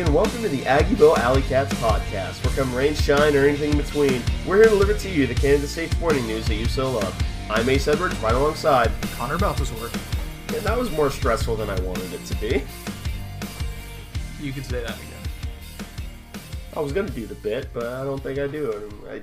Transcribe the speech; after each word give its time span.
and 0.00 0.14
welcome 0.14 0.42
to 0.42 0.48
the 0.48 0.64
Aggie 0.66 0.94
Aggieville 0.94 1.18
Alley 1.18 1.42
Cats 1.42 1.74
podcast. 1.74 2.42
Where 2.44 2.54
come 2.54 2.74
rain, 2.74 2.94
shine, 2.94 3.36
or 3.36 3.46
anything 3.46 3.72
in 3.72 3.76
between, 3.76 4.22
we're 4.46 4.56
here 4.56 4.64
to 4.64 4.70
deliver 4.70 4.94
to 4.94 5.10
you 5.10 5.26
the 5.26 5.34
Kansas 5.34 5.70
State 5.70 5.90
sporting 5.90 6.26
news 6.26 6.46
that 6.46 6.54
you 6.54 6.64
so 6.66 6.92
love. 6.92 7.22
I'm 7.50 7.68
Ace 7.68 7.86
Edwards, 7.86 8.18
right 8.20 8.34
alongside 8.34 8.90
Connor 9.16 9.36
Balthazar. 9.36 9.90
And 10.48 10.64
that 10.64 10.78
was 10.78 10.90
more 10.92 11.10
stressful 11.10 11.56
than 11.56 11.68
I 11.68 11.78
wanted 11.80 12.12
it 12.12 12.24
to 12.26 12.34
be. 12.36 12.62
You 14.40 14.52
could 14.52 14.64
say 14.64 14.82
that 14.82 14.96
again. 14.96 15.08
I 16.74 16.80
was 16.80 16.92
going 16.92 17.06
to 17.06 17.12
do 17.12 17.26
the 17.26 17.34
bit, 17.34 17.68
but 17.74 17.86
I 17.86 18.04
don't 18.04 18.22
think 18.22 18.38
I 18.38 18.46
do 18.46 18.70
it. 18.70 18.92
I, 19.10 19.22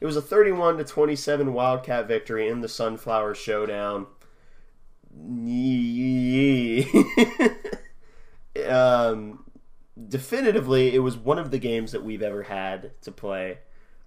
it 0.00 0.06
was 0.06 0.16
a 0.16 0.22
31 0.22 0.78
to 0.78 0.84
27 0.84 1.52
Wildcat 1.52 2.08
victory 2.08 2.48
in 2.48 2.60
the 2.60 2.68
Sunflower 2.68 3.36
Showdown. 3.36 4.06
um, 8.68 9.44
definitively, 10.10 10.94
it 10.94 10.98
was 10.98 11.16
one 11.16 11.38
of 11.38 11.50
the 11.50 11.58
games 11.58 11.92
that 11.92 12.04
we've 12.04 12.22
ever 12.22 12.42
had 12.44 12.92
to 13.02 13.12
play 13.12 13.58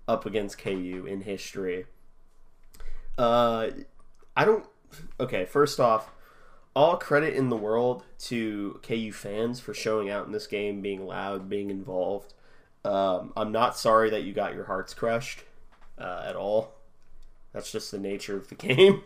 up 0.08 0.26
against 0.26 0.58
KU 0.58 1.06
in 1.10 1.22
history. 1.22 1.86
Uh, 3.18 3.70
I 4.36 4.46
don't. 4.46 4.66
Okay, 5.20 5.46
first 5.46 5.80
off, 5.80 6.12
all 6.76 6.98
credit 6.98 7.34
in 7.34 7.50
the 7.50 7.58
world 7.58 8.04
to 8.20 8.80
KU 8.84 9.12
fans 9.12 9.60
for 9.60 9.74
showing 9.74 10.10
out 10.10 10.26
in 10.26 10.32
this 10.32 10.46
game, 10.46 10.82
being 10.82 11.06
loud, 11.06 11.50
being 11.50 11.70
involved. 11.70 12.34
Um, 12.86 13.32
I'm 13.38 13.52
not 13.52 13.78
sorry 13.78 14.10
that 14.10 14.24
you 14.24 14.34
got 14.34 14.54
your 14.54 14.66
hearts 14.66 14.94
crushed 14.94 15.44
uh, 15.98 16.24
at 16.26 16.36
all. 16.36 16.74
That's 17.54 17.72
just 17.72 17.92
the 17.92 18.00
nature 18.00 18.36
of 18.36 18.50
the 18.50 18.56
game. 18.56 19.04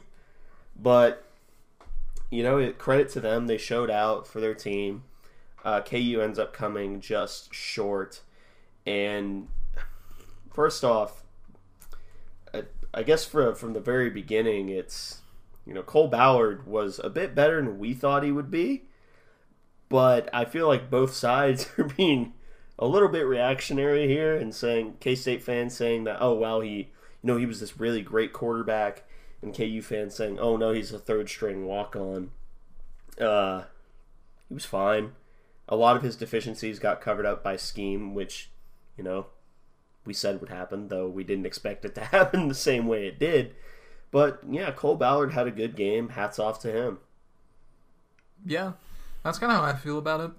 But 0.75 1.23
you 2.29 2.43
know, 2.43 2.71
credit 2.73 3.09
to 3.09 3.21
them. 3.21 3.47
They 3.47 3.57
showed 3.57 3.89
out 3.89 4.27
for 4.27 4.41
their 4.41 4.55
team. 4.55 5.03
Uh, 5.67 5.81
KU 5.81 6.21
ends 6.21 6.39
up 6.39 6.53
coming 6.53 7.01
just 7.01 7.53
short. 7.53 8.21
And 8.85 9.49
first 10.53 10.85
off, 10.85 11.23
I, 12.53 12.63
I 12.93 13.03
guess 13.03 13.25
for, 13.25 13.53
from 13.53 13.73
the 13.73 13.81
very 13.81 14.09
beginning, 14.09 14.69
it's, 14.69 15.19
you 15.65 15.73
know, 15.73 15.83
Cole 15.83 16.07
Ballard 16.07 16.65
was 16.65 17.01
a 17.03 17.09
bit 17.09 17.35
better 17.35 17.57
than 17.57 17.79
we 17.79 17.93
thought 17.93 18.23
he 18.23 18.31
would 18.31 18.49
be. 18.49 18.83
But 19.89 20.29
I 20.31 20.45
feel 20.45 20.67
like 20.67 20.89
both 20.89 21.13
sides 21.13 21.67
are 21.77 21.83
being 21.83 22.33
a 22.79 22.87
little 22.87 23.09
bit 23.09 23.25
reactionary 23.25 24.07
here 24.07 24.37
and 24.37 24.55
saying, 24.55 24.95
K 25.01 25.15
State 25.15 25.43
fans 25.43 25.75
saying 25.75 26.05
that, 26.05 26.17
oh, 26.21 26.33
well, 26.33 26.61
he, 26.61 26.69
you 26.69 26.87
know, 27.23 27.35
he 27.35 27.45
was 27.45 27.59
this 27.59 27.77
really 27.77 28.01
great 28.01 28.31
quarterback 28.31 29.03
and 29.41 29.55
KU 29.55 29.81
fans 29.81 30.15
saying, 30.15 30.39
"Oh 30.39 30.57
no, 30.57 30.71
he's 30.71 30.91
a 30.91 30.99
third 30.99 31.29
string 31.29 31.65
walk 31.65 31.95
on." 31.95 32.31
Uh, 33.19 33.63
he 34.47 34.53
was 34.53 34.65
fine. 34.65 35.11
A 35.69 35.75
lot 35.75 35.95
of 35.95 36.03
his 36.03 36.15
deficiencies 36.15 36.79
got 36.79 37.01
covered 37.01 37.25
up 37.25 37.43
by 37.43 37.55
scheme, 37.57 38.13
which 38.13 38.49
you 38.97 39.03
know 39.03 39.27
we 40.05 40.13
said 40.13 40.39
would 40.39 40.49
happen, 40.49 40.87
though 40.87 41.07
we 41.07 41.23
didn't 41.23 41.45
expect 41.45 41.85
it 41.85 41.95
to 41.95 42.01
happen 42.05 42.47
the 42.47 42.55
same 42.55 42.87
way 42.87 43.07
it 43.07 43.19
did. 43.19 43.55
But 44.11 44.41
yeah, 44.49 44.71
Cole 44.71 44.95
Ballard 44.95 45.33
had 45.33 45.47
a 45.47 45.51
good 45.51 45.75
game. 45.75 46.09
Hats 46.09 46.39
off 46.39 46.59
to 46.61 46.71
him. 46.71 46.99
Yeah, 48.45 48.73
that's 49.23 49.39
kind 49.39 49.51
of 49.51 49.57
how 49.57 49.63
I 49.65 49.75
feel 49.75 49.97
about 49.97 50.21
it. 50.21 50.31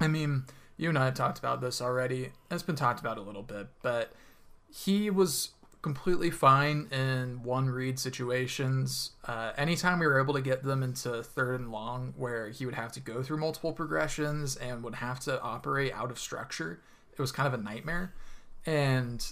I 0.00 0.08
mean, 0.08 0.44
you 0.76 0.88
and 0.88 0.98
I 0.98 1.06
have 1.06 1.14
talked 1.14 1.38
about 1.38 1.60
this 1.60 1.80
already. 1.80 2.30
It's 2.50 2.62
been 2.62 2.76
talked 2.76 3.00
about 3.00 3.18
a 3.18 3.22
little 3.22 3.42
bit, 3.42 3.68
but 3.82 4.12
he 4.72 5.10
was 5.10 5.50
completely 5.86 6.32
fine 6.32 6.88
in 6.90 7.40
one 7.44 7.70
read 7.70 7.96
situations. 7.96 9.12
Uh, 9.24 9.52
anytime 9.56 10.00
we 10.00 10.06
were 10.08 10.20
able 10.20 10.34
to 10.34 10.40
get 10.40 10.64
them 10.64 10.82
into 10.82 11.22
third 11.22 11.60
and 11.60 11.70
long, 11.70 12.12
where 12.16 12.48
he 12.48 12.66
would 12.66 12.74
have 12.74 12.90
to 12.90 12.98
go 12.98 13.22
through 13.22 13.36
multiple 13.36 13.72
progressions 13.72 14.56
and 14.56 14.82
would 14.82 14.96
have 14.96 15.20
to 15.20 15.40
operate 15.40 15.92
out 15.92 16.10
of 16.10 16.18
structure, 16.18 16.80
it 17.12 17.20
was 17.20 17.30
kind 17.30 17.46
of 17.46 17.54
a 17.54 17.62
nightmare. 17.62 18.12
And 18.66 19.24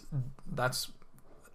that's 0.47 0.93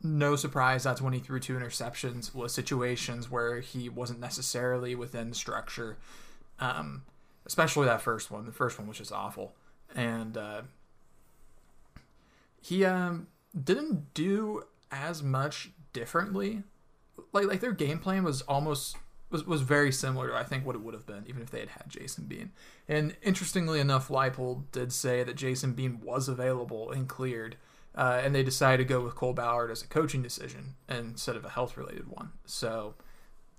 no 0.04 0.36
surprise. 0.36 0.84
That's 0.84 1.02
when 1.02 1.14
he 1.14 1.20
threw 1.20 1.40
two 1.40 1.56
interceptions 1.56 2.36
was 2.36 2.54
situations 2.54 3.32
where 3.32 3.62
he 3.62 3.88
wasn't 3.88 4.20
necessarily 4.20 4.96
within 4.96 5.32
structure. 5.34 5.98
Um, 6.60 7.04
especially 7.46 7.86
that 7.86 8.02
first 8.02 8.32
one. 8.32 8.46
The 8.46 8.52
first 8.52 8.78
one 8.78 8.86
was 8.86 8.98
just 8.98 9.14
awful, 9.14 9.54
and 9.96 10.36
uh, 10.36 10.64
he 12.62 12.84
um, 12.84 13.28
didn't 13.64 14.14
do 14.14 14.64
as 14.92 15.22
much 15.24 15.72
differently. 15.94 16.64
Like 17.32 17.48
like 17.48 17.60
their 17.60 17.74
game 17.74 18.00
plan 18.00 18.24
was 18.24 18.42
almost 18.44 18.98
was, 19.30 19.46
was 19.46 19.62
very 19.62 19.92
similar 19.92 20.30
to 20.30 20.36
I 20.36 20.44
think 20.44 20.66
what 20.66 20.76
it 20.76 20.82
would 20.82 20.94
have 20.94 21.06
been 21.06 21.26
even 21.28 21.42
if 21.42 21.52
they 21.52 21.60
had 21.60 21.70
had 21.70 21.90
Jason 21.90 22.26
Bean. 22.26 22.52
And 22.88 23.16
interestingly 23.22 23.80
enough, 23.80 24.08
Leipold 24.08 24.64
did 24.72 24.92
say 24.92 25.24
that 25.24 25.36
Jason 25.36 25.74
Bean 25.74 26.02
was 26.02 26.28
available 26.28 26.92
and 26.92 27.08
cleared, 27.08 27.58
uh, 27.96 28.22
and 28.24 28.34
they 28.34 28.44
decided 28.44 28.88
to 28.88 28.94
go 28.94 29.02
with 29.02 29.16
Cole 29.16 29.34
Ballard 29.34 29.72
as 29.72 29.84
a 29.84 29.88
coaching 29.88 30.24
decision 30.24 30.76
instead 30.88 31.36
of 31.36 31.46
a 31.46 31.50
health 31.50 31.78
related 31.78 32.08
one. 32.08 32.32
So 32.46 32.96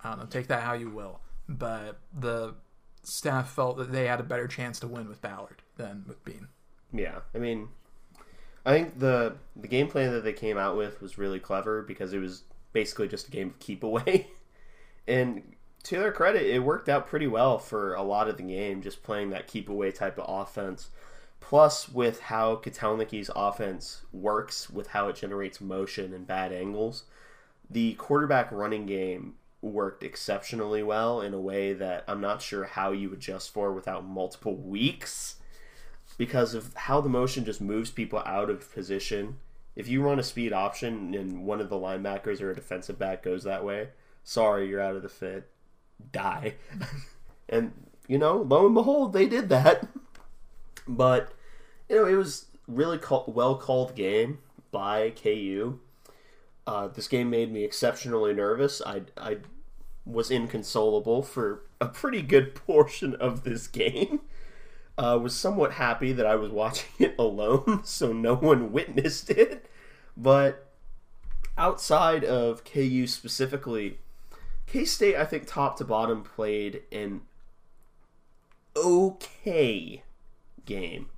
I 0.03 0.11
don't 0.11 0.19
know, 0.21 0.27
take 0.27 0.49
that 0.49 0.63
how 0.63 0.73
you 0.73 0.91
will. 0.91 1.21
But 1.49 2.01
the 2.13 2.55
staff 3.03 3.51
felt 3.51 3.77
that 3.79 3.93
they 3.93 4.07
had 4.07 4.21
a 4.21 4.25
better 4.25 4.47
chance 4.47 4.81
to 4.81 4.87
win 4.87 5.09
with 5.09 5.21
Ballard 5.21 5.63
than 5.77 6.05
with 6.07 6.25
Bean. 6.25 6.49
Yeah, 6.93 7.21
I 7.35 7.39
mean, 7.39 7.69
I 8.65 8.73
think 8.73 8.99
the 8.99 9.37
the 9.57 9.69
game 9.69 9.89
plan 9.89 10.13
that 10.13 10.25
they 10.25 10.33
came 10.33 10.59
out 10.59 10.77
with 10.77 11.01
was 11.01 11.19
really 11.19 11.41
clever 11.41 11.83
because 11.83 12.13
it 12.13 12.19
was 12.19 12.43
basically 12.73 13.09
just 13.09 13.29
a 13.29 13.31
game 13.31 13.49
of 13.49 13.59
keep 13.59 13.83
away. 13.83 14.29
and 15.09 15.43
to 15.85 15.97
their 15.97 16.13
credit, 16.13 16.43
it 16.43 16.63
worked 16.63 16.89
out 16.89 17.07
pretty 17.07 17.27
well 17.27 17.59
for 17.59 17.95
a 17.95 18.03
lot 18.03 18.29
of 18.29 18.37
the 18.37 18.43
game, 18.43 18.83
just 18.83 19.03
playing 19.03 19.31
that 19.31 19.47
keep 19.47 19.69
away 19.69 19.91
type 19.91 20.19
of 20.19 20.27
offense. 20.29 20.89
Plus, 21.41 21.89
with 21.89 22.21
how 22.21 22.57
Kotelnicki's 22.57 23.31
offense 23.35 24.03
works, 24.13 24.69
with 24.69 24.89
how 24.89 25.09
it 25.09 25.17
generates 25.17 25.59
motion 25.61 26.13
and 26.13 26.27
bad 26.27 26.53
angles, 26.53 27.05
the 27.71 27.95
quarterback 27.95 28.53
running 28.53 28.85
game 28.85 29.35
worked 29.63 30.03
exceptionally 30.03 30.83
well 30.83 31.21
in 31.23 31.33
a 31.33 31.41
way 31.41 31.73
that 31.73 32.05
I'm 32.07 32.21
not 32.21 32.43
sure 32.43 32.65
how 32.65 32.93
you 32.93 33.13
adjust 33.13 33.53
for 33.53 33.73
without 33.73 34.07
multiple 34.07 34.57
weeks 34.57 35.37
because 36.21 36.53
of 36.53 36.75
how 36.75 37.01
the 37.01 37.09
motion 37.09 37.47
just 37.47 37.63
moves 37.63 37.91
people 37.91 38.19
out 38.27 38.51
of 38.51 38.71
position. 38.75 39.39
If 39.75 39.89
you 39.89 40.03
run 40.03 40.19
a 40.19 40.23
speed 40.23 40.53
option 40.53 41.15
and 41.15 41.47
one 41.47 41.63
of 41.63 41.71
the 41.71 41.77
linebackers 41.77 42.43
or 42.43 42.51
a 42.51 42.55
defensive 42.55 42.99
back 42.99 43.23
goes 43.23 43.45
that 43.45 43.65
way, 43.65 43.89
sorry, 44.23 44.69
you're 44.69 44.83
out 44.83 44.97
of 44.97 45.01
the 45.01 45.09
fit. 45.09 45.49
Die. 46.13 46.57
and, 47.49 47.73
you 48.07 48.19
know, 48.19 48.37
lo 48.37 48.67
and 48.67 48.75
behold, 48.75 49.15
they 49.15 49.25
did 49.25 49.49
that. 49.49 49.89
But, 50.87 51.33
you 51.89 51.97
know, 51.97 52.05
it 52.05 52.17
was 52.17 52.47
really 52.69 52.99
call- 52.99 53.25
well 53.27 53.57
called 53.57 53.95
game 53.95 54.41
by 54.71 55.11
KU. 55.11 55.79
Uh, 56.67 56.89
this 56.89 57.09
game 57.09 57.31
made 57.31 57.51
me 57.51 57.65
exceptionally 57.65 58.35
nervous. 58.35 58.83
I, 58.85 59.03
I 59.17 59.39
was 60.05 60.31
inconsolable 60.31 61.23
for 61.23 61.63
a 61.81 61.87
pretty 61.87 62.21
good 62.21 62.55
portion 62.67 63.15
of 63.15 63.45
this 63.45 63.67
game. 63.67 64.21
Uh, 65.01 65.17
was 65.17 65.35
somewhat 65.35 65.73
happy 65.73 66.13
that 66.13 66.27
I 66.27 66.35
was 66.35 66.53
watching 66.53 66.91
it 66.99 67.15
alone, 67.19 67.81
so 67.85 68.13
no 68.13 68.35
one 68.35 68.71
witnessed 68.71 69.31
it. 69.31 69.65
But 70.15 70.67
outside 71.57 72.23
of 72.23 72.65
KU 72.65 73.07
specifically, 73.07 73.99
K 74.67 74.85
State, 74.85 75.17
I 75.17 75.25
think 75.25 75.47
top 75.47 75.79
to 75.79 75.85
bottom 75.85 76.23
played 76.23 76.83
an 76.93 77.23
okay 78.77 80.03
game. 80.67 81.09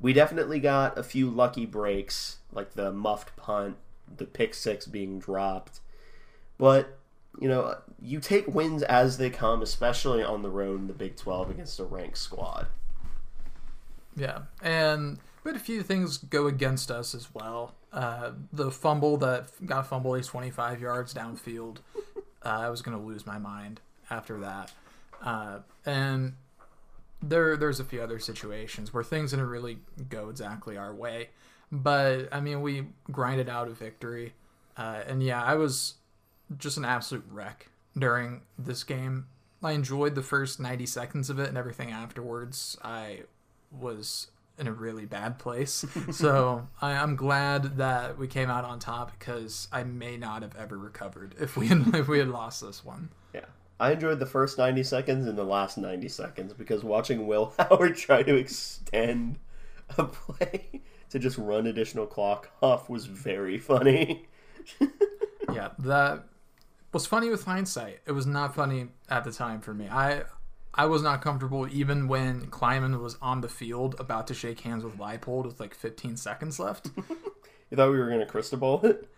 We 0.00 0.12
definitely 0.12 0.58
got 0.58 0.98
a 0.98 1.04
few 1.04 1.30
lucky 1.30 1.66
breaks, 1.66 2.38
like 2.50 2.72
the 2.72 2.90
muffed 2.90 3.36
punt, 3.36 3.76
the 4.16 4.24
pick 4.24 4.54
six 4.54 4.86
being 4.86 5.20
dropped. 5.20 5.78
But, 6.58 6.98
you 7.38 7.48
know, 7.48 7.76
you 8.02 8.18
take 8.18 8.48
wins 8.48 8.82
as 8.82 9.18
they 9.18 9.30
come, 9.30 9.62
especially 9.62 10.20
on 10.20 10.42
the 10.42 10.50
road 10.50 10.80
in 10.80 10.88
the 10.88 10.92
Big 10.94 11.14
12 11.14 11.50
against 11.50 11.78
a 11.78 11.84
ranked 11.84 12.18
squad. 12.18 12.66
Yeah, 14.16 14.40
and 14.62 15.18
had 15.44 15.56
a 15.56 15.64
few 15.64 15.82
things 15.82 16.18
go 16.18 16.46
against 16.46 16.90
us 16.90 17.14
as 17.14 17.32
well. 17.34 17.74
Uh, 17.92 18.32
the 18.52 18.70
fumble 18.70 19.16
that 19.18 19.48
got 19.66 19.86
fumbled 19.86 20.18
is 20.18 20.26
25 20.26 20.80
yards 20.80 21.14
downfield. 21.14 21.78
Uh, 22.42 22.60
I 22.60 22.70
was 22.70 22.80
going 22.80 22.96
to 22.96 23.04
lose 23.04 23.26
my 23.26 23.36
mind 23.36 23.82
after 24.08 24.40
that. 24.40 24.72
Uh, 25.22 25.58
and 25.84 26.32
there, 27.20 27.54
there's 27.54 27.80
a 27.80 27.84
few 27.84 28.00
other 28.00 28.18
situations 28.18 28.94
where 28.94 29.04
things 29.04 29.32
didn't 29.32 29.48
really 29.50 29.80
go 30.08 30.30
exactly 30.30 30.78
our 30.78 30.94
way. 30.94 31.28
But, 31.70 32.30
I 32.32 32.40
mean, 32.40 32.62
we 32.62 32.86
grinded 33.12 33.50
out 33.50 33.68
a 33.68 33.72
victory. 33.72 34.32
Uh, 34.74 35.02
and 35.06 35.22
yeah, 35.22 35.44
I 35.44 35.56
was 35.56 35.96
just 36.56 36.78
an 36.78 36.86
absolute 36.86 37.26
wreck 37.30 37.68
during 37.94 38.40
this 38.58 38.84
game. 38.84 39.26
I 39.62 39.72
enjoyed 39.72 40.14
the 40.14 40.22
first 40.22 40.58
90 40.58 40.86
seconds 40.86 41.28
of 41.28 41.38
it 41.38 41.50
and 41.50 41.58
everything 41.58 41.90
afterwards. 41.90 42.78
I 42.82 43.24
was 43.70 44.28
in 44.58 44.66
a 44.66 44.72
really 44.72 45.06
bad 45.06 45.38
place. 45.38 45.84
so 46.10 46.68
I, 46.80 46.92
am 46.92 47.16
glad 47.16 47.78
that 47.78 48.18
we 48.18 48.28
came 48.28 48.50
out 48.50 48.64
on 48.64 48.78
top 48.78 49.18
because 49.18 49.68
I 49.72 49.82
may 49.84 50.16
not 50.16 50.42
have 50.42 50.54
ever 50.56 50.78
recovered 50.78 51.34
if 51.40 51.56
we 51.56 51.68
had, 51.68 51.86
if 51.94 52.06
we 52.08 52.18
had 52.18 52.28
lost 52.28 52.60
this 52.60 52.84
one. 52.84 53.08
Yeah, 53.34 53.46
I 53.80 53.92
enjoyed 53.92 54.18
the 54.18 54.26
first 54.26 54.58
90 54.58 54.82
seconds 54.82 55.26
and 55.26 55.36
the 55.36 55.44
last 55.44 55.78
90 55.78 56.08
seconds 56.08 56.52
because 56.52 56.84
watching 56.84 57.26
Will 57.26 57.54
Howard 57.58 57.96
try 57.96 58.22
to 58.22 58.36
extend 58.36 59.38
a 59.96 60.04
play 60.04 60.82
to 61.08 61.18
just 61.18 61.38
run 61.38 61.66
additional 61.66 62.06
clock 62.06 62.50
off 62.62 62.88
was 62.88 63.06
very 63.06 63.58
funny. 63.58 64.28
yeah, 65.52 65.70
that 65.78 66.24
was 66.92 67.06
funny 67.06 67.30
with 67.30 67.44
hindsight. 67.44 68.00
It 68.06 68.12
was 68.12 68.26
not 68.26 68.54
funny 68.54 68.88
at 69.08 69.24
the 69.24 69.32
time 69.32 69.60
for 69.60 69.74
me. 69.74 69.88
I 69.88 70.24
I 70.74 70.86
was 70.86 71.02
not 71.02 71.20
comfortable 71.20 71.66
even 71.68 72.06
when 72.06 72.46
Klieman 72.46 73.00
was 73.00 73.16
on 73.20 73.40
the 73.40 73.48
field 73.48 73.96
about 73.98 74.26
to 74.28 74.34
shake 74.34 74.60
hands 74.60 74.84
with 74.84 74.98
Leipold 74.98 75.44
with 75.44 75.60
like 75.60 75.74
15 75.74 76.16
seconds 76.16 76.58
left. 76.58 76.90
you 76.96 77.76
thought 77.76 77.90
we 77.90 77.98
were 77.98 78.06
going 78.06 78.20
to 78.20 78.26
crystal 78.26 78.58
ball 78.58 78.84
it? 78.84 79.08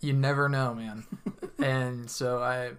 You 0.00 0.12
never 0.12 0.48
know, 0.48 0.74
man. 0.74 1.04
and 1.58 2.10
so 2.10 2.42
I, 2.42 2.72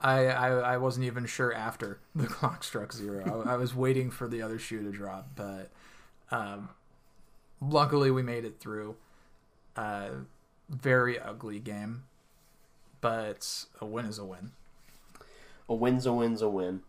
I, 0.00 0.26
I, 0.26 0.48
I 0.48 0.76
wasn't 0.76 1.06
even 1.06 1.24
sure 1.24 1.52
after 1.54 2.00
the 2.14 2.26
clock 2.28 2.62
struck 2.62 2.92
zero. 2.92 3.42
I, 3.46 3.54
I 3.54 3.56
was 3.56 3.74
waiting 3.74 4.10
for 4.10 4.28
the 4.28 4.42
other 4.42 4.58
shoe 4.58 4.82
to 4.82 4.90
drop, 4.90 5.30
but 5.34 5.70
um, 6.30 6.68
luckily 7.60 8.10
we 8.10 8.22
made 8.22 8.44
it 8.44 8.60
through. 8.60 8.96
Uh, 9.76 10.10
very 10.68 11.18
ugly 11.18 11.58
game, 11.58 12.04
but 13.00 13.64
a 13.80 13.86
win 13.86 14.04
is 14.04 14.18
a 14.18 14.24
win. 14.24 14.52
A 15.68 15.74
win's 15.74 16.04
a 16.04 16.12
win's 16.12 16.42
a 16.42 16.48
win. 16.48 16.82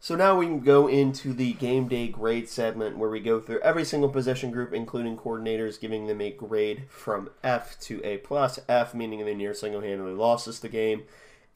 So 0.00 0.14
now 0.14 0.38
we 0.38 0.46
can 0.46 0.60
go 0.60 0.86
into 0.86 1.32
the 1.32 1.54
game 1.54 1.88
day 1.88 2.06
grade 2.06 2.48
segment 2.48 2.98
where 2.98 3.10
we 3.10 3.18
go 3.18 3.40
through 3.40 3.60
every 3.60 3.84
single 3.84 4.08
position 4.08 4.52
group, 4.52 4.72
including 4.72 5.16
coordinators, 5.16 5.80
giving 5.80 6.06
them 6.06 6.20
a 6.20 6.30
grade 6.30 6.84
from 6.88 7.30
F 7.42 7.78
to 7.80 8.00
A 8.04 8.18
plus. 8.18 8.60
F 8.68 8.94
meaning 8.94 9.24
they 9.24 9.34
near 9.34 9.52
single-handedly 9.52 10.12
lost 10.12 10.46
us 10.46 10.60
the 10.60 10.68
game, 10.68 11.02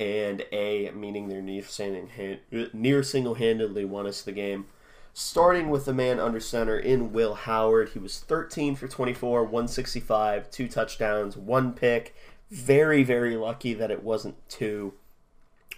and 0.01 0.45
A 0.51 0.91
meaning 0.91 1.29
they're 1.29 1.41
near 1.41 3.03
single-handedly 3.03 3.85
won 3.85 4.07
us 4.09 4.23
the 4.23 4.33
game. 4.33 4.67
Starting 5.15 5.71
with 5.71 5.85
the 5.85 5.95
man 5.95 6.19
under 6.19 6.41
center 6.41 6.77
in 6.77 7.13
Will 7.13 7.35
Howard, 7.35 7.91
he 7.91 8.01
was 8.01 8.19
13 8.19 8.75
for 8.75 8.89
24, 8.89 9.45
165, 9.45 10.51
two 10.51 10.67
touchdowns, 10.67 11.37
one 11.37 11.75
pick. 11.75 12.17
Very 12.51 13.05
very 13.05 13.37
lucky 13.37 13.73
that 13.73 13.93
it 13.93 14.03
wasn't 14.03 14.35
two, 14.49 14.95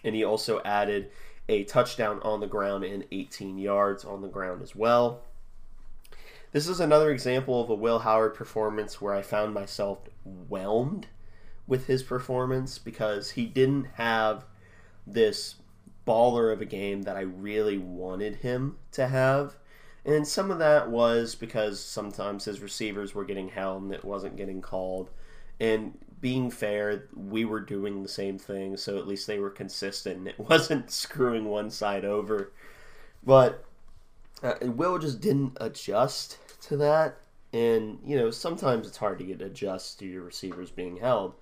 and 0.02 0.14
he 0.14 0.25
also 0.25 0.62
added 0.64 1.11
a 1.49 1.64
touchdown 1.64 2.20
on 2.23 2.41
the 2.41 2.46
ground 2.46 2.85
and 2.85 3.05
18 3.12 3.58
yards 3.58 4.05
on 4.05 4.23
the 4.23 4.29
ground 4.29 4.62
as 4.62 4.75
well. 4.75 5.23
This 6.52 6.69
is 6.69 6.81
another 6.81 7.11
example 7.11 7.61
of 7.61 7.69
a 7.69 7.75
Will 7.75 8.00
Howard 8.00 8.35
performance 8.35 9.00
where 9.00 9.12
I 9.12 9.23
found 9.23 9.52
myself 9.55 9.99
whelmed 10.25 11.08
with 11.67 11.87
his 11.87 12.02
performance 12.02 12.79
because 12.79 13.32
he 13.32 13.46
didn't 13.46 13.87
have 13.94 14.44
this 15.06 15.56
baller 16.06 16.52
of 16.52 16.61
a 16.61 16.67
game 16.67 17.02
that 17.02 17.17
I 17.17 17.23
really 17.23 17.79
wanted 17.79 18.37
him 18.37 18.76
to 18.93 19.08
have. 19.08 19.56
And 20.05 20.26
some 20.29 20.50
of 20.50 20.58
that 20.58 20.90
was 20.90 21.35
because 21.35 21.81
sometimes 21.81 22.44
his 22.44 22.61
receivers 22.61 23.14
were 23.14 23.25
getting 23.25 23.49
held 23.49 23.82
and 23.82 23.93
it 23.93 24.05
wasn't 24.05 24.37
getting 24.37 24.61
called. 24.61 25.11
And 25.58 25.99
being 26.25 26.50
fair, 26.50 27.06
we 27.15 27.44
were 27.44 27.61
doing 27.61 28.03
the 28.03 28.09
same 28.09 28.38
thing, 28.38 28.79
so 28.79 28.97
at 28.97 29.06
least 29.06 29.26
they 29.26 29.38
were 29.38 29.50
consistent. 29.50 30.26
It 30.26 30.38
wasn't 30.49 30.91
screwing 30.91 31.44
one 31.44 31.69
side 31.69 32.06
over. 32.06 32.50
But 33.23 33.62
uh, 34.43 34.55
Will 34.62 34.97
just 34.97 35.21
didn't 35.21 35.59
adjust 35.61 36.38
to 36.62 36.79
that. 36.79 37.19
And, 37.53 37.99
you 38.06 38.17
know, 38.17 38.31
sometimes 38.31 38.87
it's 38.87 38.97
hard 38.97 39.19
to 39.19 39.25
get 39.26 39.43
adjust 39.43 39.99
to 39.99 40.06
your 40.06 40.23
receivers 40.23 40.71
being 40.71 40.97
held. 40.97 41.35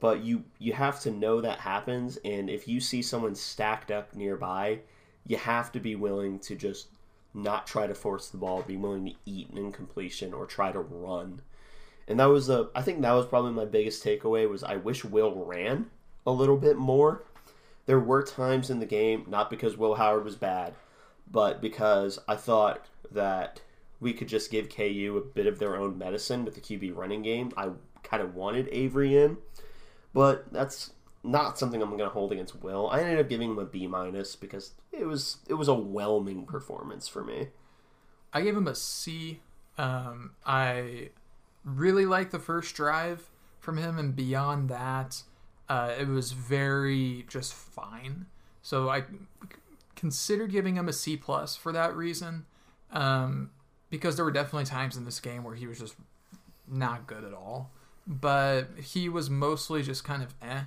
But 0.00 0.24
you, 0.24 0.44
you 0.58 0.72
have 0.72 0.98
to 1.00 1.10
know 1.10 1.42
that 1.42 1.58
happens. 1.58 2.16
And 2.24 2.48
if 2.48 2.66
you 2.66 2.80
see 2.80 3.02
someone 3.02 3.34
stacked 3.34 3.90
up 3.90 4.14
nearby, 4.14 4.78
you 5.26 5.36
have 5.36 5.70
to 5.72 5.78
be 5.78 5.94
willing 5.94 6.38
to 6.38 6.56
just 6.56 6.88
not 7.34 7.66
try 7.66 7.86
to 7.86 7.94
force 7.94 8.30
the 8.30 8.38
ball, 8.38 8.62
be 8.62 8.78
willing 8.78 9.04
to 9.04 9.14
eat 9.26 9.50
an 9.50 9.58
incompletion 9.58 10.32
or 10.32 10.46
try 10.46 10.72
to 10.72 10.80
run 10.80 11.42
and 12.08 12.18
that 12.20 12.26
was 12.26 12.46
the 12.46 12.70
I 12.74 12.82
think 12.82 13.00
that 13.02 13.12
was 13.12 13.26
probably 13.26 13.52
my 13.52 13.64
biggest 13.64 14.04
takeaway 14.04 14.48
was 14.48 14.62
I 14.64 14.76
wish 14.76 15.04
Will 15.04 15.44
ran 15.44 15.86
a 16.26 16.30
little 16.30 16.56
bit 16.56 16.76
more. 16.76 17.24
There 17.86 18.00
were 18.00 18.22
times 18.22 18.70
in 18.70 18.78
the 18.78 18.86
game, 18.86 19.24
not 19.28 19.50
because 19.50 19.76
Will 19.76 19.96
Howard 19.96 20.24
was 20.24 20.36
bad, 20.36 20.74
but 21.30 21.60
because 21.60 22.18
I 22.28 22.36
thought 22.36 22.86
that 23.10 23.60
we 24.00 24.12
could 24.12 24.28
just 24.28 24.50
give 24.50 24.68
KU 24.68 25.16
a 25.16 25.34
bit 25.34 25.46
of 25.46 25.58
their 25.58 25.76
own 25.76 25.98
medicine 25.98 26.44
with 26.44 26.54
the 26.54 26.60
QB 26.60 26.96
running 26.96 27.22
game. 27.22 27.52
I 27.56 27.70
kind 28.02 28.22
of 28.22 28.34
wanted 28.34 28.68
Avery 28.70 29.16
in, 29.16 29.38
but 30.12 30.52
that's 30.52 30.92
not 31.24 31.58
something 31.58 31.80
I'm 31.80 31.90
going 31.90 32.00
to 32.00 32.08
hold 32.08 32.32
against 32.32 32.62
Will. 32.62 32.88
I 32.90 33.00
ended 33.00 33.20
up 33.20 33.28
giving 33.28 33.50
him 33.50 33.58
a 33.58 33.64
B 33.64 33.86
minus 33.86 34.36
because 34.36 34.72
it 34.90 35.06
was 35.06 35.38
it 35.48 35.54
was 35.54 35.68
a 35.68 35.74
whelming 35.74 36.46
performance 36.46 37.08
for 37.08 37.22
me. 37.24 37.48
I 38.32 38.42
gave 38.42 38.56
him 38.56 38.66
a 38.66 38.74
C. 38.74 39.40
Um, 39.78 40.32
I 40.44 41.10
really 41.64 42.06
like 42.06 42.30
the 42.30 42.38
first 42.38 42.74
drive 42.74 43.30
from 43.60 43.78
him, 43.78 43.98
and 43.98 44.14
beyond 44.14 44.68
that, 44.68 45.22
uh, 45.68 45.92
it 45.98 46.08
was 46.08 46.32
very 46.32 47.24
just 47.28 47.54
fine. 47.54 48.26
So 48.62 48.88
I 48.88 49.04
considered 49.96 50.50
giving 50.50 50.76
him 50.76 50.88
a 50.88 50.92
C 50.92 51.16
plus 51.16 51.56
for 51.56 51.72
that 51.72 51.94
reason, 51.94 52.46
um, 52.90 53.50
because 53.90 54.16
there 54.16 54.24
were 54.24 54.32
definitely 54.32 54.64
times 54.64 54.96
in 54.96 55.04
this 55.04 55.20
game 55.20 55.44
where 55.44 55.54
he 55.54 55.66
was 55.66 55.78
just 55.78 55.94
not 56.68 57.06
good 57.06 57.24
at 57.24 57.32
all. 57.32 57.70
But 58.06 58.68
he 58.82 59.08
was 59.08 59.30
mostly 59.30 59.82
just 59.82 60.02
kind 60.02 60.22
of 60.22 60.34
eh. 60.42 60.62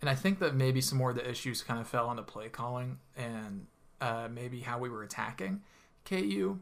And 0.00 0.08
I 0.08 0.14
think 0.14 0.38
that 0.38 0.54
maybe 0.54 0.80
some 0.80 0.96
more 0.96 1.10
of 1.10 1.16
the 1.16 1.28
issues 1.28 1.62
kind 1.62 1.78
of 1.78 1.86
fell 1.86 2.06
onto 2.06 2.22
play 2.22 2.48
calling 2.48 2.98
and 3.16 3.66
uh, 4.00 4.28
maybe 4.32 4.60
how 4.60 4.78
we 4.78 4.88
were 4.88 5.02
attacking 5.02 5.60
KU. 6.06 6.58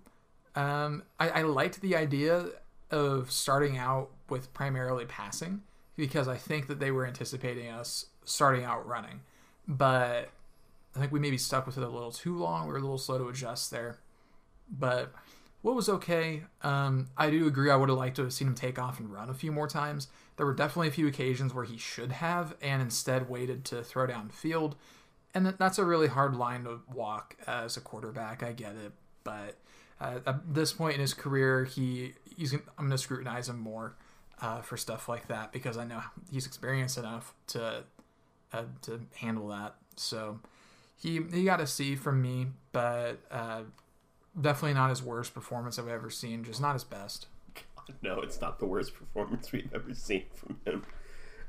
Um, 0.57 1.05
I, 1.21 1.29
I 1.29 1.43
liked 1.43 1.81
the 1.81 1.95
idea 1.95 2.47
of 2.91 3.31
starting 3.31 3.77
out 3.77 4.11
with 4.29 4.53
primarily 4.55 5.05
passing 5.05 5.63
because 5.97 6.29
I 6.29 6.37
think 6.37 6.69
that 6.69 6.81
they 6.81 6.91
were 6.91 7.07
anticipating 7.07 7.69
us 7.69 8.07
starting 8.25 8.65
out 8.65 8.87
running. 8.87 9.21
But 9.67 10.31
I 10.97 11.01
think 11.01 11.13
we 11.13 11.21
maybe 11.21 11.39
stuck 11.39 11.67
with 11.67 11.77
it 11.77 11.83
a 11.83 11.89
little 11.89 12.13
too 12.13 12.37
long. 12.37 12.67
We 12.67 12.73
were 12.73 12.79
a 12.79 12.83
little 12.83 12.99
slow 12.99 13.19
to 13.19 13.29
adjust 13.29 13.71
there. 13.71 13.99
But 14.71 15.13
what 15.63 15.75
was 15.75 15.89
okay, 15.89 16.45
um, 16.63 17.09
I 17.17 17.31
do 17.31 17.47
agree. 17.47 17.71
I 17.71 17.77
would 17.77 17.89
have 17.89 17.99
liked 17.99 18.17
to 18.17 18.23
have 18.23 18.33
seen 18.33 18.49
him 18.49 18.55
take 18.55 18.79
off 18.79 19.01
and 19.01 19.13
run 19.13 19.29
a 19.29 19.35
few 19.35 19.51
more 19.51 19.67
times. 19.67 20.09
There 20.37 20.47
were 20.47 20.55
definitely 20.55 20.89
a 20.89 20.93
few 20.93 21.09
occasions 21.09 21.53
where 21.53 21.65
he 21.65 21.77
should 21.77 22.13
have 22.13 22.55
and 22.63 22.81
instead 22.81 23.29
waited 23.29 23.65
to 23.67 23.83
throw 23.83 24.07
down 24.07 24.31
field. 24.31 24.77
And 25.35 25.47
that's 25.47 25.79
a 25.79 25.85
really 25.85 26.07
hard 26.07 26.37
line 26.37 26.65
to 26.65 26.81
walk 26.93 27.37
as 27.47 27.77
a 27.77 27.81
quarterback. 27.81 28.43
I 28.43 28.53
get 28.53 28.77
it. 28.77 28.93
But 29.25 29.57
uh, 30.01 30.21
at 30.27 30.55
this 30.55 30.73
point 30.73 30.95
in 30.95 31.01
his 31.01 31.15
career, 31.15 31.65
he 31.65 32.15
he's 32.37 32.53
I'm 32.53 32.63
going 32.77 32.91
to 32.91 32.99
scrutinize 32.99 33.49
him 33.49 33.59
more 33.59 33.97
uh, 34.41 34.61
for 34.63 34.77
stuff 34.77 35.09
like 35.09 35.29
that 35.29 35.53
because 35.53 35.77
I 35.77 35.85
know 35.85 36.03
he's 36.31 36.47
experienced 36.47 36.99
enough 36.99 37.35
to 37.49 37.85
uh, 38.53 38.65
to 38.83 39.01
handle 39.17 39.49
that. 39.49 39.75
So 39.97 40.41
he 40.97 41.21
he 41.33 41.45
got 41.45 41.61
a 41.61 41.67
C 41.67 41.97
from 41.97 42.23
me, 42.23 42.49
but 42.73 43.19
uh, 43.31 43.63
definitely 44.41 44.75
not 44.75 44.91
his 44.91 45.03
worst 45.03 45.35
performance 45.35 45.79
I've 45.79 45.89
ever 45.89 46.11
seen. 46.11 46.45
Just 46.45 46.61
not 46.61 46.75
his 46.75 46.85
best. 46.85 47.27
God, 47.55 47.95
no, 48.03 48.21
it's 48.21 48.41
not 48.41 48.59
the 48.59 48.67
worst 48.67 48.95
performance 48.95 49.51
we've 49.53 49.73
ever 49.75 49.95
seen 49.95 50.25
from 50.35 50.61
him. 50.65 50.85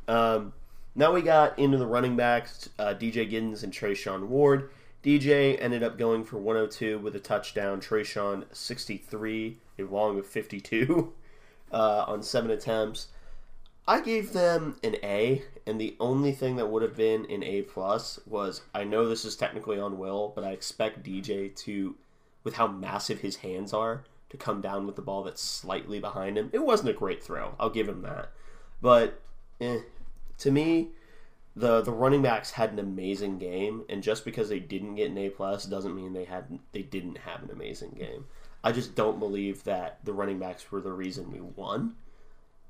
Um, 0.08 0.53
now 0.96 1.13
we 1.13 1.22
got 1.22 1.58
into 1.60 1.77
the 1.77 1.86
running 1.86 2.15
backs, 2.15 2.70
uh, 2.79 2.96
DJ 2.96 3.32
Giddens 3.32 3.63
and 3.63 3.72
Treshaun 3.72 4.27
Ward. 4.27 4.72
DJ 5.03 5.58
ended 5.62 5.82
up 5.82 5.98
going 5.98 6.24
for 6.24 6.38
102 6.38 7.00
with 7.00 7.15
a 7.15 7.20
touchdown. 7.20 7.79
Treshaun 7.79 8.44
63, 8.51 9.58
a 9.79 9.84
long 9.84 10.20
of 10.20 10.27
52 10.27 11.13
uh, 11.72 12.06
on 12.08 12.22
seven 12.22 12.51
attempts. 12.51 13.08
I 13.88 14.01
gave 14.01 14.34
them 14.34 14.75
an 14.84 14.98
A, 15.01 15.41
and 15.65 15.82
the 15.82 15.96
only 16.00 16.32
thing 16.32 16.58
that 16.58 16.70
would 16.70 16.84
have 16.84 16.96
been 16.96 17.25
an 17.32 17.44
A 17.44 17.63
plus 17.63 18.20
was 18.27 18.62
I 18.74 18.84
know 18.84 19.08
this 19.08 19.25
is 19.25 19.36
technically 19.36 19.79
on 19.79 19.98
Will, 19.98 20.32
but 20.36 20.44
I 20.44 20.51
expect 20.51 21.03
DJ 21.03 21.56
to, 21.56 21.96
with 22.44 22.56
how 22.56 22.68
massive 22.68 23.22
his 23.22 23.38
hands 23.38 23.74
are, 23.74 24.03
to 24.29 24.38
come 24.38 24.62
down 24.62 24.86
with 24.86 24.96
the 24.96 25.01
ball 25.01 25.24
that's 25.24 25.41
slightly 25.41 26.00
behind 26.00 26.38
him. 26.38 26.51
It 26.53 26.63
wasn't 26.63 26.89
a 26.89 26.94
great 26.94 27.24
throw. 27.24 27.56
I'll 27.60 27.72
give 27.72 27.89
him 27.89 28.03
that, 28.03 28.32
but 28.79 29.22
eh, 29.60 29.79
to 30.38 30.51
me, 30.51 30.89
the 31.56 31.82
the 31.82 31.91
running 31.91 32.22
backs 32.22 32.51
had 32.51 32.72
an 32.72 32.79
amazing 32.79 33.39
game, 33.39 33.84
and 33.89 34.03
just 34.03 34.25
because 34.25 34.50
they 34.50 34.60
didn't 34.60 34.96
get 34.96 35.12
an 35.12 35.18
A 35.18 35.29
plus 35.29 35.65
doesn't 35.65 35.96
mean 35.96 36.13
they 36.13 36.25
had 36.25 36.60
they 36.72 36.84
didn't 36.84 37.20
have 37.20 37.44
an 37.44 37.51
amazing 37.51 37.91
game. 37.91 38.25
I 38.63 38.72
just 38.72 38.96
don't 38.96 39.20
believe 39.20 39.63
that 39.63 40.00
the 40.03 40.13
running 40.13 40.39
backs 40.39 40.72
were 40.72 40.82
the 40.82 40.91
reason 40.91 41.32
we 41.32 41.39
won 41.39 41.96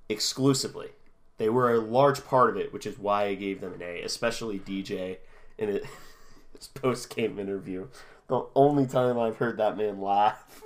exclusively. 0.07 0.89
They 1.37 1.49
were 1.49 1.73
a 1.73 1.79
large 1.79 2.25
part 2.25 2.49
of 2.49 2.57
it, 2.57 2.73
which 2.73 2.85
is 2.85 2.99
why 2.99 3.25
I 3.25 3.35
gave 3.35 3.61
them 3.61 3.73
an 3.73 3.81
A, 3.81 4.01
especially 4.01 4.59
DJ 4.59 5.17
in 5.57 5.69
it, 5.69 5.85
his 6.57 6.67
post 6.67 7.15
game 7.15 7.39
interview. 7.39 7.87
The 8.27 8.45
only 8.55 8.85
time 8.85 9.17
I've 9.17 9.37
heard 9.37 9.57
that 9.57 9.77
man 9.77 10.01
laugh, 10.01 10.61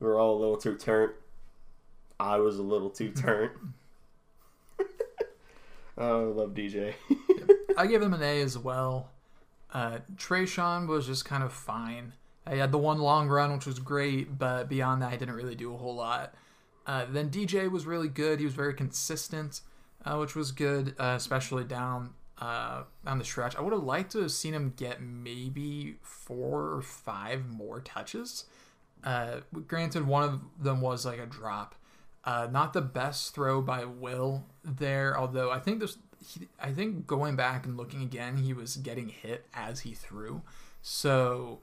we 0.00 0.06
were 0.06 0.18
all 0.18 0.36
a 0.36 0.40
little 0.40 0.56
too 0.56 0.76
turnt. 0.76 1.12
I 2.18 2.36
was 2.36 2.58
a 2.58 2.62
little 2.62 2.90
too 2.90 3.10
turnt. 3.10 3.52
oh, 5.98 6.30
I 6.30 6.32
love 6.32 6.54
DJ. 6.54 6.94
I 7.76 7.86
gave 7.86 8.02
him 8.02 8.14
an 8.14 8.22
A 8.22 8.40
as 8.40 8.58
well. 8.58 9.10
Uh, 9.72 9.98
Treshaun 10.16 10.86
was 10.86 11.06
just 11.06 11.24
kind 11.24 11.42
of 11.42 11.52
fine. 11.52 12.12
He 12.50 12.58
had 12.58 12.72
the 12.72 12.78
one 12.78 12.98
long 12.98 13.28
run, 13.28 13.52
which 13.52 13.66
was 13.66 13.78
great, 13.78 14.38
but 14.38 14.68
beyond 14.68 15.00
that, 15.02 15.12
he 15.12 15.16
didn't 15.16 15.34
really 15.34 15.54
do 15.54 15.72
a 15.72 15.76
whole 15.76 15.94
lot. 15.94 16.34
Uh, 16.86 17.06
then 17.08 17.30
DJ 17.30 17.70
was 17.70 17.86
really 17.86 18.08
good. 18.08 18.40
He 18.40 18.44
was 18.44 18.54
very 18.54 18.74
consistent, 18.74 19.60
uh, 20.04 20.16
which 20.16 20.34
was 20.34 20.50
good, 20.50 20.94
uh, 20.98 21.14
especially 21.16 21.64
down 21.64 22.10
uh, 22.38 22.82
on 23.06 23.18
the 23.18 23.24
stretch. 23.24 23.54
I 23.56 23.60
would 23.60 23.72
have 23.72 23.84
liked 23.84 24.12
to 24.12 24.22
have 24.22 24.32
seen 24.32 24.52
him 24.52 24.74
get 24.76 25.00
maybe 25.00 25.96
four 26.02 26.72
or 26.72 26.82
five 26.82 27.46
more 27.46 27.80
touches. 27.80 28.46
Uh, 29.04 29.40
granted, 29.68 30.06
one 30.06 30.24
of 30.24 30.40
them 30.60 30.80
was 30.80 31.06
like 31.06 31.20
a 31.20 31.26
drop. 31.26 31.76
Uh, 32.24 32.48
not 32.50 32.72
the 32.72 32.80
best 32.80 33.34
throw 33.34 33.62
by 33.62 33.84
Will 33.84 34.44
there, 34.64 35.18
although 35.18 35.50
I 35.50 35.58
think 35.58 35.80
this. 35.80 35.98
He, 36.24 36.48
I 36.60 36.72
think 36.72 37.06
going 37.06 37.36
back 37.36 37.66
and 37.66 37.76
looking 37.76 38.02
again, 38.02 38.36
he 38.38 38.52
was 38.52 38.76
getting 38.76 39.08
hit 39.08 39.46
as 39.54 39.80
he 39.80 39.92
threw. 39.92 40.42
So 40.82 41.60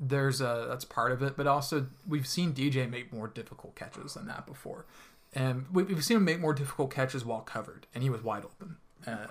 there's 0.00 0.40
a 0.40 0.66
that's 0.68 0.84
part 0.84 1.12
of 1.12 1.22
it, 1.22 1.36
but 1.36 1.46
also 1.46 1.86
we've 2.08 2.26
seen 2.26 2.54
DJ 2.54 2.88
make 2.88 3.12
more 3.12 3.28
difficult 3.28 3.74
catches 3.76 4.14
than 4.14 4.26
that 4.26 4.46
before, 4.46 4.86
and 5.34 5.66
we've 5.72 6.02
seen 6.02 6.16
him 6.16 6.24
make 6.24 6.40
more 6.40 6.54
difficult 6.54 6.90
catches 6.90 7.24
while 7.24 7.40
covered, 7.40 7.86
and 7.94 8.02
he 8.02 8.08
was 8.08 8.22
wide 8.22 8.44
open. 8.44 8.76
Uh, 9.06 9.26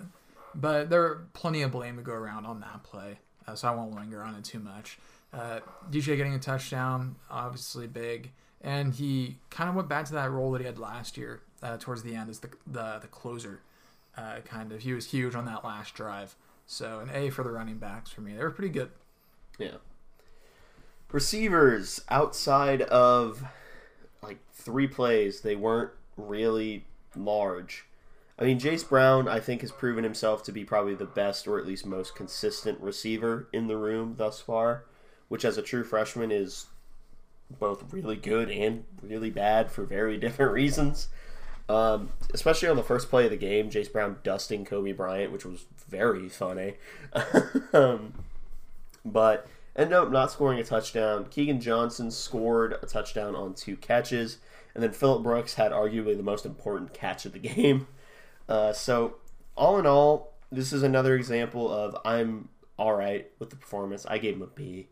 but 0.53 0.89
there 0.89 1.03
are 1.03 1.27
plenty 1.33 1.61
of 1.61 1.71
blame 1.71 1.95
to 1.97 2.01
go 2.03 2.13
around 2.13 2.45
on 2.45 2.59
that 2.59 2.83
play, 2.83 3.19
uh, 3.47 3.55
so 3.55 3.67
I 3.67 3.71
won't 3.71 3.95
linger 3.95 4.21
on 4.21 4.35
it 4.35 4.43
too 4.43 4.59
much. 4.59 4.99
Uh, 5.33 5.59
DJ 5.89 6.17
getting 6.17 6.33
a 6.33 6.39
touchdown, 6.39 7.15
obviously 7.29 7.87
big, 7.87 8.31
and 8.61 8.93
he 8.93 9.37
kind 9.49 9.69
of 9.69 9.75
went 9.75 9.89
back 9.89 10.05
to 10.05 10.13
that 10.13 10.29
role 10.29 10.51
that 10.51 10.59
he 10.59 10.65
had 10.65 10.77
last 10.79 11.17
year 11.17 11.41
uh, 11.63 11.77
towards 11.77 12.03
the 12.03 12.15
end 12.15 12.29
as 12.29 12.39
the 12.39 12.49
the, 12.67 12.99
the 13.01 13.07
closer. 13.07 13.61
Uh, 14.19 14.41
kind 14.41 14.73
of, 14.73 14.81
he 14.81 14.91
was 14.91 15.11
huge 15.11 15.33
on 15.33 15.45
that 15.45 15.63
last 15.63 15.93
drive. 15.93 16.35
So 16.65 16.99
an 16.99 17.09
A 17.13 17.29
for 17.29 17.43
the 17.43 17.51
running 17.51 17.77
backs 17.77 18.11
for 18.11 18.19
me. 18.19 18.35
They 18.35 18.43
were 18.43 18.51
pretty 18.51 18.73
good. 18.73 18.91
Yeah. 19.57 19.77
Receivers 21.09 22.01
outside 22.09 22.81
of 22.81 23.43
like 24.21 24.39
three 24.53 24.87
plays, 24.87 25.41
they 25.41 25.55
weren't 25.55 25.91
really 26.17 26.85
large. 27.15 27.85
I 28.37 28.43
mean, 28.43 28.59
Jace 28.59 28.87
Brown, 28.87 29.27
I 29.27 29.39
think, 29.39 29.61
has 29.61 29.71
proven 29.71 30.03
himself 30.03 30.43
to 30.43 30.51
be 30.51 30.65
probably 30.65 30.95
the 30.95 31.05
best 31.05 31.47
or 31.47 31.57
at 31.57 31.65
least 31.65 31.85
most 31.85 32.13
consistent 32.13 32.79
receiver 32.81 33.47
in 33.53 33.67
the 33.67 33.77
room 33.77 34.15
thus 34.17 34.41
far, 34.41 34.83
which 35.29 35.45
as 35.45 35.57
a 35.57 35.61
true 35.61 35.83
freshman 35.83 36.31
is 36.31 36.67
both 37.59 37.91
really 37.93 38.15
good 38.15 38.49
and 38.51 38.83
really 39.01 39.29
bad 39.29 39.71
for 39.71 39.83
very 39.85 40.17
different 40.19 40.51
reasons. 40.51 41.07
Um, 41.69 42.09
especially 42.33 42.67
on 42.67 42.77
the 42.77 42.83
first 42.83 43.09
play 43.09 43.25
of 43.25 43.31
the 43.31 43.37
game, 43.37 43.69
Jace 43.69 43.91
Brown 43.91 44.17
dusting 44.23 44.65
Cobee 44.65 44.91
Bryant, 44.91 45.31
which 45.31 45.45
was 45.45 45.65
very 45.87 46.27
funny. 46.27 46.73
um, 47.73 48.13
but 49.05 49.47
ended 49.75 49.93
up 49.93 50.11
not 50.11 50.31
scoring 50.31 50.59
a 50.59 50.63
touchdown. 50.63 51.25
Keegan 51.29 51.61
Johnson 51.61 52.09
scored 52.09 52.77
a 52.81 52.87
touchdown 52.87 53.35
on 53.35 53.53
two 53.53 53.77
catches, 53.77 54.39
and 54.73 54.83
then 54.83 54.91
Phillip 54.91 55.21
Brooks 55.21 55.53
had 55.53 55.71
arguably 55.71 56.17
the 56.17 56.23
most 56.23 56.43
important 56.43 56.91
catch 56.91 57.25
of 57.25 57.33
the 57.33 57.39
game. 57.39 57.87
Uh, 58.47 58.73
so, 58.73 59.17
all 59.55 59.77
in 59.77 59.85
all, 59.85 60.33
this 60.51 60.73
is 60.73 60.81
another 60.81 61.15
example 61.15 61.71
of 61.71 61.95
I'm 62.03 62.49
all 62.79 62.95
right 62.95 63.29
with 63.37 63.51
the 63.51 63.55
performance. 63.55 64.07
I 64.07 64.17
gave 64.17 64.35
him 64.35 64.41
a 64.41 64.47
B. 64.47 64.87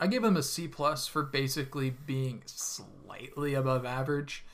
I 0.00 0.08
gave 0.08 0.24
him 0.24 0.36
a 0.36 0.42
C 0.42 0.66
plus 0.66 1.06
for 1.06 1.22
basically 1.22 1.90
being 1.90 2.42
slightly 2.46 3.54
above 3.54 3.86
average. 3.86 4.44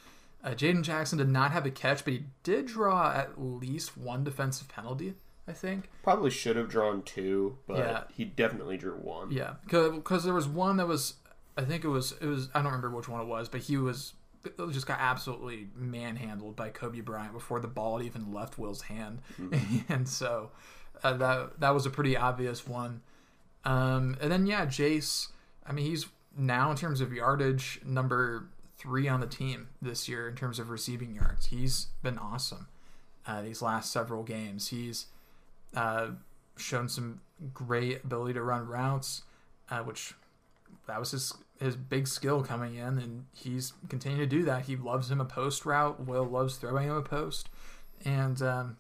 Uh, 0.43 0.51
Jaden 0.51 0.83
Jackson 0.83 1.19
did 1.19 1.29
not 1.29 1.53
have 1.53 1.67
a 1.67 1.71
catch, 1.71 2.05
but 2.05 2.15
he 2.15 2.25
did 2.43 2.67
draw 2.67 3.13
at 3.13 3.41
least 3.41 3.97
one 3.97 4.25
defensive 4.25 4.69
penalty. 4.69 5.15
I 5.47 5.53
think 5.53 5.91
probably 6.03 6.31
should 6.31 6.57
have 6.57 6.69
drawn 6.69 7.03
two, 7.03 7.59
but 7.67 7.79
yeah. 7.79 8.03
he 8.15 8.25
definitely 8.25 8.77
drew 8.77 8.95
one. 8.95 9.33
Yeah, 9.33 9.55
because 9.65 10.25
there 10.25 10.35
was 10.35 10.47
one 10.47 10.77
that 10.77 10.87
was, 10.87 11.15
I 11.57 11.63
think 11.63 11.85
it 11.85 11.89
was 11.89 12.15
it 12.21 12.27
was 12.27 12.49
I 12.55 12.63
don't 12.63 12.73
remember 12.73 12.91
which 12.91 13.09
one 13.09 13.21
it 13.21 13.27
was, 13.27 13.49
but 13.49 13.63
he 13.63 13.77
was 13.77 14.15
just 14.71 14.87
got 14.87 14.99
absolutely 15.01 15.69
manhandled 15.75 16.57
by 16.57 16.71
Cobee 16.71 17.01
Bryant 17.01 17.33
before 17.33 17.61
the 17.61 17.69
ball 17.69 17.99
had 17.99 18.07
even 18.07 18.33
left 18.33 18.59
Will's 18.59 18.83
hand, 18.83 19.21
mm-hmm. 19.41 19.79
and 19.93 20.09
so 20.09 20.51
uh, 21.03 21.15
that 21.15 21.61
that 21.61 21.71
was 21.71 21.85
a 21.85 21.91
pretty 21.91 22.17
obvious 22.17 22.67
one. 22.67 23.03
Um, 23.65 24.17
and 24.21 24.31
then 24.31 24.47
yeah, 24.47 24.67
Jace. 24.67 25.29
I 25.67 25.73
mean, 25.73 25.85
he's 25.85 26.07
now 26.37 26.71
in 26.71 26.77
terms 26.77 27.01
of 27.01 27.13
yardage 27.13 27.81
number 27.85 28.49
three 28.81 29.07
on 29.07 29.21
the 29.21 29.27
team 29.27 29.69
this 29.81 30.09
year 30.09 30.27
in 30.29 30.35
terms 30.35 30.59
of 30.59 30.71
receiving 30.71 31.15
yards. 31.15 31.47
He's 31.47 31.89
been 32.03 32.19
awesome 32.19 32.67
uh, 33.27 33.43
these 33.43 33.63
last 33.63 33.93
several 33.93 34.23
games. 34.23 34.69
He's 34.69 35.07
uh, 35.75 36.09
shown 36.57 36.89
some 36.89 37.21
great 37.55 38.05
ability 38.05 38.35
to 38.35 38.43
run 38.43 38.67
routes, 38.67 39.23
uh, 39.71 39.81
which 39.81 40.15
that 40.87 40.99
was 40.99 41.13
his 41.13 41.35
his 41.61 41.77
big 41.77 42.09
skill 42.09 42.43
coming 42.43 42.77
in, 42.77 42.99
and 42.99 43.27
he's 43.35 43.75
continuing 43.91 44.27
to 44.27 44.37
do 44.37 44.45
that. 44.45 44.63
He 44.63 44.77
loves 44.77 45.11
him 45.11 45.21
a 45.21 45.27
post 45.27 45.67
route. 45.67 46.05
Will 46.05 46.25
loves 46.25 46.57
throwing 46.57 46.89
him 46.89 46.97
a 46.97 47.03
post, 47.03 47.51
and 48.05 48.41
um, 48.41 48.77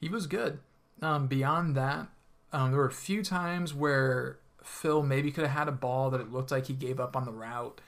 he 0.00 0.08
was 0.08 0.26
good. 0.26 0.58
Um, 1.02 1.26
beyond 1.26 1.76
that, 1.76 2.08
um, 2.52 2.70
there 2.70 2.80
were 2.80 2.86
a 2.86 2.92
few 2.92 3.22
times 3.22 3.74
where 3.74 4.38
Phil 4.62 5.02
maybe 5.02 5.30
could 5.30 5.44
have 5.44 5.56
had 5.56 5.68
a 5.68 5.72
ball 5.72 6.10
that 6.10 6.20
it 6.20 6.32
looked 6.32 6.50
like 6.50 6.66
he 6.66 6.74
gave 6.74 6.98
up 6.98 7.14
on 7.14 7.24
the 7.24 7.32
route. 7.32 7.80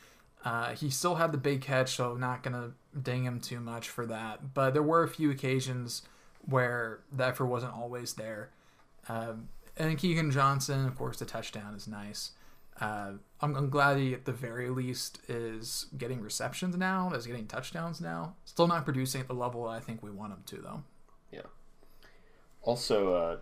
Uh, 0.44 0.74
he 0.74 0.90
still 0.90 1.16
had 1.16 1.32
the 1.32 1.38
big 1.38 1.60
catch, 1.60 1.96
so 1.96 2.16
not 2.16 2.42
gonna 2.42 2.72
ding 3.00 3.24
him 3.24 3.40
too 3.40 3.60
much 3.60 3.88
for 3.88 4.06
that. 4.06 4.54
But 4.54 4.74
there 4.74 4.82
were 4.82 5.02
a 5.02 5.08
few 5.08 5.30
occasions 5.30 6.02
where 6.44 7.00
the 7.12 7.26
effort 7.26 7.46
wasn't 7.46 7.74
always 7.74 8.14
there. 8.14 8.50
Um, 9.08 9.48
and 9.76 9.96
Keegan 9.96 10.30
Johnson, 10.30 10.86
of 10.86 10.96
course, 10.96 11.18
the 11.18 11.24
touchdown 11.24 11.74
is 11.74 11.86
nice. 11.86 12.32
Uh, 12.80 13.12
I'm, 13.40 13.54
I'm, 13.54 13.70
glad 13.70 13.98
he, 13.98 14.14
at 14.14 14.24
the 14.24 14.32
very 14.32 14.68
least, 14.68 15.20
is 15.28 15.86
getting 15.96 16.20
receptions 16.20 16.76
now, 16.76 17.12
is 17.12 17.26
getting 17.26 17.46
touchdowns 17.46 18.00
now. 18.00 18.34
Still 18.44 18.66
not 18.66 18.84
producing 18.84 19.20
at 19.20 19.28
the 19.28 19.34
level 19.34 19.68
I 19.68 19.80
think 19.80 20.02
we 20.02 20.10
want 20.10 20.32
him 20.32 20.42
to, 20.46 20.56
though. 20.56 20.82
Yeah. 21.30 21.42
Also, 22.62 23.14
uh, 23.14 23.36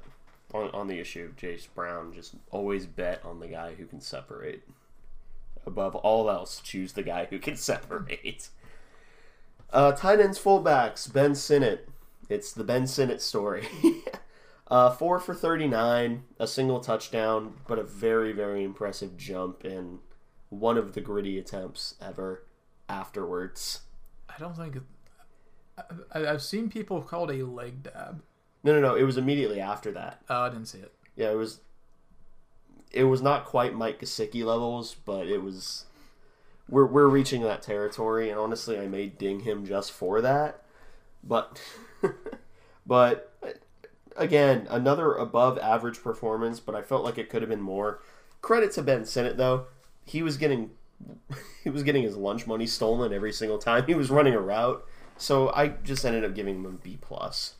on, 0.56 0.70
on 0.70 0.88
the 0.88 0.98
issue 0.98 1.24
of 1.24 1.36
Jace 1.36 1.68
Brown, 1.74 2.12
just 2.12 2.34
always 2.50 2.86
bet 2.86 3.24
on 3.24 3.40
the 3.40 3.48
guy 3.48 3.74
who 3.74 3.86
can 3.86 4.00
separate. 4.00 4.62
Above 5.70 5.94
all 5.94 6.28
else, 6.28 6.60
choose 6.60 6.94
the 6.94 7.02
guy 7.02 7.26
who 7.30 7.38
can 7.38 7.56
separate. 7.70 8.48
Uh, 9.72 9.92
tight 9.92 10.20
ends, 10.20 10.38
fullbacks, 10.38 11.10
Ben 11.12 11.34
Sinnott. 11.34 11.88
It's 12.28 12.52
the 12.52 12.64
Ben 12.64 12.86
Sinnott 12.86 13.22
story. 13.22 13.66
Uh, 14.70 14.88
four 14.88 15.18
for 15.18 15.34
39, 15.34 16.22
a 16.38 16.46
single 16.46 16.78
touchdown, 16.78 17.54
but 17.66 17.80
a 17.80 17.82
very, 17.82 18.32
very 18.32 18.62
impressive 18.62 19.16
jump 19.16 19.64
in 19.64 19.98
one 20.48 20.78
of 20.78 20.92
the 20.92 21.00
gritty 21.00 21.38
attempts 21.40 21.96
ever 22.00 22.44
afterwards. 22.88 23.80
I 24.28 24.38
don't 24.38 24.56
think. 24.56 24.76
I, 26.14 26.20
have 26.20 26.42
seen 26.42 26.68
people 26.70 27.02
call 27.02 27.28
it 27.30 27.40
a 27.40 27.44
leg 27.44 27.82
dab. 27.82 28.22
No, 28.62 28.74
no, 28.74 28.80
no. 28.80 28.94
It 28.94 29.02
was 29.02 29.16
immediately 29.16 29.60
after 29.60 29.90
that. 29.90 30.22
Oh, 30.30 30.42
I 30.42 30.50
didn't 30.50 30.66
see 30.66 30.78
it. 30.78 30.94
Yeah, 31.16 31.32
it 31.32 31.36
was. 31.36 31.60
It 32.90 33.04
was 33.04 33.22
not 33.22 33.44
quite 33.44 33.74
Mike 33.74 34.00
Gesicki 34.00 34.44
levels, 34.44 34.96
but 35.04 35.26
it 35.26 35.42
was. 35.42 35.84
We're 36.68 36.86
we're 36.86 37.08
reaching 37.08 37.42
that 37.42 37.62
territory, 37.62 38.30
and 38.30 38.38
honestly, 38.38 38.78
I 38.78 38.86
may 38.86 39.06
ding 39.06 39.40
him 39.40 39.66
just 39.66 39.92
for 39.92 40.20
that. 40.20 40.62
But, 41.22 41.60
but 42.86 43.32
again, 44.16 44.66
another 44.70 45.14
above 45.14 45.58
average 45.58 46.02
performance, 46.02 46.60
but 46.60 46.74
I 46.74 46.82
felt 46.82 47.04
like 47.04 47.18
it 47.18 47.28
could 47.28 47.42
have 47.42 47.48
been 47.48 47.60
more. 47.60 48.02
Credit 48.40 48.72
to 48.72 48.82
Ben 48.82 49.04
Sinnott 49.04 49.36
though. 49.36 49.66
He 50.04 50.22
was 50.22 50.36
getting 50.36 50.70
he 51.64 51.70
was 51.70 51.82
getting 51.82 52.02
his 52.02 52.16
lunch 52.16 52.46
money 52.46 52.66
stolen 52.66 53.12
every 53.12 53.32
single 53.32 53.58
time 53.58 53.86
he 53.86 53.94
was 53.94 54.10
running 54.10 54.34
a 54.34 54.40
route. 54.40 54.84
So 55.16 55.50
I 55.52 55.68
just 55.68 56.04
ended 56.04 56.24
up 56.24 56.34
giving 56.34 56.56
him 56.56 56.66
a 56.66 56.70
B 56.70 56.98
plus. 57.00 57.54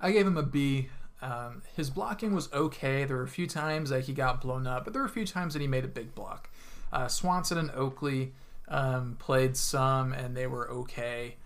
I 0.00 0.10
gave 0.10 0.26
him 0.26 0.36
a 0.36 0.42
B. 0.42 0.88
Um, 1.24 1.62
his 1.74 1.88
blocking 1.88 2.34
was 2.34 2.52
okay. 2.52 3.04
There 3.04 3.16
were 3.16 3.22
a 3.22 3.28
few 3.28 3.46
times 3.46 3.88
that 3.88 4.04
he 4.04 4.12
got 4.12 4.42
blown 4.42 4.66
up, 4.66 4.84
but 4.84 4.92
there 4.92 5.00
were 5.00 5.08
a 5.08 5.10
few 5.10 5.26
times 5.26 5.54
that 5.54 5.60
he 5.60 5.66
made 5.66 5.84
a 5.84 5.88
big 5.88 6.14
block. 6.14 6.50
Uh, 6.92 7.08
Swanson 7.08 7.56
and 7.56 7.70
Oakley 7.70 8.34
um, 8.68 9.16
played 9.18 9.56
some, 9.56 10.12
and 10.12 10.36
they 10.36 10.46
were 10.46 10.70
okay. 10.70 11.36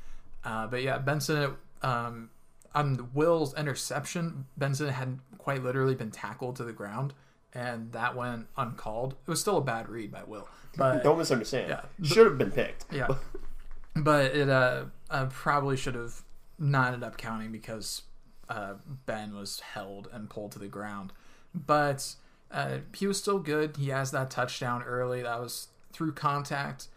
Uh, 0.45 0.67
but 0.67 0.83
yeah, 0.83 0.99
Benson 0.99 1.55
um, 1.83 2.31
on 2.75 3.09
Will's 3.15 3.55
interception, 3.55 4.47
Benson 4.57 4.89
had 4.89 5.21
quite 5.39 5.63
literally 5.63 5.95
been 5.95 6.11
tackled 6.11 6.57
to 6.57 6.65
the 6.65 6.73
ground, 6.73 7.15
and 7.55 7.93
that 7.93 8.17
went 8.17 8.49
uncalled. 8.57 9.13
It 9.13 9.31
was 9.31 9.41
still 9.41 9.59
a 9.59 9.63
bad 9.63 9.89
read 9.89 10.11
by 10.11 10.25
Will, 10.25 10.49
but 10.77 11.05
don't 11.05 11.19
misunderstand. 11.19 11.69
Yeah, 11.69 11.83
should 12.03 12.27
have 12.27 12.37
been 12.37 12.51
picked. 12.51 12.85
Yeah, 12.93 13.07
but 13.95 14.35
it 14.35 14.49
uh, 14.49 14.87
uh, 15.09 15.27
probably 15.27 15.77
should 15.77 15.95
have 15.95 16.23
not 16.59 16.89
ended 16.89 17.05
up 17.05 17.17
counting 17.17 17.53
because 17.53 18.03
uh, 18.49 18.75
Ben 19.07 19.35
was 19.35 19.61
held 19.61 20.09
and 20.13 20.31
pulled 20.31 20.53
to 20.53 20.59
the 20.59 20.69
ground. 20.69 21.13
But 21.55 22.15
uh, 22.51 22.79
he 22.95 23.07
was 23.07 23.19
still 23.19 23.39
good. 23.39 23.77
He 23.77 23.89
has 23.89 24.11
that 24.11 24.31
touchdown 24.31 24.83
early. 24.83 25.23
That 25.23 25.41
was 25.41 25.69
through 25.93 26.13
contact, 26.13 26.89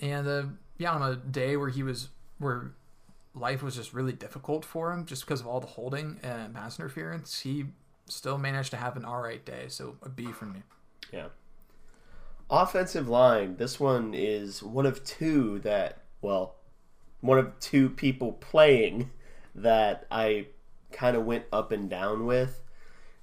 and 0.00 0.26
uh, 0.26 0.42
yeah, 0.78 0.92
on 0.92 1.02
a 1.02 1.16
day 1.16 1.56
where 1.56 1.70
he 1.70 1.82
was 1.82 2.08
where 2.38 2.72
life 3.34 3.62
was 3.62 3.74
just 3.76 3.92
really 3.92 4.12
difficult 4.12 4.64
for 4.64 4.92
him 4.92 5.04
just 5.04 5.24
because 5.24 5.40
of 5.40 5.46
all 5.46 5.60
the 5.60 5.66
holding 5.66 6.20
and 6.22 6.54
pass 6.54 6.78
interference. 6.78 7.40
He 7.40 7.66
still 8.06 8.38
managed 8.38 8.70
to 8.70 8.76
have 8.76 8.96
an 8.96 9.04
all 9.04 9.20
right 9.20 9.44
day. 9.44 9.64
So 9.68 9.96
a 10.02 10.08
B 10.08 10.26
from 10.32 10.52
me. 10.52 10.62
Yeah. 11.12 11.28
Offensive 12.50 13.08
line. 13.08 13.56
This 13.56 13.80
one 13.80 14.14
is 14.14 14.62
one 14.62 14.86
of 14.86 15.04
two 15.04 15.58
that, 15.60 16.02
well, 16.20 16.56
one 17.20 17.38
of 17.38 17.58
two 17.58 17.88
people 17.88 18.32
playing 18.32 19.10
that 19.54 20.06
I 20.10 20.48
kind 20.94 21.16
of 21.16 21.26
went 21.26 21.44
up 21.52 21.70
and 21.72 21.90
down 21.90 22.24
with 22.24 22.60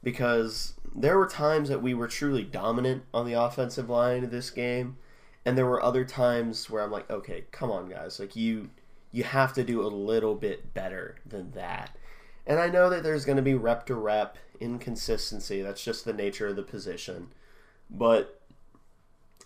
because 0.03 0.73
there 0.93 1.17
were 1.17 1.27
times 1.27 1.69
that 1.69 1.81
we 1.81 1.93
were 1.93 2.07
truly 2.07 2.43
dominant 2.43 3.03
on 3.13 3.25
the 3.25 3.33
offensive 3.33 3.89
line 3.89 4.23
of 4.23 4.31
this 4.31 4.49
game 4.49 4.97
and 5.45 5.57
there 5.57 5.65
were 5.65 5.83
other 5.83 6.05
times 6.05 6.69
where 6.69 6.83
I'm 6.83 6.91
like, 6.91 7.09
okay, 7.09 7.45
come 7.51 7.71
on 7.71 7.89
guys, 7.89 8.19
like 8.19 8.35
you 8.35 8.69
you 9.11 9.23
have 9.23 9.53
to 9.53 9.63
do 9.63 9.81
a 9.81 9.87
little 9.87 10.35
bit 10.35 10.73
better 10.73 11.17
than 11.25 11.51
that. 11.51 11.97
And 12.47 12.59
I 12.59 12.69
know 12.69 12.89
that 12.89 13.03
there's 13.03 13.25
going 13.25 13.35
to 13.35 13.41
be 13.41 13.53
rep 13.53 13.85
to 13.87 13.95
rep 13.95 14.37
inconsistency. 14.59 15.61
That's 15.61 15.83
just 15.83 16.05
the 16.05 16.13
nature 16.13 16.47
of 16.47 16.55
the 16.55 16.63
position. 16.63 17.27
But 17.89 18.39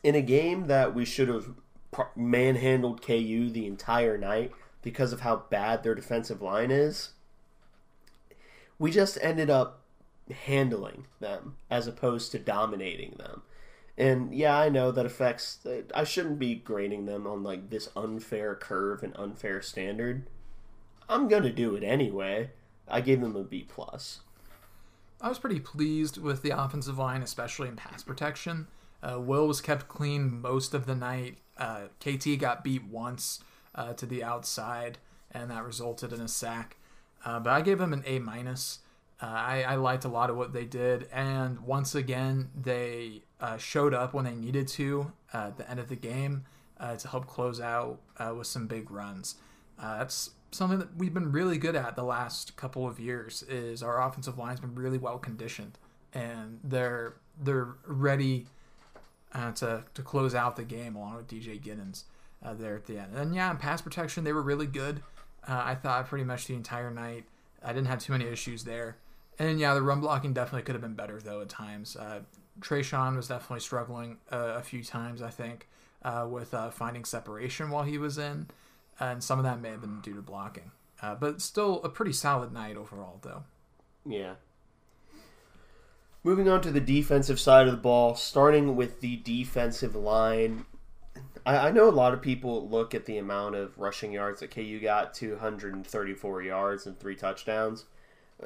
in 0.04 0.14
a 0.14 0.22
game 0.22 0.68
that 0.68 0.94
we 0.94 1.04
should 1.04 1.30
have 1.30 1.50
manhandled 2.16 3.02
KU 3.02 3.50
the 3.50 3.66
entire 3.66 4.18
night 4.18 4.52
because 4.84 5.12
of 5.12 5.22
how 5.22 5.44
bad 5.50 5.82
their 5.82 5.96
defensive 5.96 6.44
line 6.44 6.70
is, 6.70 7.10
we 8.80 8.92
just 8.92 9.18
ended 9.22 9.50
up 9.50 9.82
handling 10.32 11.08
them 11.20 11.56
as 11.70 11.88
opposed 11.88 12.32
to 12.32 12.40
dominating 12.40 13.16
them. 13.18 13.44
And 13.98 14.34
yeah, 14.34 14.58
I 14.58 14.70
know 14.70 14.92
that 14.92 15.06
affects. 15.06 15.60
I 15.94 16.04
shouldn't 16.04 16.40
be 16.40 16.56
grading 16.56 17.06
them 17.06 17.26
on 17.26 17.44
like 17.44 17.70
this 17.70 17.90
unfair 17.96 18.56
curve 18.56 19.04
and 19.04 19.16
unfair 19.16 19.62
standard. 19.62 20.30
I'm 21.08 21.28
gonna 21.28 21.52
do 21.52 21.76
it 21.76 21.84
anyway. 21.84 22.52
I 22.88 23.02
gave 23.02 23.22
them 23.22 23.36
a 23.36 23.44
B 23.44 23.66
plus. 23.68 24.20
I 25.22 25.30
was 25.30 25.40
pretty 25.40 25.60
pleased 25.60 26.18
with 26.18 26.42
the 26.42 26.52
offensive 26.52 26.98
line, 26.98 27.22
especially 27.22 27.70
in 27.70 27.78
pass 27.78 28.04
protection. 28.04 28.68
Uh, 29.02 29.20
Will 29.20 29.48
was 29.48 29.62
kept 29.62 29.88
clean 29.88 30.42
most 30.42 30.74
of 30.74 30.86
the 30.86 30.96
night. 30.96 31.38
Uh, 31.58 31.88
KT 32.00 32.38
got 32.38 32.64
beat 32.64 32.84
once 32.84 33.40
uh, 33.74 33.94
to 33.94 34.06
the 34.06 34.24
outside, 34.24 34.98
and 35.32 35.50
that 35.50 35.64
resulted 35.64 36.12
in 36.12 36.20
a 36.20 36.28
sack. 36.28 36.78
Uh, 37.26 37.40
but 37.40 37.52
I 37.52 37.62
gave 37.62 37.80
them 37.80 37.92
an 37.92 38.04
A 38.06 38.20
minus. 38.20 38.80
Uh, 39.22 39.26
I, 39.26 39.64
I, 39.64 39.76
liked 39.76 40.06
a 40.06 40.10
lot 40.10 40.30
of 40.30 40.38
what 40.38 40.54
they 40.54 40.66
did, 40.66 41.08
and 41.12 41.62
once 41.62 41.96
again, 41.96 42.50
they 42.56 43.24
uh, 43.40 43.58
showed 43.58 43.94
up 43.94 44.14
when 44.14 44.26
they 44.26 44.36
needed 44.36 44.68
to 44.70 45.12
at 45.34 45.58
the 45.58 45.70
end 45.70 45.80
of 45.80 45.88
the 45.88 45.96
game 45.96 46.44
to 47.00 47.08
help 47.08 47.26
close 47.26 47.62
out 47.62 48.00
with 48.36 48.46
some 48.46 48.68
big 48.68 48.92
runs. 48.92 49.36
that's 49.82 50.32
something 50.56 50.80
that 50.80 50.96
we've 50.98 51.14
been 51.14 51.32
really 51.32 51.58
good 51.58 51.76
at 51.76 51.96
the 51.96 52.04
last 52.04 52.56
couple 52.56 52.88
of 52.88 53.00
years. 53.00 53.44
Is 53.44 53.84
our 53.84 54.02
offensive 54.02 54.38
line's 54.38 54.60
been 54.60 54.76
really 54.76 54.98
well 54.98 55.18
conditioned, 55.18 55.78
and 56.14 56.60
they're 56.64 57.16
they're 57.42 57.76
ready 57.86 58.48
uh, 59.34 59.52
to 59.54 59.84
to 59.94 60.02
close 60.02 60.34
out 60.34 60.56
the 60.56 60.64
game 60.64 60.96
along 60.96 61.16
with 61.16 61.28
DJ 61.28 61.62
Giddens 61.62 62.04
uh, 62.44 62.54
there 62.54 62.76
at 62.76 62.86
the 62.86 62.98
end. 62.98 63.16
And 63.16 63.36
yeah, 63.36 63.52
in 63.52 63.58
pass 63.58 63.82
protection 63.82 64.24
they 64.24 64.34
were 64.34 64.42
really 64.42 64.68
good. 64.68 65.02
Uh, 65.48 65.62
I 65.66 65.76
thought 65.76 66.08
pretty 66.08 66.24
much 66.26 66.48
the 66.48 66.56
entire 66.56 66.92
night. 66.92 67.26
I 67.64 67.74
didn't 67.74 67.88
have 67.88 68.00
too 68.00 68.14
many 68.14 68.26
issues 68.26 68.64
there. 68.64 68.98
And 69.38 69.60
yeah, 69.60 69.74
the 69.74 69.82
run 69.82 70.00
blocking 70.00 70.34
definitely 70.34 70.64
could 70.64 70.76
have 70.76 70.82
been 70.82 70.94
better 70.94 71.20
though 71.20 71.42
at 71.42 71.50
times. 71.50 71.96
Uh, 71.96 72.22
Treshaun 72.60 73.16
was 73.16 73.28
definitely 73.28 73.60
struggling 73.60 74.18
uh, 74.32 74.54
a 74.58 74.62
few 74.62 74.84
times, 74.84 75.22
I 75.22 75.30
think, 75.30 75.68
uh, 76.04 76.26
with 76.30 76.54
uh, 76.54 76.70
finding 76.70 77.04
separation 77.04 77.70
while 77.70 77.84
he 77.84 77.98
was 77.98 78.18
in, 78.18 78.48
and 79.00 79.22
some 79.22 79.40
of 79.40 79.44
that 79.44 79.60
may 79.60 79.72
have 79.72 79.82
been 79.82 80.00
due 80.00 80.16
to 80.16 80.22
blocking. 80.22 80.72
but 81.20 81.42
still 81.42 81.84
a 81.84 81.90
pretty 81.90 82.14
solid 82.14 82.54
night 82.54 82.78
overall, 82.78 83.20
though. 83.24 83.44
Yeah, 84.06 84.36
Moving 86.26 86.50
on 86.50 86.60
to 86.62 86.72
the 86.72 86.82
defensive 86.82 87.40
side 87.40 87.68
of 87.68 87.72
the 87.72 87.80
ball, 87.80 88.16
starting 88.16 88.76
with 88.76 89.00
the 89.00 89.18
defensive 89.18 89.96
line. 89.96 90.66
I, 91.46 91.68
I, 91.68 91.72
know 91.72 91.88
a 91.88 91.92
lot 91.92 92.14
of 92.14 92.22
people 92.22 92.68
look 92.70 92.96
at 92.96 93.06
the 93.06 93.18
amount 93.18 93.56
of 93.56 93.78
rushing 93.78 94.12
yards 94.12 94.40
that 94.40 94.52
KU 94.52 94.80
got 94.80 95.14
234 95.14 96.42
yards 96.42 96.86
and 96.86 97.00
three 97.00 97.16
touchdowns. 97.16 97.86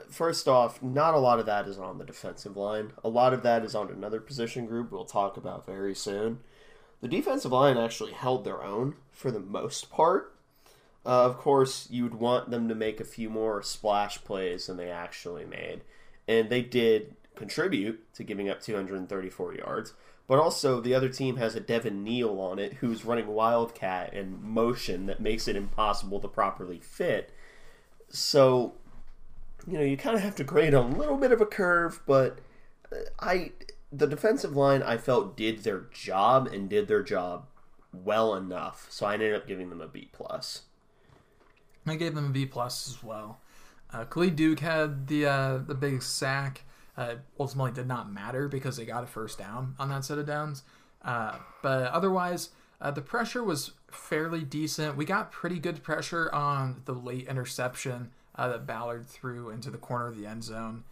First 0.09 0.47
off, 0.47 0.83
not 0.83 1.15
a 1.15 1.19
lot 1.19 1.39
of 1.39 1.47
that 1.47 1.67
is 1.67 1.79
on 1.79 1.97
the 1.97 2.05
defensive 2.05 2.55
line. 2.55 2.91
A 3.03 3.09
lot 3.09 3.33
of 3.33 3.41
that 3.43 3.63
is 3.63 3.73
on 3.73 3.89
another 3.89 4.19
position 4.19 4.67
group 4.67 4.91
we'll 4.91 5.05
talk 5.05 5.35
about 5.35 5.65
very 5.65 5.95
soon. 5.95 6.39
The 7.01 7.07
defensive 7.07 7.51
line 7.51 7.77
actually 7.77 8.11
held 8.11 8.43
their 8.43 8.63
own 8.63 8.95
for 9.11 9.31
the 9.31 9.39
most 9.39 9.89
part. 9.89 10.35
Uh, 11.05 11.25
of 11.25 11.37
course, 11.37 11.87
you 11.89 12.03
would 12.03 12.15
want 12.15 12.51
them 12.51 12.67
to 12.67 12.75
make 12.75 12.99
a 12.99 13.05
few 13.05 13.29
more 13.29 13.63
splash 13.63 14.23
plays 14.23 14.67
than 14.67 14.77
they 14.77 14.91
actually 14.91 15.45
made. 15.45 15.81
And 16.27 16.49
they 16.49 16.61
did 16.61 17.15
contribute 17.35 18.13
to 18.13 18.23
giving 18.23 18.49
up 18.49 18.61
234 18.61 19.55
yards, 19.55 19.93
but 20.29 20.37
also 20.37 20.79
the 20.79 20.93
other 20.93 21.09
team 21.09 21.37
has 21.37 21.55
a 21.55 21.59
Devin 21.59 22.03
Neal 22.03 22.39
on 22.39 22.59
it 22.59 22.73
who's 22.73 23.03
running 23.03 23.25
Wildcat 23.25 24.13
and 24.13 24.39
motion 24.43 25.07
that 25.07 25.19
makes 25.19 25.47
it 25.47 25.55
impossible 25.55 26.19
to 26.19 26.27
properly 26.27 26.77
fit. 26.79 27.33
So, 28.09 28.75
you 29.67 29.79
know, 29.79 29.83
you 29.83 29.97
kind 29.97 30.15
of 30.15 30.21
have 30.21 30.35
to 30.35 30.43
grade 30.43 30.75
a 30.75 30.81
little 30.81 31.17
bit 31.17 31.31
of 31.31 31.41
a 31.41 31.47
curve, 31.47 32.01
but 32.05 32.37
I 33.19 33.53
the 33.91 34.05
defensive 34.05 34.55
line 34.55 34.83
I 34.83 34.97
felt 34.97 35.35
did 35.35 35.63
their 35.63 35.87
job 35.91 36.45
and 36.45 36.69
did 36.69 36.87
their 36.87 37.01
job 37.01 37.47
well 37.91 38.35
enough, 38.35 38.85
so 38.91 39.07
I 39.07 39.15
ended 39.15 39.33
up 39.33 39.47
giving 39.47 39.71
them 39.71 39.81
a 39.81 39.87
B 39.87 40.09
plus. 40.11 40.61
I 41.87 41.95
gave 41.95 42.13
them 42.13 42.27
a 42.27 42.29
B 42.29 42.45
plus 42.45 42.87
as 42.87 43.03
well. 43.03 43.39
Uh, 43.91 44.05
Khalid 44.05 44.35
Duke 44.35 44.59
had 44.59 45.07
the 45.07 45.25
uh, 45.25 45.57
the 45.57 45.73
big 45.73 46.03
sack 46.03 46.65
uh, 46.99 47.15
ultimately 47.39 47.71
did 47.71 47.87
not 47.87 48.11
matter 48.11 48.49
because 48.49 48.75
they 48.75 48.83
got 48.83 49.05
a 49.05 49.07
first 49.07 49.39
down 49.39 49.73
on 49.79 49.87
that 49.87 50.03
set 50.03 50.17
of 50.17 50.27
downs. 50.27 50.63
Uh, 51.01 51.37
but 51.63 51.89
otherwise, 51.91 52.49
uh, 52.81 52.91
the 52.91 53.01
pressure 53.01 53.41
was 53.41 53.71
fairly 53.89 54.43
decent. 54.43 54.97
We 54.97 55.05
got 55.05 55.31
pretty 55.31 55.59
good 55.59 55.81
pressure 55.81 56.29
on 56.35 56.81
the 56.83 56.91
late 56.91 57.25
interception 57.29 58.11
uh, 58.35 58.49
that 58.49 58.67
Ballard 58.67 59.07
threw 59.07 59.49
into 59.49 59.71
the 59.71 59.77
corner 59.77 60.07
of 60.07 60.17
the 60.17 60.25
end 60.25 60.43
zone. 60.43 60.83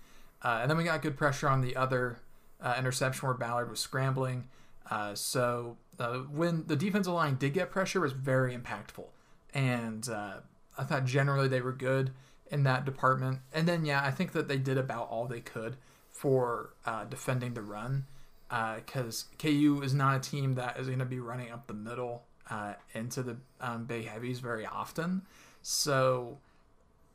Uh, 0.42 0.60
and 0.62 0.72
then 0.72 0.78
we 0.78 0.86
got 0.86 1.02
good 1.02 1.18
pressure 1.18 1.50
on 1.50 1.60
the 1.60 1.76
other 1.76 2.20
uh, 2.62 2.76
interception 2.80 3.28
where 3.28 3.38
Ballard 3.38 3.70
was 3.70 3.82
scrambling. 3.82 4.48
so 5.14 5.76
when 6.32 6.64
the 6.68 6.78
defensive 6.78 7.12
line 7.12 7.36
did 7.36 7.54
get 7.54 7.70
pressure, 7.70 8.00
it 8.00 8.04
was 8.04 8.14
very 8.14 8.56
impactful. 8.56 9.08
And 9.54 10.08
I 10.10 10.84
thought 10.86 11.04
generally 11.04 11.50
they 11.50 11.60
were 11.60 11.74
good 11.74 12.12
in 12.50 12.64
that 12.64 12.86
department. 12.86 13.40
And 13.52 13.68
then, 13.68 13.84
yeah, 13.84 14.02
I 14.02 14.12
think 14.12 14.32
that 14.32 14.48
they 14.48 14.58
did 14.58 14.78
about 14.78 15.10
all 15.10 15.26
they 15.26 15.42
could 15.42 15.76
for 16.18 16.72
uh, 16.86 17.04
defending 17.06 17.54
the 17.54 17.62
run 17.62 18.06
because 18.50 19.26
uh, 19.32 19.36
KU 19.38 19.82
is 19.84 19.94
not 19.94 20.16
a 20.16 20.20
team 20.20 20.56
that 20.56 20.80
is 20.80 20.88
going 20.88 21.00
to 21.00 21.06
be 21.06 21.20
running 21.20 21.52
up 21.52 21.68
the 21.68 21.74
middle 21.74 22.24
uh, 22.50 22.74
into 22.94 23.22
the 23.22 23.38
um, 23.62 23.86
big 23.86 24.08
heavies 24.08 24.40
very 24.40 24.66
often. 24.66 25.22
So 25.62 26.40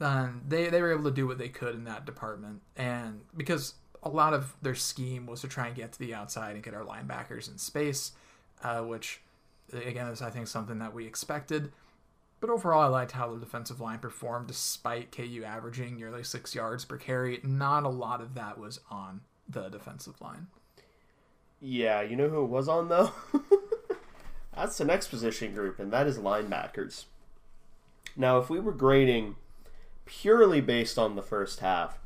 um, 0.00 0.42
they 0.46 0.68
they 0.68 0.80
were 0.80 0.92
able 0.92 1.04
to 1.04 1.10
do 1.10 1.26
what 1.26 1.38
they 1.38 1.48
could 1.48 1.74
in 1.74 1.84
that 1.84 2.04
department, 2.04 2.60
and 2.76 3.22
because 3.36 3.74
a 4.04 4.08
lot 4.08 4.34
of 4.34 4.54
their 4.62 4.74
scheme 4.74 5.26
was 5.26 5.40
to 5.40 5.48
try 5.48 5.68
and 5.68 5.76
get 5.76 5.92
to 5.92 5.98
the 5.98 6.14
outside 6.14 6.54
and 6.54 6.62
get 6.62 6.74
our 6.74 6.84
linebackers 6.84 7.50
in 7.50 7.58
space, 7.58 8.12
uh, 8.62 8.80
which 8.80 9.20
again 9.72 10.08
is 10.08 10.22
I 10.22 10.30
think 10.30 10.46
something 10.46 10.78
that 10.78 10.94
we 10.94 11.06
expected. 11.06 11.72
But 12.42 12.50
overall, 12.50 12.82
I 12.82 12.88
liked 12.88 13.12
how 13.12 13.32
the 13.32 13.38
defensive 13.38 13.80
line 13.80 14.00
performed 14.00 14.48
despite 14.48 15.12
KU 15.12 15.44
averaging 15.46 15.94
nearly 15.94 16.24
six 16.24 16.56
yards 16.56 16.84
per 16.84 16.96
carry. 16.96 17.38
Not 17.44 17.84
a 17.84 17.88
lot 17.88 18.20
of 18.20 18.34
that 18.34 18.58
was 18.58 18.80
on 18.90 19.20
the 19.48 19.68
defensive 19.68 20.20
line. 20.20 20.48
Yeah, 21.60 22.02
you 22.02 22.16
know 22.16 22.28
who 22.28 22.42
it 22.42 22.48
was 22.48 22.68
on, 22.68 22.88
though? 22.88 23.12
That's 24.56 24.76
the 24.76 24.84
next 24.84 25.06
position 25.06 25.54
group, 25.54 25.78
and 25.78 25.92
that 25.92 26.08
is 26.08 26.18
linebackers. 26.18 27.04
Now, 28.16 28.38
if 28.38 28.50
we 28.50 28.58
were 28.58 28.72
grading 28.72 29.36
purely 30.04 30.60
based 30.60 30.98
on 30.98 31.14
the 31.14 31.22
first 31.22 31.60
half, 31.60 32.00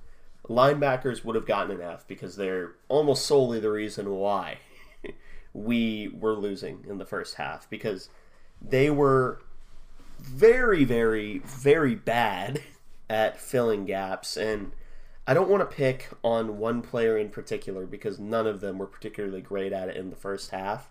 linebackers 0.47 1.25
would 1.25 1.35
have 1.35 1.47
gotten 1.47 1.81
an 1.81 1.81
F 1.81 2.07
because 2.07 2.37
they're 2.37 2.73
almost 2.89 3.25
solely 3.25 3.59
the 3.59 3.71
reason 3.71 4.11
why 4.11 4.59
we 5.55 6.09
were 6.13 6.35
losing 6.35 6.85
in 6.87 6.99
the 6.99 7.07
first 7.07 7.37
half 7.37 7.71
because 7.71 8.11
they 8.61 8.91
were 8.91 9.41
very, 10.19 10.85
very, 10.85 11.39
very 11.39 11.95
bad 11.95 12.63
at 13.09 13.41
filling 13.41 13.85
gaps. 13.85 14.37
And 14.37 14.73
I 15.27 15.35
don't 15.35 15.49
want 15.49 15.69
to 15.69 15.77
pick 15.77 16.09
on 16.23 16.59
one 16.59 16.83
player 16.83 17.17
in 17.17 17.31
particular 17.31 17.87
because 17.87 18.19
none 18.19 18.47
of 18.47 18.61
them 18.61 18.79
were 18.79 18.87
particularly 18.87 19.41
great 19.41 19.73
at 19.73 19.89
it 19.89 19.97
in 19.97 20.11
the 20.11 20.17
first 20.17 20.51
half. 20.51 20.91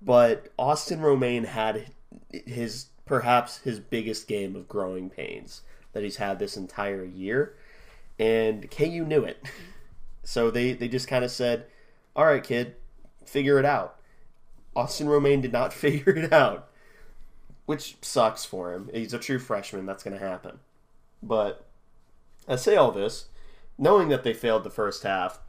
But 0.00 0.52
Austin 0.58 1.00
Romaine 1.00 1.44
had 1.44 1.92
his 2.30 2.86
perhaps 3.06 3.58
his 3.58 3.80
biggest 3.80 4.28
game 4.28 4.56
of 4.56 4.68
growing 4.68 5.08
pains 5.08 5.62
that 5.92 6.02
he's 6.02 6.16
had 6.16 6.38
this 6.38 6.56
entire 6.56 7.04
year. 7.04 7.54
And 8.18 8.70
KU 8.70 9.04
knew 9.04 9.24
it. 9.24 9.44
So 10.22 10.50
they, 10.50 10.72
they 10.72 10.88
just 10.88 11.06
kind 11.06 11.24
of 11.24 11.30
said, 11.30 11.66
All 12.16 12.26
right, 12.26 12.42
kid, 12.42 12.74
figure 13.24 13.60
it 13.60 13.64
out. 13.64 14.00
Austin 14.74 15.08
Romaine 15.08 15.40
did 15.40 15.52
not 15.52 15.72
figure 15.72 16.16
it 16.16 16.32
out 16.32 16.68
which 17.66 17.96
sucks 18.00 18.44
for 18.44 18.72
him. 18.72 18.88
He's 18.94 19.12
a 19.12 19.18
true 19.18 19.38
freshman. 19.38 19.86
That's 19.86 20.02
going 20.02 20.18
to 20.18 20.24
happen. 20.24 20.60
But 21.22 21.66
I 22.48 22.56
say 22.56 22.76
all 22.76 22.92
this 22.92 23.26
knowing 23.78 24.08
that 24.08 24.22
they 24.22 24.32
failed 24.32 24.64
the 24.64 24.70
first 24.70 25.02
half, 25.02 25.40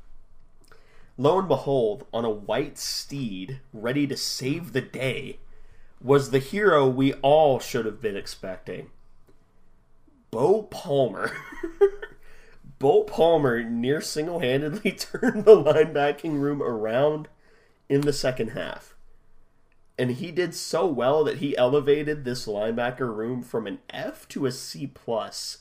lo 1.18 1.40
and 1.40 1.48
behold, 1.48 2.06
on 2.14 2.26
a 2.26 2.30
white 2.30 2.78
steed, 2.78 3.62
ready 3.72 4.06
to 4.08 4.18
save 4.18 4.74
the 4.74 4.82
day, 4.82 5.40
was 6.02 6.30
the 6.30 6.40
hero 6.40 6.88
we 6.88 7.14
all 7.16 7.60
should 7.60 7.86
have 7.86 8.02
been 8.02 8.18
expecting. 8.18 8.90
Bo 10.30 10.64
Palmer. 10.64 11.32
Bo 12.80 13.04
Palmer 13.04 13.64
near 13.64 14.02
single 14.02 14.40
handedly 14.40 14.92
turned 14.98 15.46
the 15.46 15.56
linebacking 15.56 16.40
room 16.40 16.62
around 16.62 17.28
in 17.90 18.02
the 18.02 18.14
second 18.14 18.50
half. 18.50 18.94
And 20.00 20.12
he 20.12 20.32
did 20.32 20.54
so 20.54 20.86
well 20.86 21.24
that 21.24 21.38
he 21.38 21.58
elevated 21.58 22.24
this 22.24 22.46
linebacker 22.46 23.14
room 23.14 23.42
from 23.42 23.66
an 23.66 23.80
F 23.90 24.28
to 24.30 24.46
a 24.46 24.52
C 24.52 24.88
plus. 24.88 25.60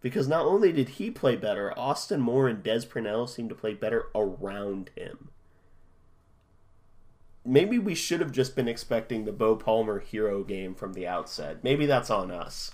Because 0.00 0.28
not 0.28 0.46
only 0.46 0.72
did 0.72 0.90
he 0.90 1.10
play 1.10 1.36
better, 1.36 1.76
Austin 1.78 2.20
Moore 2.20 2.48
and 2.48 2.62
Des 2.62 2.86
Purnell 2.86 3.26
seemed 3.26 3.48
to 3.50 3.54
play 3.54 3.74
better 3.74 4.06
around 4.14 4.90
him. 4.96 5.30
Maybe 7.44 7.78
we 7.78 7.94
should 7.94 8.20
have 8.20 8.32
just 8.32 8.54
been 8.54 8.68
expecting 8.68 9.24
the 9.24 9.32
Bo 9.32 9.56
Palmer 9.56 10.00
hero 10.00 10.44
game 10.44 10.74
from 10.74 10.92
the 10.92 11.06
outset. 11.06 11.64
Maybe 11.64 11.86
that's 11.86 12.10
on 12.10 12.30
us. 12.30 12.72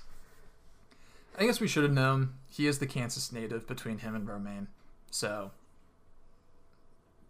I 1.39 1.47
guess 1.47 1.61
we 1.61 1.69
should 1.69 1.83
have 1.83 1.93
known 1.93 2.35
he 2.49 2.67
is 2.67 2.79
the 2.79 2.87
Kansas 2.87 3.33
native 3.33 3.67
between 3.67 3.99
him 3.99 4.15
and 4.15 4.29
Romaine. 4.29 4.69
So 5.11 5.53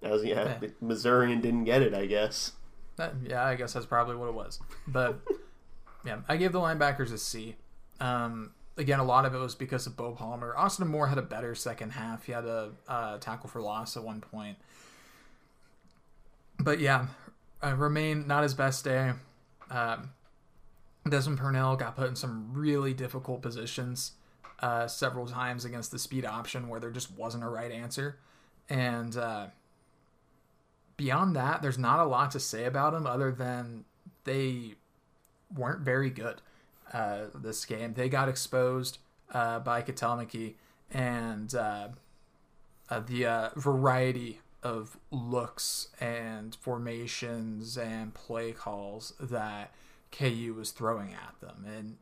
As 0.03 0.25
yeah, 0.25 0.59
Yeah. 0.61 0.69
Missourian 0.81 1.41
didn't 1.41 1.65
get 1.65 1.83
it, 1.83 1.95
I 1.95 2.07
guess. 2.07 2.53
That, 2.97 3.15
yeah, 3.23 3.45
I 3.45 3.55
guess 3.57 3.73
that's 3.73 3.87
probably 3.87 4.17
what 4.17 4.29
it 4.29 4.35
was. 4.35 4.61
But 4.87 5.21
yeah, 6.05 6.19
I 6.29 6.37
gave 6.37 6.53
the 6.53 6.61
linebackers 6.61 7.13
a 7.13 7.19
C. 7.19 7.57
Um, 8.01 8.53
again, 8.77 8.99
a 9.01 9.05
lot 9.05 9.25
of 9.25 9.35
it 9.35 9.39
was 9.39 9.55
because 9.55 9.87
of 9.87 9.97
Bo 9.97 10.13
Palmer. 10.13 10.55
Austin 10.57 10.89
Moore 10.89 11.07
had 11.07 11.19
a 11.19 11.23
better 11.23 11.55
second 11.55 11.91
half. 11.91 12.25
He 12.25 12.33
had 12.33 12.45
a 12.45 12.73
uh, 12.89 13.19
tackle 13.19 13.49
for 13.49 13.61
loss 13.61 13.97
at 13.97 14.03
one 14.03 14.21
point. 14.21 14.59
But 16.59 16.81
yeah, 16.81 17.07
uh, 17.63 17.75
Romaine 17.75 18.27
not 18.27 18.43
his 18.43 18.55
best 18.55 18.85
day. 18.85 19.13
Um, 19.71 20.11
Desmond 21.09 21.39
Purnell 21.39 21.77
got 21.77 21.97
put 21.97 22.09
in 22.09 22.17
some 22.17 22.51
really 22.53 22.95
difficult 22.95 23.43
positions 23.43 24.13
uh, 24.61 24.87
several 24.87 25.27
times 25.27 25.65
against 25.65 25.91
the 25.91 25.99
speed 25.99 26.25
option 26.25 26.69
where 26.69 26.81
there 26.81 26.91
just 26.91 27.11
wasn't 27.11 27.45
a 27.45 27.49
right 27.49 27.71
answer. 27.71 28.19
And 28.69 29.17
uh, 29.17 29.49
beyond 30.97 31.37
that, 31.37 31.63
there's 31.63 31.79
not 31.79 32.01
a 32.01 32.05
lot 32.05 32.31
to 32.33 32.41
say 32.41 32.65
about 32.65 32.93
them 32.93 33.07
other 33.07 33.33
than 33.33 33.85
they 34.25 34.75
weren't 35.55 35.81
very 35.81 36.11
good 36.11 36.41
uh, 36.93 37.25
this 37.35 37.65
game. 37.65 37.95
They 37.95 38.09
got 38.09 38.29
exposed 38.29 38.99
uh, 39.33 39.59
by 39.61 39.83
Kotelnicki 39.83 40.55
and 40.91 41.55
uh, 41.55 41.89
uh, 42.91 43.01
the 43.01 43.27
uh, 43.27 43.51
variety 43.57 44.41
of 44.63 44.97
looks 45.11 45.89
and 46.01 46.55
formations 46.55 47.77
and 47.77 48.15
play 48.15 48.53
calls 48.53 49.13
that 49.21 49.73
KU 50.11 50.55
was 50.57 50.71
throwing 50.71 51.13
at 51.13 51.35
them. 51.41 51.67
And 51.67 51.97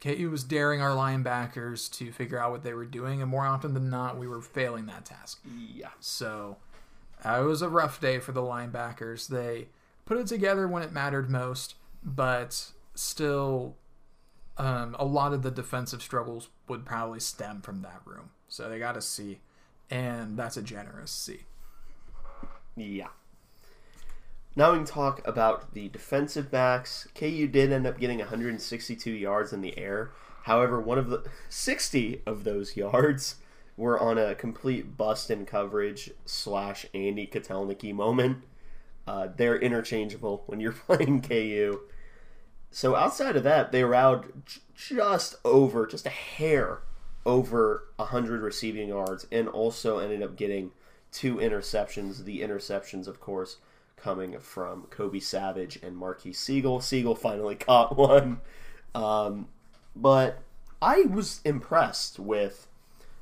KU 0.00 0.30
was 0.30 0.44
daring 0.44 0.80
our 0.80 0.90
linebackers 0.90 1.90
to 1.98 2.12
figure 2.12 2.38
out 2.38 2.52
what 2.52 2.62
they 2.62 2.72
were 2.72 2.86
doing, 2.86 3.20
and 3.20 3.30
more 3.30 3.44
often 3.44 3.74
than 3.74 3.90
not, 3.90 4.18
we 4.18 4.26
were 4.26 4.40
failing 4.40 4.86
that 4.86 5.04
task. 5.04 5.40
Yeah. 5.74 5.88
So 6.00 6.56
uh, 7.24 7.40
it 7.40 7.44
was 7.44 7.62
a 7.62 7.68
rough 7.68 8.00
day 8.00 8.18
for 8.18 8.32
the 8.32 8.42
linebackers. 8.42 9.28
They 9.28 9.68
put 10.04 10.18
it 10.18 10.26
together 10.26 10.66
when 10.66 10.82
it 10.82 10.92
mattered 10.92 11.30
most, 11.30 11.74
but 12.02 12.70
still, 12.94 13.76
um, 14.58 14.96
a 14.98 15.04
lot 15.04 15.32
of 15.32 15.42
the 15.42 15.50
defensive 15.50 16.02
struggles 16.02 16.48
would 16.68 16.84
probably 16.84 17.20
stem 17.20 17.60
from 17.62 17.82
that 17.82 18.00
room. 18.04 18.30
So 18.48 18.68
they 18.68 18.78
got 18.78 18.96
a 18.96 19.02
C, 19.02 19.38
and 19.88 20.36
that's 20.36 20.56
a 20.56 20.62
generous 20.62 21.10
C. 21.10 21.40
Yeah. 22.76 23.08
Now 24.56 24.72
we 24.72 24.78
can 24.78 24.86
talk 24.86 25.26
about 25.26 25.74
the 25.74 25.88
defensive 25.88 26.50
backs. 26.50 27.06
KU 27.14 27.46
did 27.46 27.72
end 27.72 27.86
up 27.86 27.98
getting 27.98 28.18
162 28.18 29.10
yards 29.10 29.52
in 29.52 29.60
the 29.60 29.78
air. 29.78 30.10
However, 30.42 30.80
one 30.80 30.98
of 30.98 31.08
the 31.08 31.24
60 31.48 32.22
of 32.26 32.44
those 32.44 32.76
yards 32.76 33.36
were 33.80 33.98
on 33.98 34.18
a 34.18 34.34
complete 34.34 34.98
bust 34.98 35.30
in 35.30 35.46
coverage 35.46 36.10
slash 36.26 36.84
Andy 36.92 37.26
Kotelnicki 37.26 37.94
moment. 37.94 38.44
Uh, 39.06 39.28
they're 39.34 39.58
interchangeable 39.58 40.44
when 40.46 40.60
you're 40.60 40.72
playing 40.86 41.22
KU. 41.22 41.80
So 42.70 42.94
outside 42.94 43.36
of 43.36 43.42
that, 43.44 43.72
they 43.72 43.80
j- 43.82 44.60
just 44.76 45.36
over, 45.46 45.86
just 45.86 46.04
a 46.04 46.10
hair 46.10 46.82
over 47.24 47.84
100 47.96 48.42
receiving 48.42 48.88
yards, 48.88 49.26
and 49.32 49.48
also 49.48 49.98
ended 49.98 50.22
up 50.22 50.36
getting 50.36 50.72
two 51.10 51.36
interceptions. 51.36 52.24
The 52.24 52.42
interceptions, 52.42 53.08
of 53.08 53.18
course, 53.18 53.56
coming 53.96 54.38
from 54.40 54.84
Kobe 54.90 55.20
Savage 55.20 55.78
and 55.82 55.96
Marques 55.96 56.36
Sigle. 56.36 56.82
Siegel 56.82 57.14
finally 57.14 57.54
caught 57.56 57.96
one. 57.96 58.40
Um, 58.94 59.48
but 59.96 60.42
I 60.82 61.02
was 61.02 61.40
impressed 61.46 62.18
with 62.18 62.66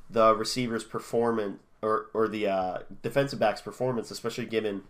the 0.09 0.35
receiver's 0.35 0.83
performance 0.83 1.59
or, 1.81 2.07
or 2.13 2.27
the 2.27 2.47
uh, 2.47 2.79
defensive 3.01 3.39
back's 3.39 3.61
performance, 3.61 4.11
especially 4.11 4.45
given 4.45 4.83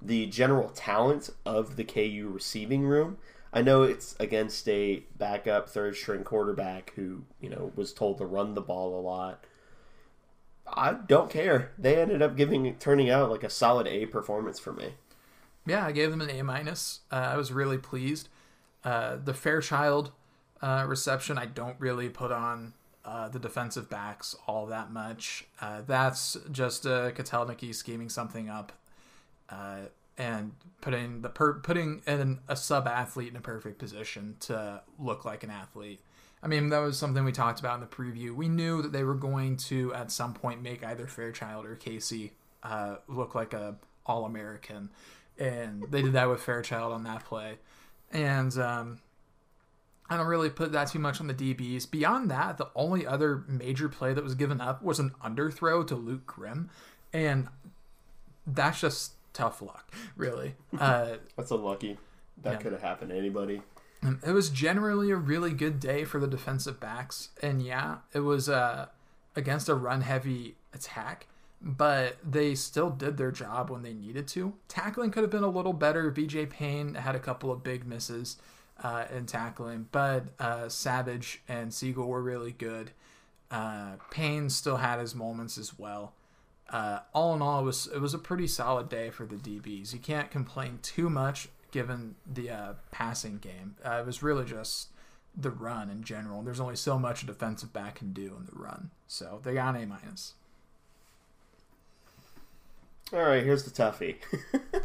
the 0.00 0.26
general 0.26 0.68
talent 0.68 1.30
of 1.44 1.76
the 1.76 1.84
KU 1.84 2.30
receiving 2.32 2.82
room. 2.82 3.18
I 3.52 3.62
know 3.62 3.82
it's 3.82 4.14
against 4.20 4.68
a 4.68 5.04
backup 5.16 5.68
third 5.68 5.96
string 5.96 6.24
quarterback 6.24 6.92
who, 6.96 7.24
you 7.40 7.48
know, 7.48 7.72
was 7.74 7.92
told 7.92 8.18
to 8.18 8.26
run 8.26 8.54
the 8.54 8.60
ball 8.60 8.98
a 8.98 9.00
lot. 9.00 9.44
I 10.66 10.92
don't 10.92 11.30
care. 11.30 11.72
They 11.78 12.00
ended 12.00 12.22
up 12.22 12.36
giving 12.36 12.76
turning 12.76 13.08
out 13.08 13.30
like 13.30 13.44
a 13.44 13.50
solid 13.50 13.86
A 13.86 14.06
performance 14.06 14.58
for 14.58 14.72
me. 14.72 14.94
Yeah, 15.64 15.86
I 15.86 15.92
gave 15.92 16.10
them 16.10 16.20
an 16.20 16.30
A 16.30 16.42
minus. 16.42 17.00
Uh, 17.10 17.16
I 17.16 17.36
was 17.36 17.52
really 17.52 17.78
pleased. 17.78 18.28
Uh, 18.84 19.16
the 19.22 19.34
Fairchild 19.34 20.12
uh, 20.60 20.84
reception, 20.86 21.38
I 21.38 21.46
don't 21.46 21.76
really 21.80 22.08
put 22.08 22.30
on 22.30 22.74
uh, 23.06 23.28
the 23.28 23.38
defensive 23.38 23.88
backs 23.88 24.34
all 24.48 24.66
that 24.66 24.90
much. 24.90 25.44
Uh, 25.60 25.82
that's 25.86 26.36
just 26.50 26.86
uh, 26.86 27.12
Kotelnicki 27.12 27.72
scheming 27.72 28.08
something 28.08 28.48
up 28.48 28.72
uh, 29.48 29.82
and 30.18 30.52
putting 30.80 31.22
the 31.22 31.28
per- 31.28 31.60
putting 31.60 32.02
in 32.06 32.40
a 32.48 32.56
sub 32.56 32.88
athlete 32.88 33.28
in 33.30 33.36
a 33.36 33.40
perfect 33.40 33.78
position 33.78 34.36
to 34.40 34.82
look 34.98 35.24
like 35.24 35.44
an 35.44 35.50
athlete. 35.50 36.00
I 36.42 36.48
mean, 36.48 36.68
that 36.70 36.78
was 36.78 36.98
something 36.98 37.24
we 37.24 37.32
talked 37.32 37.60
about 37.60 37.76
in 37.76 37.80
the 37.80 37.86
preview. 37.86 38.34
We 38.34 38.48
knew 38.48 38.82
that 38.82 38.92
they 38.92 39.04
were 39.04 39.14
going 39.14 39.56
to 39.58 39.94
at 39.94 40.10
some 40.10 40.34
point 40.34 40.62
make 40.62 40.84
either 40.84 41.06
Fairchild 41.06 41.64
or 41.64 41.76
Casey 41.76 42.32
uh, 42.62 42.96
look 43.08 43.34
like 43.34 43.54
a 43.54 43.76
All 44.04 44.24
American, 44.24 44.90
and 45.38 45.84
they 45.90 46.02
did 46.02 46.12
that 46.14 46.28
with 46.28 46.40
Fairchild 46.40 46.92
on 46.92 47.04
that 47.04 47.24
play. 47.24 47.58
And 48.12 48.56
um, 48.58 48.98
I 50.08 50.16
don't 50.16 50.26
really 50.26 50.50
put 50.50 50.72
that 50.72 50.88
too 50.88 50.98
much 50.98 51.20
on 51.20 51.26
the 51.26 51.34
DBs. 51.34 51.90
Beyond 51.90 52.30
that, 52.30 52.58
the 52.58 52.68
only 52.76 53.06
other 53.06 53.42
major 53.48 53.88
play 53.88 54.14
that 54.14 54.22
was 54.22 54.34
given 54.34 54.60
up 54.60 54.82
was 54.82 54.98
an 55.00 55.12
underthrow 55.24 55.86
to 55.86 55.94
Luke 55.96 56.26
Grimm, 56.26 56.70
and 57.12 57.48
that's 58.46 58.80
just 58.80 59.12
tough 59.32 59.60
luck, 59.60 59.90
really. 60.16 60.54
Uh, 60.78 61.16
That's 61.36 61.50
unlucky. 61.50 61.98
That 62.42 62.52
Yeah. 62.52 62.58
could 62.58 62.72
have 62.72 62.82
happened 62.82 63.10
to 63.10 63.16
anybody. 63.16 63.62
Um, 64.02 64.20
It 64.24 64.32
was 64.32 64.50
generally 64.50 65.10
a 65.10 65.16
really 65.16 65.52
good 65.52 65.80
day 65.80 66.04
for 66.04 66.20
the 66.20 66.26
defensive 66.28 66.78
backs, 66.78 67.30
and 67.42 67.60
yeah, 67.62 67.98
it 68.12 68.20
was 68.20 68.48
uh, 68.48 68.86
against 69.34 69.68
a 69.68 69.74
run-heavy 69.74 70.54
attack, 70.72 71.26
but 71.60 72.18
they 72.22 72.54
still 72.54 72.90
did 72.90 73.16
their 73.16 73.32
job 73.32 73.70
when 73.70 73.82
they 73.82 73.94
needed 73.94 74.28
to. 74.28 74.52
Tackling 74.68 75.10
could 75.10 75.22
have 75.22 75.30
been 75.30 75.42
a 75.42 75.48
little 75.48 75.72
better. 75.72 76.10
VJ 76.10 76.48
Payne 76.50 76.94
had 76.94 77.14
a 77.16 77.18
couple 77.18 77.50
of 77.50 77.64
big 77.64 77.86
misses 77.86 78.36
uh, 78.82 79.04
in 79.14 79.26
tackling, 79.26 79.88
but 79.90 80.24
uh, 80.38 80.68
Savage 80.68 81.42
and 81.48 81.70
Sigle 81.70 82.06
were 82.06 82.22
really 82.22 82.52
good. 82.52 82.90
Uh, 83.50 83.92
Payne 84.10 84.50
still 84.50 84.76
had 84.76 84.98
his 84.98 85.14
moments 85.14 85.56
as 85.56 85.78
well. 85.78 86.12
Uh, 86.68 87.00
all 87.14 87.34
in 87.34 87.42
all, 87.42 87.60
it 87.60 87.64
was 87.64 87.86
it 87.94 88.00
was 88.00 88.12
a 88.12 88.18
pretty 88.18 88.46
solid 88.46 88.88
day 88.88 89.10
for 89.10 89.24
the 89.24 89.36
DBs. 89.36 89.92
You 89.92 90.00
can't 90.00 90.30
complain 90.30 90.80
too 90.82 91.08
much 91.08 91.48
given 91.70 92.16
the 92.26 92.50
uh, 92.50 92.72
passing 92.90 93.38
game. 93.38 93.76
Uh, 93.84 93.98
it 94.00 94.06
was 94.06 94.22
really 94.22 94.44
just 94.44 94.88
the 95.36 95.50
run 95.50 95.90
in 95.90 96.02
general. 96.02 96.42
There's 96.42 96.60
only 96.60 96.76
so 96.76 96.98
much 96.98 97.22
a 97.22 97.26
defensive 97.26 97.72
back 97.72 97.96
can 97.96 98.12
do 98.12 98.36
in 98.38 98.46
the 98.46 98.58
run, 98.60 98.90
so 99.06 99.40
they 99.44 99.54
got 99.54 99.76
an 99.76 99.82
A 99.82 99.86
minus. 99.86 100.34
All 103.12 103.20
right, 103.20 103.44
here's 103.44 103.62
the 103.62 103.70
toughie. 103.70 104.16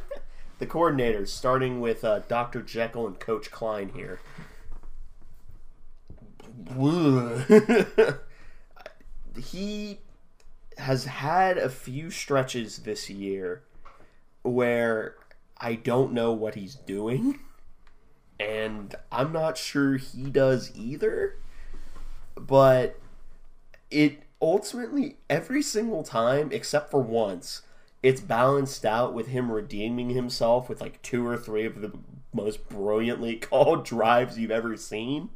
the 0.62 0.68
coordinators, 0.68 1.30
starting 1.30 1.82
with 1.82 2.06
uh, 2.06 2.20
Dr. 2.28 2.62
Jekyll 2.62 3.08
and 3.08 3.20
Coach 3.20 3.50
Klein 3.50 3.90
here. 3.96 4.20
he 9.44 9.98
has 10.78 11.06
had 11.06 11.58
a 11.58 11.68
few 11.68 12.12
stretches 12.12 12.78
this 12.78 13.10
year 13.10 13.64
where 14.44 15.16
I 15.58 15.74
don't 15.74 16.14
know 16.14 16.32
what 16.32 16.54
he's 16.54 16.76
doing, 16.76 17.40
and 18.40 18.94
I'm 19.12 19.34
not 19.34 19.58
sure 19.58 19.98
he 19.98 20.30
does 20.30 20.72
either. 20.76 21.38
But 22.36 23.00
it 23.90 24.22
ultimately 24.40 25.18
every 25.28 25.64
single 25.64 26.04
time 26.04 26.50
except 26.52 26.92
for 26.92 27.02
once 27.02 27.64
it's 28.04 28.22
balanced 28.22 28.86
out 28.86 29.14
with 29.14 29.28
him 29.28 29.52
redeeming 29.52 30.10
himself 30.10 30.68
with 30.68 30.82
like 30.82 31.02
two 31.02 31.26
or 31.26 31.38
three 31.38 31.66
of 31.66 31.82
the 31.82 31.92
most 32.34 32.68
brilliantly 32.70 33.36
called 33.38 33.86
drives 33.86 34.38
you've 34.38 34.52
ever 34.52 34.76
seen. 34.78 35.30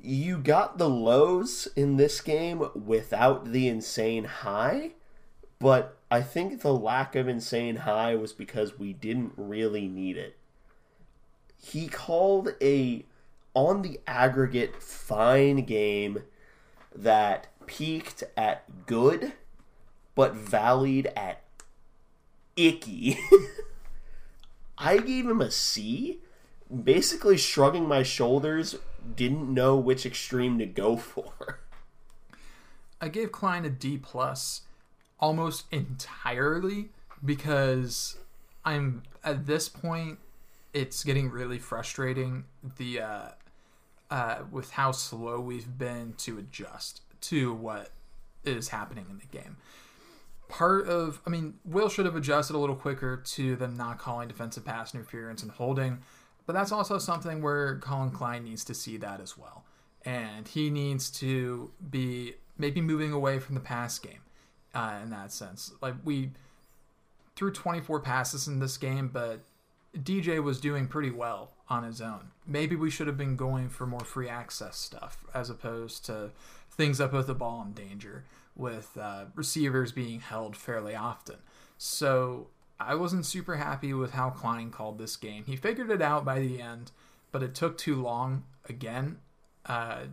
You 0.00 0.38
got 0.38 0.78
the 0.78 0.88
lows 0.88 1.68
in 1.76 1.96
this 1.96 2.20
game 2.20 2.68
without 2.74 3.52
the 3.52 3.68
insane 3.68 4.24
high 4.24 4.92
but 5.64 5.96
i 6.10 6.20
think 6.20 6.60
the 6.60 6.74
lack 6.74 7.16
of 7.16 7.26
insane 7.26 7.76
high 7.76 8.14
was 8.14 8.34
because 8.34 8.78
we 8.78 8.92
didn't 8.92 9.32
really 9.36 9.88
need 9.88 10.16
it. 10.16 10.36
He 11.56 11.88
called 11.88 12.50
a 12.60 13.06
on 13.54 13.80
the 13.80 13.98
aggregate 14.06 14.82
fine 14.82 15.64
game 15.64 16.24
that 16.94 17.46
peaked 17.66 18.24
at 18.36 18.84
good 18.84 19.32
but 20.14 20.36
valleyed 20.36 21.10
at 21.16 21.43
icky. 22.56 23.18
I 24.78 24.98
gave 24.98 25.26
him 25.26 25.40
a 25.40 25.50
C, 25.50 26.20
basically 26.82 27.36
shrugging 27.36 27.86
my 27.86 28.02
shoulders, 28.02 28.76
didn't 29.16 29.52
know 29.52 29.76
which 29.76 30.04
extreme 30.04 30.58
to 30.58 30.66
go 30.66 30.96
for. 30.96 31.60
I 33.00 33.08
gave 33.08 33.32
Klein 33.32 33.64
a 33.64 33.70
D 33.70 33.98
plus 33.98 34.62
almost 35.20 35.66
entirely 35.70 36.90
because 37.24 38.16
I'm 38.64 39.02
at 39.22 39.46
this 39.46 39.68
point 39.68 40.18
it's 40.72 41.04
getting 41.04 41.30
really 41.30 41.58
frustrating 41.58 42.44
the 42.76 43.00
uh, 43.00 43.28
uh, 44.10 44.38
with 44.50 44.72
how 44.72 44.92
slow 44.92 45.40
we've 45.40 45.78
been 45.78 46.14
to 46.18 46.38
adjust 46.38 47.02
to 47.22 47.54
what 47.54 47.90
is 48.44 48.68
happening 48.68 49.06
in 49.10 49.18
the 49.18 49.26
game. 49.26 49.56
Part 50.48 50.86
of, 50.86 51.20
I 51.26 51.30
mean, 51.30 51.54
Will 51.64 51.88
should 51.88 52.06
have 52.06 52.16
adjusted 52.16 52.54
a 52.54 52.58
little 52.58 52.76
quicker 52.76 53.16
to 53.16 53.56
them 53.56 53.74
not 53.74 53.98
calling 53.98 54.28
defensive 54.28 54.64
pass 54.64 54.94
interference 54.94 55.42
and 55.42 55.50
holding, 55.50 56.00
but 56.46 56.52
that's 56.52 56.72
also 56.72 56.98
something 56.98 57.42
where 57.42 57.76
Collin 57.76 58.10
Klein 58.10 58.44
needs 58.44 58.64
to 58.66 58.74
see 58.74 58.96
that 58.98 59.20
as 59.20 59.38
well. 59.38 59.64
And 60.04 60.46
he 60.46 60.70
needs 60.70 61.10
to 61.12 61.70
be 61.90 62.34
maybe 62.58 62.80
moving 62.80 63.12
away 63.12 63.38
from 63.38 63.54
the 63.54 63.60
pass 63.60 63.98
game 63.98 64.20
uh, 64.74 65.00
in 65.02 65.10
that 65.10 65.32
sense. 65.32 65.72
Like, 65.80 65.94
we 66.04 66.32
threw 67.36 67.50
24 67.50 68.00
passes 68.00 68.46
in 68.46 68.58
this 68.60 68.76
game, 68.76 69.08
but 69.08 69.40
DJ 69.96 70.42
was 70.42 70.60
doing 70.60 70.86
pretty 70.86 71.10
well 71.10 71.52
on 71.68 71.84
his 71.84 72.00
own. 72.00 72.30
Maybe 72.46 72.76
we 72.76 72.90
should 72.90 73.06
have 73.06 73.16
been 73.16 73.36
going 73.36 73.68
for 73.68 73.86
more 73.86 74.04
free 74.04 74.28
access 74.28 74.76
stuff 74.76 75.24
as 75.32 75.50
opposed 75.50 76.04
to 76.06 76.30
things 76.70 76.98
that 76.98 77.10
put 77.10 77.26
the 77.26 77.34
ball 77.34 77.62
in 77.62 77.72
danger 77.72 78.24
with 78.56 78.96
uh, 79.00 79.26
receivers 79.34 79.92
being 79.92 80.20
held 80.20 80.56
fairly 80.56 80.94
often. 80.94 81.36
So 81.78 82.48
I 82.78 82.94
wasn't 82.94 83.26
super 83.26 83.56
happy 83.56 83.92
with 83.92 84.12
how 84.12 84.30
Klein 84.30 84.70
called 84.70 84.98
this 84.98 85.16
game. 85.16 85.44
He 85.46 85.56
figured 85.56 85.90
it 85.90 86.02
out 86.02 86.24
by 86.24 86.40
the 86.40 86.60
end, 86.60 86.92
but 87.32 87.42
it 87.42 87.54
took 87.54 87.78
too 87.78 88.00
long 88.00 88.44
again, 88.68 89.18
uh, 89.66 90.04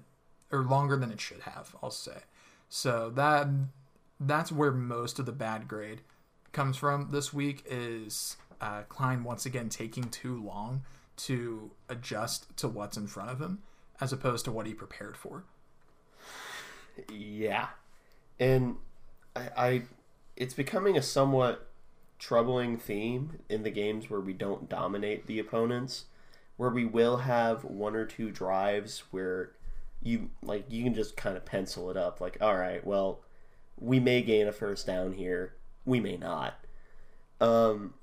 or 0.51 0.63
longer 0.63 0.97
than 0.97 1.11
it 1.11 1.21
should 1.21 1.41
have. 1.41 1.75
I'll 1.81 1.91
say. 1.91 2.23
So 2.69 3.09
that 3.15 3.47
that's 4.19 4.51
where 4.51 4.71
most 4.71 5.19
of 5.19 5.25
the 5.25 5.31
bad 5.31 5.67
grade 5.67 6.01
comes 6.51 6.77
from 6.77 7.09
this 7.11 7.33
week 7.33 7.63
is 7.65 8.37
uh, 8.59 8.83
Klein 8.83 9.23
once 9.23 9.45
again 9.45 9.69
taking 9.69 10.05
too 10.05 10.41
long 10.43 10.83
to 11.17 11.71
adjust 11.89 12.55
to 12.57 12.67
what's 12.67 12.97
in 12.97 13.07
front 13.07 13.29
of 13.29 13.41
him 13.41 13.61
as 13.99 14.11
opposed 14.11 14.45
to 14.45 14.51
what 14.51 14.65
he 14.65 14.73
prepared 14.73 15.15
for. 15.15 15.43
Yeah, 17.09 17.67
and 18.41 18.75
I, 19.35 19.49
I 19.55 19.81
it's 20.35 20.53
becoming 20.53 20.97
a 20.97 21.01
somewhat 21.01 21.69
troubling 22.19 22.77
theme 22.77 23.39
in 23.47 23.63
the 23.63 23.71
games 23.71 24.09
where 24.09 24.19
we 24.19 24.33
don't 24.33 24.67
dominate 24.67 25.27
the 25.27 25.39
opponents, 25.39 26.05
where 26.57 26.69
we 26.69 26.85
will 26.85 27.17
have 27.17 27.63
one 27.63 27.95
or 27.95 28.05
two 28.05 28.31
drives 28.31 29.03
where 29.11 29.51
you 30.03 30.31
like 30.43 30.65
you 30.69 30.83
can 30.83 30.93
just 30.93 31.15
kind 31.15 31.37
of 31.37 31.45
pencil 31.45 31.89
it 31.89 31.95
up 31.95 32.19
like 32.19 32.35
all 32.41 32.57
right 32.57 32.83
well 32.83 33.19
we 33.79 33.99
may 33.99 34.23
gain 34.23 34.47
a 34.47 34.51
first 34.51 34.87
down 34.87 35.13
here 35.13 35.53
we 35.85 35.99
may 35.99 36.17
not 36.17 36.55
um 37.39 37.93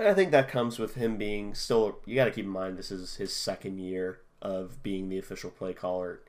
and 0.00 0.08
I 0.08 0.14
think 0.14 0.30
that 0.30 0.48
comes 0.48 0.78
with 0.78 0.94
him 0.94 1.18
being 1.18 1.54
still. 1.54 1.98
You 2.06 2.14
got 2.14 2.24
to 2.24 2.30
keep 2.30 2.46
in 2.46 2.50
mind 2.50 2.78
this 2.78 2.90
is 2.90 3.16
his 3.16 3.36
second 3.36 3.78
year 3.78 4.20
of 4.40 4.82
being 4.82 5.10
the 5.10 5.18
official 5.18 5.50
play 5.50 5.74
caller. 5.74 6.20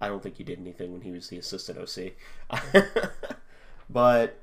I 0.00 0.08
don't 0.08 0.22
think 0.22 0.36
he 0.36 0.44
did 0.44 0.58
anything 0.58 0.92
when 0.92 1.02
he 1.02 1.10
was 1.10 1.28
the 1.28 1.38
assistant 1.38 1.78
OC, 1.78 2.12
but 3.90 4.38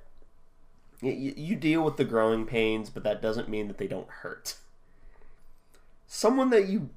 you, 1.02 1.34
you 1.36 1.56
deal 1.56 1.84
with 1.84 1.98
the 1.98 2.06
growing 2.06 2.46
pains, 2.46 2.90
but 2.90 3.04
that 3.04 3.22
doesn't 3.22 3.50
mean 3.50 3.68
that 3.68 3.78
they 3.78 3.88
don't 3.88 4.10
hurt. 4.10 4.56
Someone 6.06 6.52
that 6.52 6.68
you, 6.68 6.90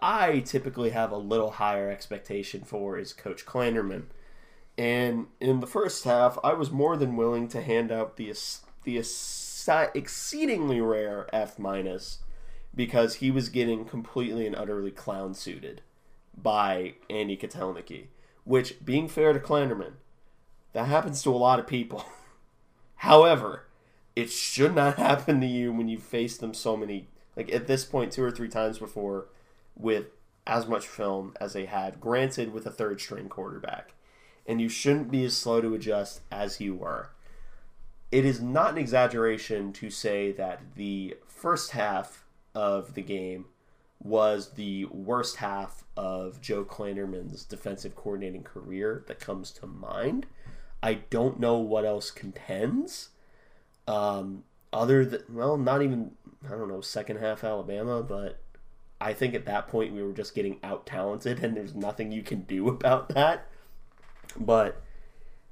I 0.00 0.40
typically 0.40 0.90
have 0.90 1.12
a 1.12 1.18
little 1.18 1.52
higher 1.52 1.90
expectation 1.90 2.62
for 2.62 2.98
is 2.98 3.12
Coach 3.12 3.44
Klanderman, 3.44 4.04
and 4.76 5.26
in 5.40 5.60
the 5.60 5.66
first 5.66 6.04
half, 6.04 6.38
I 6.42 6.54
was 6.54 6.70
more 6.70 6.96
than 6.96 7.16
willing 7.16 7.48
to 7.48 7.62
hand 7.62 7.92
out 7.92 8.16
the 8.16 8.32
the 8.84 8.98
exceedingly 9.94 10.80
rare 10.80 11.28
F 11.32 11.58
minus 11.58 12.20
because 12.74 13.16
he 13.16 13.30
was 13.30 13.48
getting 13.48 13.84
completely 13.84 14.46
and 14.46 14.56
utterly 14.56 14.90
clown 14.90 15.34
suited 15.34 15.82
by 16.42 16.94
Andy 17.08 17.36
Kotelnicki. 17.36 18.06
Which, 18.44 18.84
being 18.84 19.08
fair 19.08 19.32
to 19.32 19.38
Klanderman, 19.38 19.94
that 20.72 20.86
happens 20.86 21.22
to 21.22 21.30
a 21.30 21.36
lot 21.36 21.58
of 21.58 21.66
people. 21.66 22.04
However, 22.96 23.66
it 24.16 24.30
should 24.30 24.74
not 24.74 24.96
happen 24.98 25.40
to 25.40 25.46
you 25.46 25.72
when 25.72 25.88
you 25.88 25.98
face 25.98 26.36
them 26.38 26.54
so 26.54 26.76
many, 26.76 27.08
like 27.36 27.52
at 27.52 27.66
this 27.66 27.84
point, 27.84 28.12
two 28.12 28.24
or 28.24 28.30
three 28.30 28.48
times 28.48 28.78
before 28.78 29.26
with 29.76 30.06
as 30.46 30.66
much 30.66 30.86
film 30.86 31.34
as 31.40 31.52
they 31.52 31.66
had, 31.66 32.00
granted 32.00 32.52
with 32.52 32.66
a 32.66 32.70
third 32.70 33.00
string 33.00 33.28
quarterback. 33.28 33.94
And 34.46 34.60
you 34.60 34.70
shouldn't 34.70 35.10
be 35.10 35.24
as 35.24 35.36
slow 35.36 35.60
to 35.60 35.74
adjust 35.74 36.22
as 36.32 36.58
you 36.58 36.74
were 36.74 37.10
it 38.10 38.24
is 38.24 38.40
not 38.40 38.72
an 38.72 38.78
exaggeration 38.78 39.72
to 39.74 39.90
say 39.90 40.32
that 40.32 40.60
the 40.76 41.16
first 41.26 41.72
half 41.72 42.24
of 42.54 42.94
the 42.94 43.02
game 43.02 43.46
was 44.00 44.52
the 44.52 44.84
worst 44.86 45.36
half 45.36 45.84
of 45.96 46.40
Joe 46.40 46.64
Klanderman's 46.64 47.44
defensive 47.44 47.96
coordinating 47.96 48.44
career 48.44 49.04
that 49.08 49.18
comes 49.18 49.50
to 49.52 49.66
mind. 49.66 50.26
I 50.82 50.94
don't 51.10 51.40
know 51.40 51.58
what 51.58 51.84
else 51.84 52.10
contends. 52.10 53.10
Um, 53.88 54.44
other 54.72 55.04
than 55.04 55.22
well, 55.30 55.56
not 55.56 55.82
even 55.82 56.12
I 56.46 56.50
don't 56.50 56.68
know 56.68 56.80
second 56.80 57.18
half 57.18 57.42
Alabama, 57.42 58.02
but 58.02 58.38
I 59.00 59.12
think 59.12 59.34
at 59.34 59.46
that 59.46 59.68
point 59.68 59.92
we 59.92 60.02
were 60.02 60.12
just 60.12 60.34
getting 60.34 60.58
out 60.62 60.86
talented, 60.86 61.42
and 61.42 61.56
there's 61.56 61.74
nothing 61.74 62.12
you 62.12 62.22
can 62.22 62.42
do 62.42 62.68
about 62.68 63.08
that. 63.10 63.48
But 64.38 64.80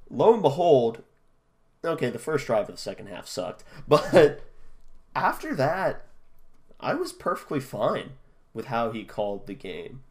lo 0.09 0.33
and 0.33 0.41
behold, 0.41 1.03
okay, 1.83 2.09
the 2.09 2.19
first 2.19 2.47
drive 2.47 2.69
of 2.69 2.75
the 2.75 2.81
second 2.81 3.07
half 3.07 3.27
sucked, 3.27 3.65
but 3.87 4.41
after 5.13 5.53
that, 5.55 6.05
I 6.79 6.93
was 6.93 7.11
perfectly 7.11 7.59
fine 7.59 8.11
with 8.57 8.65
how 8.65 8.91
he 8.91 9.05
called 9.05 9.47
the 9.47 9.53
game. 9.53 10.03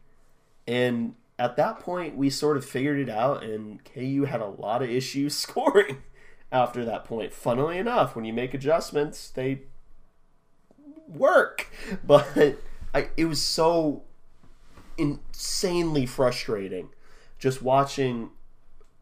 And 0.65 1.13
at 1.37 1.55
that 1.57 1.79
point, 1.79 2.17
we 2.17 2.31
sort 2.31 2.57
of 2.57 2.65
figured 2.65 2.97
it 2.97 3.09
out, 3.09 3.43
and 3.43 3.83
KU 3.85 4.25
had 4.25 4.41
a 4.41 4.47
lot 4.47 4.81
of 4.81 4.89
issues 4.89 5.35
scoring 5.37 6.01
after 6.51 6.83
that 6.85 7.05
point. 7.05 7.33
Funnily 7.33 7.77
enough, 7.77 8.15
when 8.15 8.25
you 8.25 8.33
make 8.33 8.55
adjustments, 8.55 9.29
they 9.29 9.61
work. 11.07 11.67
But 12.03 12.57
I, 12.93 13.09
it 13.15 13.25
was 13.25 13.41
so 13.41 14.03
insanely 14.97 16.05
frustrating 16.07 16.89
just 17.37 17.61
watching 17.61 18.31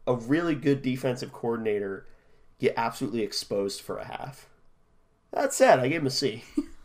a 0.06 0.14
really 0.14 0.54
good 0.54 0.82
defensive 0.82 1.32
coordinator 1.32 2.06
get 2.58 2.74
absolutely 2.76 3.22
exposed 3.22 3.80
for 3.80 3.96
a 3.96 4.04
half. 4.04 4.48
That 5.32 5.52
said, 5.52 5.78
I 5.78 5.88
gave 5.88 6.02
him 6.02 6.06
a 6.06 6.10
C. 6.10 6.44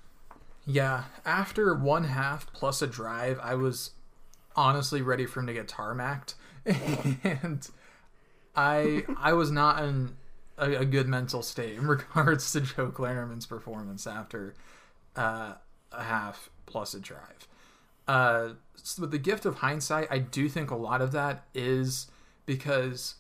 yeah, 0.65 1.05
after 1.25 1.73
one 1.73 2.05
half 2.05 2.51
plus 2.53 2.81
a 2.81 2.87
drive, 2.87 3.39
I 3.41 3.55
was 3.55 3.91
honestly 4.55 5.01
ready 5.01 5.25
for 5.25 5.39
him 5.39 5.47
to 5.47 5.53
get 5.53 5.67
tarmacked, 5.67 6.35
and 6.65 7.67
I 8.55 9.03
I 9.17 9.33
was 9.33 9.51
not 9.51 9.83
in 9.83 10.15
a, 10.57 10.71
a, 10.77 10.85
good 10.85 11.07
mental 11.07 11.41
state 11.41 11.77
in 11.77 11.87
regards 11.87 12.51
to 12.51 12.61
Joe 12.61 12.91
Klanderman's 12.91 13.45
performance 13.45 14.05
after 14.05 14.53
uh, 15.15 15.53
a 15.91 16.03
half 16.03 16.49
plus 16.65 16.93
a 16.93 16.99
drive. 16.99 17.47
Uh, 18.07 18.49
so 18.75 19.03
with 19.03 19.11
the 19.11 19.17
gift 19.17 19.45
of 19.45 19.55
hindsight, 19.55 20.07
I 20.11 20.19
do 20.19 20.49
think 20.49 20.69
a 20.69 20.75
lot 20.75 21.01
of 21.01 21.11
that 21.13 21.45
is 21.53 22.07
because 22.45 23.15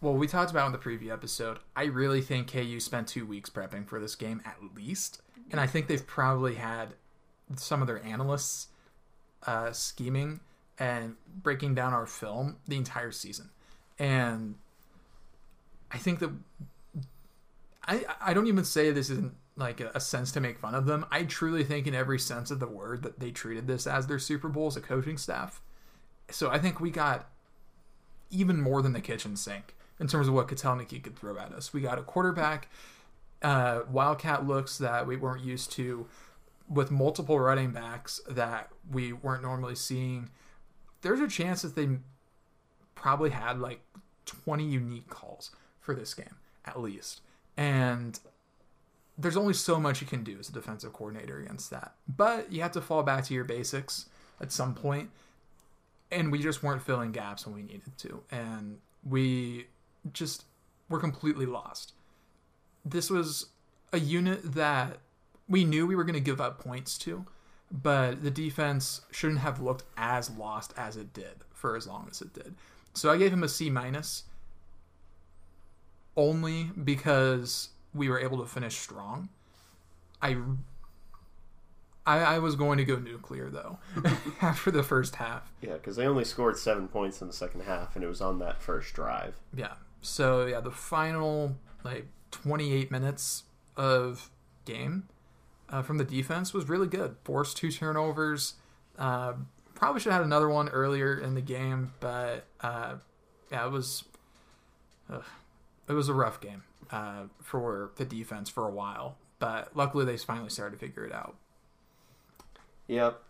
well, 0.00 0.14
we 0.14 0.26
talked 0.26 0.50
about 0.50 0.66
in 0.66 0.72
the 0.72 0.78
preview 0.78 1.12
episode. 1.12 1.58
I 1.74 1.84
really 1.84 2.22
think 2.22 2.52
KU 2.52 2.78
spent 2.78 3.08
two 3.08 3.26
weeks 3.26 3.50
prepping 3.50 3.86
for 3.86 4.00
this 4.00 4.14
game 4.14 4.40
at 4.44 4.56
least, 4.76 5.20
and 5.50 5.60
I 5.60 5.66
think 5.66 5.86
they've 5.86 6.06
probably 6.06 6.54
had 6.54 6.94
some 7.56 7.80
of 7.80 7.86
their 7.86 8.02
analysts 8.04 8.68
uh, 9.46 9.72
scheming 9.72 10.40
and 10.78 11.16
breaking 11.42 11.74
down 11.74 11.92
our 11.92 12.06
film 12.06 12.56
the 12.66 12.76
entire 12.76 13.10
season. 13.10 13.50
And 13.98 14.56
I 15.90 15.98
think 15.98 16.18
that 16.20 16.30
I 17.86 18.04
I 18.20 18.34
don't 18.34 18.46
even 18.46 18.64
say 18.64 18.90
this 18.90 19.10
isn't 19.10 19.34
like 19.56 19.80
a, 19.80 19.90
a 19.94 20.00
sense 20.00 20.30
to 20.32 20.40
make 20.40 20.58
fun 20.58 20.74
of 20.74 20.86
them. 20.86 21.04
I 21.10 21.24
truly 21.24 21.64
think 21.64 21.86
in 21.86 21.94
every 21.94 22.18
sense 22.18 22.50
of 22.50 22.60
the 22.60 22.68
word 22.68 23.02
that 23.02 23.18
they 23.18 23.30
treated 23.30 23.66
this 23.66 23.86
as 23.86 24.06
their 24.06 24.18
Super 24.18 24.48
Bowl 24.48 24.68
as 24.68 24.76
a 24.76 24.80
coaching 24.80 25.18
staff. 25.18 25.60
So 26.30 26.50
I 26.50 26.58
think 26.58 26.78
we 26.78 26.90
got 26.90 27.28
even 28.30 28.60
more 28.60 28.82
than 28.82 28.92
the 28.92 29.00
kitchen 29.00 29.34
sink 29.36 29.74
in 29.98 30.06
terms 30.06 30.28
of 30.28 30.34
what 30.34 30.48
Kotelnicki 30.48 31.02
could 31.02 31.18
throw 31.18 31.38
at 31.38 31.52
us. 31.52 31.72
We 31.72 31.80
got 31.80 31.98
a 31.98 32.02
quarterback, 32.02 32.68
uh, 33.42 33.80
wildcat 33.90 34.46
looks 34.46 34.78
that 34.78 35.06
we 35.06 35.16
weren't 35.16 35.44
used 35.44 35.72
to, 35.72 36.06
with 36.68 36.90
multiple 36.90 37.38
running 37.38 37.70
backs 37.70 38.20
that 38.28 38.70
we 38.90 39.12
weren't 39.12 39.42
normally 39.42 39.74
seeing. 39.74 40.30
There's 41.02 41.20
a 41.20 41.28
chance 41.28 41.62
that 41.62 41.74
they 41.76 41.88
probably 42.94 43.30
had 43.30 43.58
like 43.58 43.80
20 44.26 44.64
unique 44.64 45.08
calls 45.08 45.50
for 45.80 45.94
this 45.94 46.12
game 46.14 46.36
at 46.64 46.80
least, 46.80 47.22
and 47.56 48.18
there's 49.16 49.36
only 49.36 49.54
so 49.54 49.80
much 49.80 50.00
you 50.00 50.06
can 50.06 50.22
do 50.22 50.36
as 50.38 50.48
a 50.48 50.52
defensive 50.52 50.92
coordinator 50.92 51.40
against 51.40 51.70
that. 51.70 51.94
But 52.06 52.52
you 52.52 52.62
have 52.62 52.72
to 52.72 52.80
fall 52.80 53.02
back 53.02 53.24
to 53.24 53.34
your 53.34 53.44
basics 53.44 54.06
at 54.40 54.52
some 54.52 54.74
point, 54.74 55.10
and 56.10 56.30
we 56.30 56.40
just 56.40 56.62
weren't 56.62 56.82
filling 56.82 57.12
gaps 57.12 57.46
when 57.46 57.54
we 57.54 57.62
needed 57.62 57.96
to, 57.98 58.22
and 58.30 58.78
we 59.04 59.66
just 60.12 60.44
were 60.88 61.00
completely 61.00 61.46
lost. 61.46 61.94
This 62.84 63.10
was 63.10 63.46
a 63.92 63.98
unit 63.98 64.54
that 64.54 64.98
we 65.48 65.64
knew 65.64 65.86
we 65.86 65.96
were 65.96 66.04
going 66.04 66.14
to 66.14 66.20
give 66.20 66.40
up 66.40 66.58
points 66.58 66.98
to, 66.98 67.24
but 67.70 68.22
the 68.22 68.30
defense 68.30 69.02
shouldn't 69.10 69.40
have 69.40 69.60
looked 69.60 69.84
as 69.96 70.30
lost 70.30 70.72
as 70.76 70.96
it 70.96 71.12
did 71.12 71.44
for 71.52 71.76
as 71.76 71.86
long 71.86 72.06
as 72.10 72.20
it 72.20 72.32
did. 72.32 72.54
So 72.94 73.10
I 73.10 73.16
gave 73.16 73.32
him 73.32 73.42
a 73.42 73.48
C 73.48 73.70
minus 73.70 74.24
only 76.16 76.64
because 76.64 77.70
we 77.94 78.08
were 78.08 78.18
able 78.18 78.38
to 78.38 78.46
finish 78.46 78.76
strong. 78.76 79.28
I 80.20 80.36
I, 82.06 82.20
I 82.20 82.38
was 82.38 82.56
going 82.56 82.78
to 82.78 82.84
go 82.84 82.96
nuclear 82.96 83.50
though 83.50 83.78
after 84.42 84.70
the 84.70 84.82
first 84.82 85.16
half. 85.16 85.52
Yeah, 85.60 85.74
because 85.74 85.96
they 85.96 86.06
only 86.06 86.24
scored 86.24 86.56
seven 86.56 86.88
points 86.88 87.20
in 87.20 87.28
the 87.28 87.34
second 87.34 87.62
half, 87.62 87.94
and 87.94 88.04
it 88.04 88.08
was 88.08 88.20
on 88.20 88.38
that 88.40 88.60
first 88.60 88.94
drive. 88.94 89.38
Yeah. 89.54 89.74
So 90.00 90.46
yeah, 90.46 90.60
the 90.60 90.70
final 90.70 91.56
like 91.84 92.06
28 92.30 92.90
minutes 92.90 93.44
of 93.76 94.30
game 94.64 95.08
uh, 95.70 95.82
from 95.82 95.98
the 95.98 96.04
defense 96.04 96.52
was 96.52 96.68
really 96.68 96.86
good. 96.86 97.16
Forced 97.24 97.56
two 97.56 97.70
turnovers. 97.70 98.54
Uh, 98.98 99.34
probably 99.74 100.00
should 100.00 100.12
have 100.12 100.20
had 100.20 100.26
another 100.26 100.48
one 100.48 100.68
earlier 100.70 101.18
in 101.18 101.34
the 101.34 101.40
game, 101.40 101.92
but 102.00 102.46
uh, 102.60 102.94
yeah, 103.50 103.64
it 103.64 103.70
was 103.70 104.04
it 105.88 105.92
was 105.92 106.08
a 106.08 106.14
rough 106.14 106.40
game 106.40 106.64
uh, 106.90 107.24
for 107.40 107.92
the 107.96 108.04
defense 108.04 108.48
for 108.48 108.66
a 108.66 108.70
while. 108.70 109.16
But 109.38 109.76
luckily, 109.76 110.04
they 110.04 110.16
finally 110.16 110.50
started 110.50 110.78
to 110.78 110.86
figure 110.86 111.04
it 111.04 111.12
out. 111.12 111.36
Yep. 112.88 113.22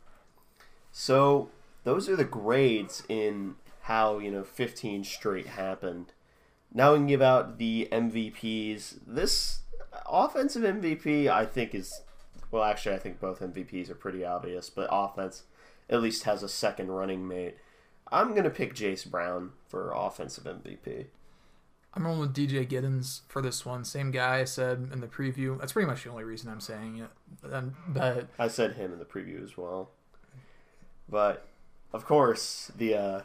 So 0.90 1.50
those 1.84 2.08
are 2.08 2.16
the 2.16 2.24
grades 2.24 3.02
in 3.08 3.56
how 3.82 4.18
you 4.18 4.30
know 4.30 4.44
15 4.44 5.04
straight 5.04 5.46
happened. 5.46 6.12
Now 6.72 6.92
we 6.92 6.98
can 6.98 7.06
give 7.06 7.22
out 7.22 7.58
the 7.58 7.88
MVPs. 7.90 8.98
This 9.06 9.60
offensive 10.06 10.62
MVP, 10.62 11.28
I 11.28 11.46
think, 11.46 11.74
is 11.74 12.02
well. 12.50 12.64
Actually, 12.64 12.96
I 12.96 12.98
think 12.98 13.20
both 13.20 13.40
MVPs 13.40 13.90
are 13.90 13.94
pretty 13.94 14.24
obvious, 14.24 14.70
but 14.70 14.88
offense 14.90 15.44
at 15.88 16.02
least 16.02 16.24
has 16.24 16.42
a 16.42 16.48
second 16.48 16.90
running 16.90 17.26
mate. 17.26 17.56
I'm 18.10 18.34
gonna 18.34 18.50
pick 18.50 18.74
Jayce 18.74 19.08
Brown 19.08 19.52
for 19.66 19.92
offensive 19.94 20.44
MVP. 20.44 21.06
I'm 21.94 22.04
rolling 22.04 22.20
with 22.20 22.34
DJ 22.34 22.68
Giddens 22.68 23.22
for 23.28 23.42
this 23.42 23.64
one. 23.64 23.84
Same 23.84 24.10
guy 24.10 24.40
I 24.40 24.44
said 24.44 24.90
in 24.92 25.00
the 25.00 25.06
preview. 25.06 25.58
That's 25.58 25.72
pretty 25.72 25.88
much 25.88 26.04
the 26.04 26.10
only 26.10 26.24
reason 26.24 26.50
I'm 26.50 26.60
saying 26.60 26.98
it. 26.98 27.52
Um, 27.52 27.74
but 27.88 28.28
I 28.38 28.48
said 28.48 28.74
him 28.74 28.92
in 28.92 28.98
the 28.98 29.04
preview 29.04 29.42
as 29.42 29.56
well. 29.56 29.90
But 31.08 31.48
of 31.92 32.04
course, 32.04 32.70
the 32.76 32.94
uh, 32.94 33.20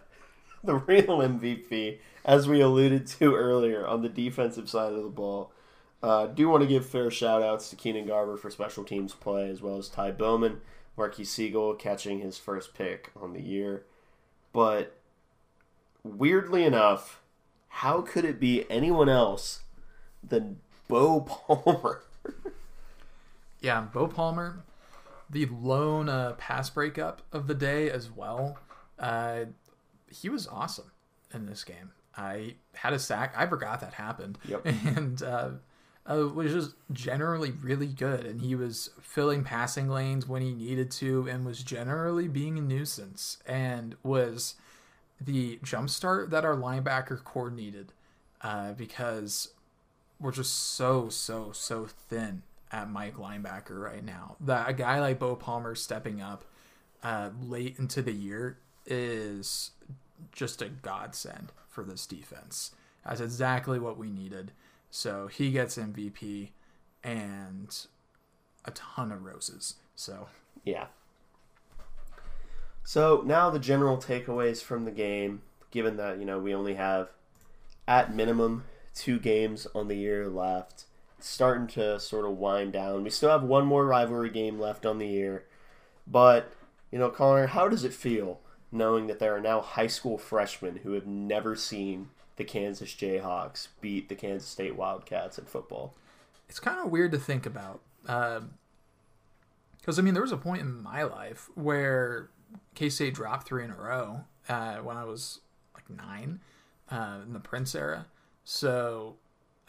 the 0.66 0.76
real 0.76 1.20
MVP, 1.20 1.98
as 2.24 2.48
we 2.48 2.62
alluded 2.62 3.06
to 3.08 3.36
earlier, 3.36 3.86
on 3.86 4.02
the 4.02 4.10
defensive 4.10 4.70
side 4.70 4.94
of 4.94 5.04
the 5.04 5.10
ball, 5.10 5.52
uh, 6.02 6.28
do 6.28 6.48
want 6.48 6.62
to 6.62 6.68
give 6.68 6.86
fair 6.86 7.12
shout 7.12 7.44
outs 7.44 7.70
to 7.70 7.76
Keenan 7.76 8.08
Garber 8.08 8.38
for 8.38 8.50
special 8.50 8.84
teams 8.86 9.14
play, 9.14 9.50
as 9.50 9.62
well 9.62 9.78
as 9.78 9.90
Ty 9.90 10.12
Bowman, 10.12 10.62
Marques 10.98 11.30
Sigle 11.30 11.78
catching 11.78 12.20
his 12.20 12.38
first 12.38 12.74
pick 12.74 13.12
on 13.20 13.34
the 13.34 13.42
year. 13.42 13.84
But 14.54 14.96
weirdly 16.04 16.64
enough, 16.64 17.22
how 17.68 18.02
could 18.02 18.24
it 18.24 18.40
be 18.40 18.66
anyone 18.70 19.10
else 19.10 19.64
than 20.24 20.62
Bo 20.88 21.22
Palmer? 21.48 22.04
yeah, 23.60 23.82
Bo 23.82 24.08
Palmer, 24.08 24.64
the 25.30 25.46
lone 25.48 26.08
uh, 26.08 26.34
pass 26.38 26.70
breakup 26.70 27.22
of 27.34 27.48
the 27.48 27.56
day 27.56 27.90
as 27.90 28.10
well. 28.10 28.60
Uh, 29.00 29.46
he 30.14 30.30
was 30.30 30.48
awesome 30.48 30.92
in 31.34 31.46
this 31.46 31.64
game. 31.64 31.92
I 32.16 32.56
had 32.76 32.94
a 32.94 33.00
sack. 33.00 33.34
I 33.36 33.48
forgot 33.48 33.82
that 33.82 33.94
happened. 33.94 34.38
Yep. 34.46 34.66
And 34.86 35.24
uh, 35.24 35.50
uh, 36.10 36.28
was 36.34 36.52
just 36.52 36.76
generally 36.92 37.52
really 37.52 37.88
good. 37.88 38.26
And 38.26 38.42
he 38.42 38.56
was 38.56 38.92
filling 39.02 39.44
passing 39.44 39.90
lanes 39.90 40.28
when 40.28 40.42
he 40.42 40.54
needed 40.54 40.92
to 40.92 41.28
and 41.28 41.46
was 41.46 41.64
generally 41.64 42.28
being 42.28 42.58
a 42.58 42.62
nuisance 42.62 43.38
and 43.46 43.96
was 44.04 44.56
the 45.20 45.58
jumpstart 45.64 46.30
that 46.32 46.46
our 46.46 46.56
linebacker 46.56 47.24
corps 47.24 47.50
needed 47.52 47.94
uh, 48.42 48.74
because 48.74 49.54
we're 50.20 50.32
just 50.32 50.54
so, 50.54 51.10
so, 51.10 51.52
so 51.54 51.86
thin 51.86 52.44
at 52.72 52.90
Mike 52.90 53.16
linebacker 53.16 53.82
right 53.82 54.04
now. 54.04 54.36
That 54.42 54.70
a 54.70 54.74
guy 54.74 55.00
like 55.00 55.20
Bo 55.20 55.36
Palmer 55.36 55.76
stepping 55.76 56.22
up 56.22 56.44
uh, 57.02 57.30
late 57.42 57.78
into 57.80 58.02
the 58.02 58.12
year 58.12 58.58
is 58.86 59.72
just 60.32 60.62
a 60.62 60.70
godsend 60.70 61.52
for 61.70 61.84
this 61.84 62.06
defense. 62.06 62.72
That's 63.06 63.22
exactly 63.22 63.80
what 63.80 63.98
we 63.98 64.10
needed. 64.10 64.52
So 64.90 65.28
he 65.28 65.52
gets 65.52 65.78
MVP 65.78 66.50
and 67.04 67.76
a 68.66 68.72
ton 68.72 69.12
of 69.12 69.24
roses. 69.24 69.76
So 69.96 70.28
yeah. 70.64 70.88
So 72.84 73.24
now 73.26 73.50
the 73.50 73.60
general 73.60 73.98
takeaways 73.98 74.62
from 74.62 74.86
the 74.86 74.92
game, 74.92 75.42
given 75.72 75.98
that 75.98 76.20
you 76.20 76.26
know 76.26 76.40
we 76.40 76.54
only 76.54 76.76
have 76.76 77.10
at 77.88 78.16
minimum 78.16 78.66
two 78.94 79.20
games 79.20 79.68
on 79.74 79.88
the 79.88 79.96
year 79.96 80.28
left, 80.28 80.86
it's 81.18 81.28
starting 81.28 81.68
to 81.68 82.00
sort 82.00 82.26
of 82.26 82.38
wind 82.38 82.74
down. 82.74 83.04
We 83.04 83.10
still 83.10 83.30
have 83.30 83.44
one 83.44 83.66
more 83.66 83.86
rivalry 83.86 84.30
game 84.30 84.60
left 84.60 84.86
on 84.86 85.00
the 85.00 85.08
year, 85.08 85.46
but 86.06 86.52
you 86.92 87.00
know, 87.00 87.10
Connor, 87.10 87.48
how 87.48 87.68
does 87.68 87.84
it 87.84 87.94
feel 87.94 88.40
knowing 88.74 89.08
that 89.08 89.20
there 89.20 89.36
are 89.36 89.42
now 89.42 89.62
high 89.62 89.88
school 89.88 90.18
freshmen 90.18 90.78
who 90.84 90.94
have 90.94 91.06
never 91.06 91.56
seen 91.56 92.10
the 92.36 92.44
Kansas 92.44 92.92
Jayhawks 92.94 93.68
beat 93.80 94.10
the 94.10 94.16
Kansas 94.16 94.50
State 94.50 94.76
Wildcats 94.76 95.38
in 95.38 95.46
football? 95.46 95.94
It's 96.50 96.60
kind 96.60 96.80
of 96.80 96.92
weird 96.92 97.12
to 97.12 97.18
think 97.18 97.46
about. 97.46 97.82
Because, 98.02 98.42
uh, 99.98 100.02
I 100.02 100.02
mean, 100.02 100.14
there 100.14 100.24
was 100.24 100.32
a 100.32 100.38
point 100.38 100.62
in 100.62 100.82
my 100.82 101.04
life 101.04 101.50
where 101.56 102.30
K 102.76 102.90
State 102.90 103.14
dropped 103.14 103.48
three 103.48 103.64
in 103.64 103.72
a 103.72 103.76
row 103.76 104.22
uh, 104.50 104.78
when 104.78 104.98
I 104.98 105.04
was 105.04 105.40
like 105.76 105.90
nine 105.90 106.40
uh, 106.90 107.20
in 107.26 107.34
the 107.34 107.40
Prince 107.40 107.76
era. 107.76 108.08
So, 108.44 109.16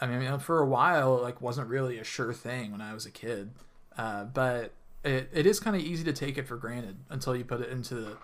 I 0.01 0.07
mean, 0.07 0.39
for 0.39 0.59
a 0.59 0.65
while, 0.65 1.21
like 1.21 1.41
wasn't 1.41 1.69
really 1.69 1.97
a 1.99 2.03
sure 2.03 2.33
thing 2.33 2.71
when 2.71 2.81
I 2.81 2.93
was 2.93 3.05
a 3.05 3.11
kid. 3.11 3.51
Uh, 3.97 4.25
but 4.25 4.73
it, 5.03 5.29
it 5.31 5.45
is 5.45 5.59
kind 5.59 5.75
of 5.75 5.81
easy 5.81 6.03
to 6.03 6.13
take 6.13 6.37
it 6.37 6.47
for 6.47 6.57
granted 6.57 6.97
until 7.09 7.35
you 7.35 7.45
put 7.45 7.61
it 7.61 7.69
into 7.69 7.95
the 7.95 8.17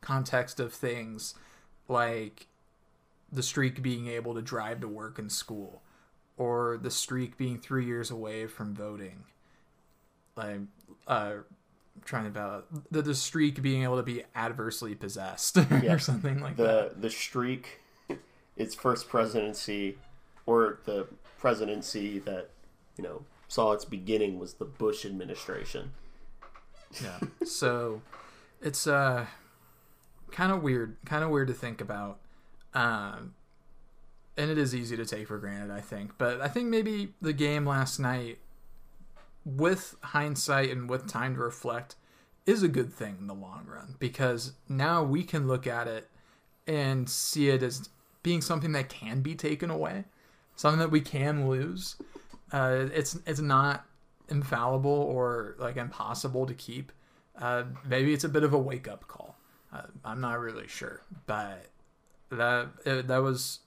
context 0.00 0.60
of 0.60 0.72
things 0.72 1.34
like 1.88 2.46
the 3.30 3.42
streak 3.42 3.82
being 3.82 4.08
able 4.08 4.34
to 4.34 4.42
drive 4.42 4.80
to 4.80 4.88
work 4.88 5.18
and 5.18 5.30
school, 5.30 5.82
or 6.36 6.78
the 6.80 6.90
streak 6.90 7.36
being 7.36 7.58
three 7.58 7.84
years 7.84 8.10
away 8.10 8.46
from 8.46 8.74
voting. 8.74 9.24
Like, 10.36 10.60
uh, 11.06 11.32
trying 12.04 12.24
to 12.24 12.28
about 12.28 12.66
the, 12.90 13.02
the 13.02 13.14
streak 13.14 13.60
being 13.60 13.82
able 13.82 13.96
to 13.96 14.02
be 14.02 14.22
adversely 14.34 14.94
possessed 14.94 15.56
yeah. 15.82 15.92
or 15.92 15.98
something 15.98 16.40
like 16.40 16.56
the, 16.56 16.62
that. 16.62 17.02
The 17.02 17.10
streak, 17.10 17.80
its 18.56 18.74
first 18.74 19.08
presidency, 19.08 19.98
or 20.46 20.78
the 20.84 21.06
presidency 21.38 22.18
that 22.20 22.50
you 22.96 23.04
know 23.04 23.22
saw 23.48 23.72
its 23.72 23.84
beginning 23.84 24.38
was 24.38 24.54
the 24.54 24.64
Bush 24.64 25.04
administration. 25.04 25.92
Yeah. 27.02 27.18
so 27.44 28.00
it's 28.62 28.86
uh 28.86 29.26
kind 30.30 30.52
of 30.52 30.62
weird, 30.62 30.96
kind 31.04 31.24
of 31.24 31.30
weird 31.30 31.48
to 31.48 31.54
think 31.54 31.80
about. 31.80 32.18
Um 32.74 33.34
and 34.36 34.50
it 34.50 34.58
is 34.58 34.74
easy 34.74 34.96
to 34.96 35.04
take 35.04 35.26
for 35.26 35.38
granted, 35.38 35.72
I 35.72 35.80
think. 35.80 36.12
But 36.16 36.40
I 36.40 36.46
think 36.48 36.68
maybe 36.68 37.14
the 37.20 37.32
game 37.32 37.66
last 37.66 37.98
night 37.98 38.38
with 39.44 39.96
hindsight 40.02 40.70
and 40.70 40.88
with 40.88 41.08
time 41.08 41.34
to 41.34 41.40
reflect 41.40 41.96
is 42.46 42.62
a 42.62 42.68
good 42.68 42.92
thing 42.92 43.16
in 43.20 43.26
the 43.26 43.34
long 43.34 43.66
run 43.66 43.96
because 43.98 44.52
now 44.68 45.02
we 45.02 45.24
can 45.24 45.48
look 45.48 45.66
at 45.66 45.88
it 45.88 46.08
and 46.66 47.08
see 47.08 47.48
it 47.48 47.62
as 47.62 47.88
being 48.22 48.40
something 48.40 48.72
that 48.72 48.88
can 48.88 49.22
be 49.22 49.34
taken 49.34 49.70
away 49.70 50.04
something 50.58 50.80
that 50.80 50.90
we 50.90 51.00
can 51.00 51.48
lose. 51.48 51.96
Uh, 52.52 52.86
it's 52.92 53.18
it's 53.26 53.40
not 53.40 53.86
infallible 54.28 54.90
or 54.90 55.54
like 55.58 55.76
impossible 55.76 56.44
to 56.46 56.54
keep. 56.54 56.92
Uh, 57.40 57.64
maybe 57.86 58.12
it's 58.12 58.24
a 58.24 58.28
bit 58.28 58.42
of 58.42 58.52
a 58.52 58.58
wake 58.58 58.88
up 58.88 59.06
call. 59.06 59.36
Uh, 59.72 59.82
I'm 60.04 60.20
not 60.20 60.40
really 60.40 60.66
sure, 60.66 61.02
but 61.26 61.66
that 62.30 62.68
it, 62.84 63.08
that 63.08 63.18
was 63.18 63.60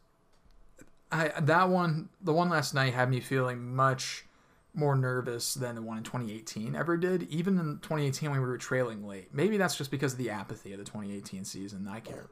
I 1.12 1.32
that 1.40 1.70
one 1.70 2.10
the 2.22 2.34
one 2.34 2.50
last 2.50 2.74
night 2.74 2.94
had 2.94 3.10
me 3.10 3.20
feeling 3.20 3.76
much 3.76 4.26
more 4.74 4.96
nervous 4.96 5.54
than 5.54 5.76
the 5.76 5.82
one 5.82 5.98
in 5.98 6.04
2018 6.04 6.76
ever 6.76 6.98
did. 6.98 7.24
Even 7.24 7.60
in 7.60 7.80
2018 7.82 8.32
when 8.32 8.40
we 8.40 8.48
were 8.48 8.58
trailing 8.58 9.06
late, 9.06 9.34
maybe 9.34 9.58
that's 9.58 9.76
just 9.76 9.92
because 9.92 10.14
of 10.14 10.20
the 10.20 10.30
apathy 10.30 10.72
of 10.72 10.80
the 10.80 10.86
2018 10.86 11.44
season. 11.44 11.88
I 11.90 12.00
can't. 12.00 12.30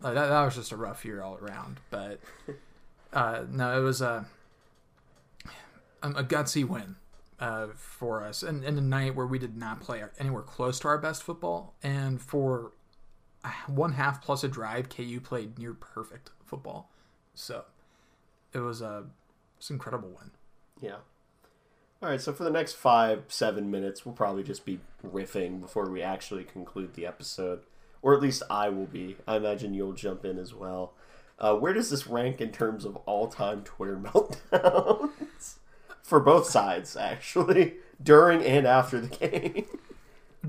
Like, 0.00 0.14
that, 0.14 0.28
that 0.28 0.44
was 0.44 0.54
just 0.54 0.72
a 0.72 0.76
rough 0.76 1.04
year 1.04 1.22
all 1.22 1.36
around, 1.36 1.80
but 1.90 2.20
uh, 3.12 3.42
no, 3.50 3.78
it 3.78 3.82
was 3.82 4.00
a 4.00 4.26
a 6.02 6.22
gutsy 6.22 6.66
win 6.66 6.96
uh, 7.40 7.68
for 7.74 8.22
us, 8.22 8.42
and, 8.42 8.64
and 8.64 8.78
a 8.78 8.82
night 8.82 9.14
where 9.14 9.26
we 9.26 9.38
did 9.38 9.56
not 9.56 9.80
play 9.80 10.02
anywhere 10.18 10.42
close 10.42 10.78
to 10.80 10.88
our 10.88 10.98
best 10.98 11.22
football, 11.22 11.74
and 11.82 12.20
for 12.20 12.72
one 13.66 13.92
half 13.92 14.22
plus 14.22 14.44
a 14.44 14.48
drive, 14.48 14.88
KU 14.88 15.20
played 15.20 15.58
near 15.58 15.74
perfect 15.74 16.30
football. 16.44 16.90
So 17.34 17.64
it 18.52 18.60
was 18.60 18.80
a 18.80 19.04
it's 19.56 19.70
incredible 19.70 20.08
win. 20.08 20.30
Yeah. 20.80 20.98
All 22.00 22.08
right, 22.08 22.20
so 22.20 22.32
for 22.32 22.44
the 22.44 22.50
next 22.50 22.74
five, 22.74 23.24
seven 23.26 23.72
minutes, 23.72 24.06
we'll 24.06 24.14
probably 24.14 24.44
just 24.44 24.64
be 24.64 24.78
riffing 25.04 25.60
before 25.60 25.90
we 25.90 26.00
actually 26.00 26.44
conclude 26.44 26.94
the 26.94 27.06
episode. 27.06 27.62
Or 28.02 28.14
at 28.14 28.22
least 28.22 28.44
I 28.48 28.68
will 28.68 28.86
be. 28.86 29.16
I 29.26 29.36
imagine 29.36 29.74
you'll 29.74 29.94
jump 29.94 30.24
in 30.24 30.38
as 30.38 30.54
well. 30.54 30.94
Uh, 31.40 31.56
where 31.56 31.72
does 31.72 31.90
this 31.90 32.06
rank 32.06 32.40
in 32.40 32.52
terms 32.52 32.84
of 32.84 32.94
all 32.98 33.26
time 33.26 33.62
Twitter 33.62 33.96
meltdowns? 34.02 35.56
for 36.08 36.20
both 36.20 36.46
sides, 36.48 36.96
actually, 36.96 37.74
during 38.02 38.42
and 38.42 38.66
after 38.66 38.98
the 38.98 39.08
game. 39.08 39.66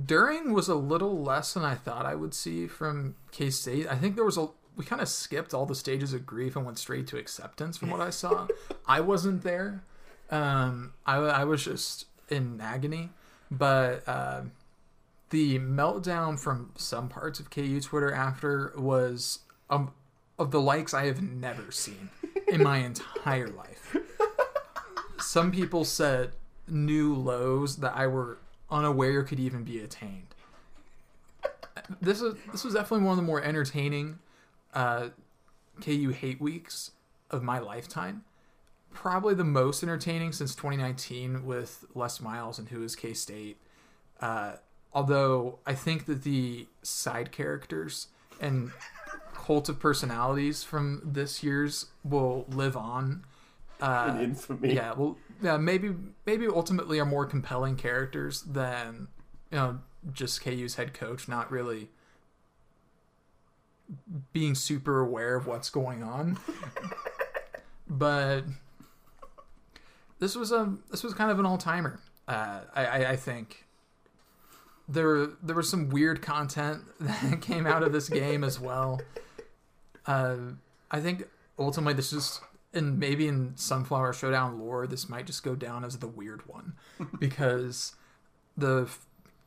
During 0.06 0.54
was 0.54 0.68
a 0.68 0.76
little 0.76 1.22
less 1.22 1.54
than 1.54 1.64
I 1.64 1.76
thought 1.76 2.06
I 2.06 2.16
would 2.16 2.34
see 2.34 2.68
from 2.68 3.16
K 3.32 3.50
State. 3.50 3.88
I 3.90 3.96
think 3.96 4.16
there 4.16 4.26
was 4.26 4.38
a 4.38 4.50
we 4.76 4.86
kind 4.86 5.02
of 5.02 5.10
skipped 5.10 5.54
all 5.54 5.66
the 5.66 5.76
stages 5.76 6.14
of 6.14 6.26
grief 6.26 6.56
and 6.56 6.66
went 6.66 6.78
straight 6.78 7.06
to 7.08 7.18
acceptance 7.18 7.78
from 7.78 7.90
what 7.90 8.00
I 8.00 8.12
saw. 8.12 8.48
I 8.88 9.02
wasn't 9.02 9.44
there. 9.44 9.84
Um, 10.32 10.94
I, 11.06 11.18
I 11.18 11.44
was 11.44 11.66
just 11.66 12.06
in 12.30 12.62
agony, 12.62 13.10
but 13.52 14.08
uh, 14.08 14.44
the 15.32 15.60
meltdown 15.60 16.40
from 16.40 16.72
some 16.78 17.10
parts 17.10 17.42
of 17.42 17.50
KU 17.50 17.82
Twitter 17.82 18.14
after 18.14 18.74
was 18.78 19.40
um, 19.70 19.92
of 20.38 20.52
the 20.52 20.62
likes 20.62 20.94
I 20.94 21.06
have 21.06 21.22
never 21.22 21.72
seen 21.72 22.10
in 22.48 22.64
my 22.64 22.78
entire 22.78 23.50
life. 23.50 23.98
Some 25.20 25.52
people 25.52 25.84
set 25.84 26.32
new 26.68 27.14
lows 27.14 27.78
that 27.78 27.96
I 27.96 28.08
were 28.08 28.38
unaware 28.72 29.24
could 29.24 29.40
even 29.40 29.64
be 29.64 29.80
attained. 29.80 30.36
This 32.02 32.22
is 32.22 32.36
this 32.52 32.64
was 32.64 32.74
definitely 32.74 33.06
one 33.06 33.14
of 33.14 33.18
the 33.18 33.24
more 33.24 33.42
entertaining 33.44 34.20
uh, 34.74 35.10
KU 35.82 36.10
hate 36.10 36.40
weeks 36.40 36.92
of 37.32 37.42
my 37.44 37.60
lifetime. 37.60 38.24
Probably 38.94 39.34
the 39.34 39.44
most 39.44 39.82
entertaining 39.84 40.32
since 40.34 40.56
2019 40.56 41.46
with 41.46 41.86
Les 41.96 42.20
Miles 42.20 42.60
and 42.60 42.70
who 42.70 42.84
is 42.84 42.96
K 42.96 43.14
State. 43.14 43.58
Uh, 44.20 44.54
although 44.94 45.60
I 45.66 45.74
think 45.74 46.06
that 46.06 46.24
the 46.24 46.68
side 46.84 47.32
characters 47.32 48.08
and 48.42 48.72
cult 49.34 49.70
of 49.70 49.80
personalities 49.80 50.64
from 50.64 51.02
this 51.04 51.44
year's 51.44 51.88
will 52.04 52.46
live 52.50 52.76
on. 52.76 53.26
Uh, 53.82 54.16
In 54.16 54.24
infamy. 54.26 54.74
Yeah, 54.76 54.94
well, 54.94 55.18
yeah, 55.42 55.58
maybe 55.58 55.96
maybe 56.26 56.48
ultimately 56.48 57.00
are 57.00 57.06
more 57.06 57.26
compelling 57.26 57.76
characters 57.76 58.42
than 58.42 59.08
you 59.52 59.58
know 59.58 59.80
just 60.14 60.44
KU's 60.44 60.76
head 60.76 60.94
coach, 60.94 61.28
not 61.28 61.52
really 61.52 61.90
being 64.34 64.56
super 64.56 65.00
aware 65.00 65.36
of 65.36 65.48
what's 65.48 65.70
going 65.70 66.04
on. 66.04 66.38
but 67.90 68.42
this 70.20 70.36
was 70.36 70.52
a 70.52 70.74
this 70.92 71.04
was 71.04 71.14
kind 71.14 71.32
of 71.32 71.40
an 71.40 71.46
all 71.46 71.58
timer. 71.58 72.00
Uh, 72.28 72.62
I, 72.76 73.06
I 73.06 73.16
think 73.16 73.66
there 74.88 75.28
there 75.42 75.56
was 75.56 75.70
some 75.70 75.90
weird 75.90 76.22
content 76.22 76.84
that 77.00 77.42
came 77.42 77.66
out 77.66 77.84
of 77.84 77.92
this 77.92 78.10
game 78.10 78.44
as 78.44 78.60
well. 78.60 79.02
Uh, 80.06 80.38
I 80.92 81.00
think 81.00 81.28
ultimately 81.58 81.94
this 81.94 82.14
is 82.14 82.42
and 82.74 83.00
maybe 83.00 83.28
in 83.28 83.54
Sunflower 83.56 84.14
Showdown 84.14 84.60
lore, 84.60 84.86
this 84.88 85.10
might 85.10 85.26
just 85.26 85.44
go 85.44 85.56
down 85.56 85.84
as 85.84 85.98
the 85.98 86.08
weird 86.08 86.48
one 86.48 86.74
because 87.20 87.96
the 88.58 88.88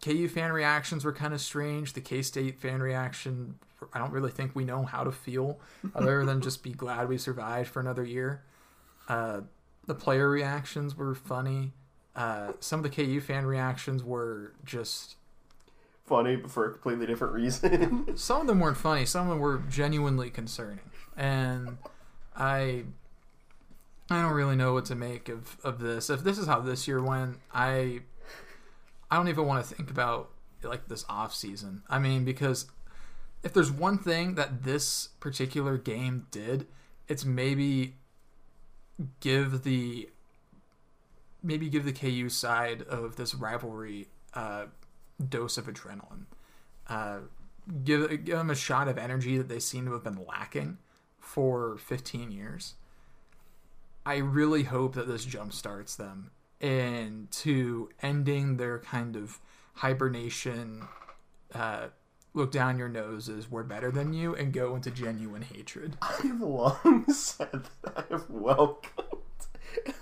KU 0.03 0.29
fan 0.29 0.53
reactions 0.53 1.05
were 1.05 1.13
kind 1.13 1.33
of 1.33 1.41
strange. 1.41 1.93
The 1.93 2.01
K 2.01 2.23
State 2.23 2.59
fan 2.59 2.81
reaction, 2.81 3.57
I 3.93 3.99
don't 3.99 4.13
really 4.13 4.31
think 4.31 4.55
we 4.55 4.65
know 4.65 4.83
how 4.85 5.05
to 5.05 5.13
feel 5.13 5.61
other 5.95 6.25
than 6.25 6.41
just 6.41 6.63
be 6.63 6.73
glad 6.73 7.09
we 7.09 7.19
survived 7.19 7.71
for 7.71 7.81
another 7.81 8.05
year. 8.05 8.43
Uh, 9.09 9.43
the 9.87 9.95
player 9.95 10.29
reactions 10.29 10.97
were 10.97 11.15
funny. 11.15 11.73
Uh, 12.15 12.53
some 12.61 12.85
of 12.85 12.91
the 12.91 13.05
KU 13.05 13.21
fan 13.21 13.47
reactions 13.47 14.03
were 14.03 14.53
just 14.65 15.17
funny, 16.05 16.37
but 16.37 16.51
for 16.51 16.67
a 16.67 16.73
completely 16.73 17.07
different 17.07 17.33
reason. 17.33 18.07
some 18.17 18.43
of 18.43 18.47
them 18.47 18.61
weren't 18.61 18.77
funny. 18.77 19.07
Some 19.07 19.27
of 19.27 19.31
them 19.31 19.39
were 19.39 19.63
genuinely 19.69 20.31
concerning, 20.31 20.81
and 21.17 21.79
I 22.37 22.85
I 24.11 24.21
don't 24.21 24.33
really 24.33 24.57
know 24.57 24.75
what 24.75 24.85
to 24.87 24.95
make 24.95 25.29
of, 25.29 25.57
of 25.65 25.79
this. 25.79 26.11
If 26.11 26.23
this 26.23 26.39
is 26.39 26.47
how 26.47 26.61
this 26.61 26.87
year 26.87 27.03
went, 27.03 27.39
I 27.53 28.01
I 29.11 29.17
don't 29.17 29.29
even 29.29 29.47
want 29.47 29.65
to 29.67 29.75
think 29.75 29.91
about 29.91 30.31
like 30.63 30.89
this 30.89 31.05
off 31.09 31.35
season. 31.35 31.83
I 31.89 31.99
mean, 31.99 32.25
because 32.25 32.67
if 33.43 33.53
there's 33.53 33.71
one 33.71 33.99
thing 33.99 34.35
that 34.37 34.63
this 34.65 35.09
particular 35.21 35.77
game 35.77 36.27
did, 36.31 36.67
it's 37.09 37.25
maybe 37.25 37.97
give 39.21 39.65
the 39.65 40.09
maybe 41.43 41.69
give 41.69 41.85
the 41.85 41.93
KU 41.93 42.29
side 42.29 42.83
of 42.83 43.17
this 43.17 43.35
rivalry 43.35 44.09
uh, 44.35 44.67
dose 45.29 45.59
of 45.59 45.67
adrenaline. 45.67 46.27
Uh, 46.89 47.19
give 47.85 48.09
give 48.25 48.37
them 48.37 48.51
a 48.51 48.55
shot 48.55 48.89
of 48.89 48.99
energy 48.99 49.37
that 49.39 49.49
they 49.49 49.59
seem 49.59 49.87
to 49.87 49.93
have 49.93 50.05
been 50.05 50.25
lacking 50.27 50.79
for 51.19 51.77
15 51.79 52.31
years. 52.31 52.75
I 54.05 54.17
really 54.17 54.65
hope 54.65 54.95
that 54.95 55.07
this 55.07 55.25
jump 55.25 55.53
starts 55.53 55.95
them 55.95 56.33
into 56.61 57.89
ending 58.03 58.57
their 58.57 58.81
kind 58.81 59.15
of 59.15 59.39
hibernation, 59.75 60.89
uh, 61.55 61.89
look 62.35 62.51
down 62.51 62.79
your 62.79 62.89
noses, 62.89 63.49
we're 63.51 63.63
better 63.63 63.93
than 63.93 64.13
you, 64.13 64.35
and 64.35 64.53
go 64.53 64.75
into 64.75 64.91
genuine 64.91 65.43
hatred. 65.43 65.97
I 66.03 66.21
have 66.23 66.41
long 66.41 67.05
said 67.13 67.65
that 67.83 67.97
I 67.97 68.05
have 68.11 68.29
welcomed. 68.29 69.19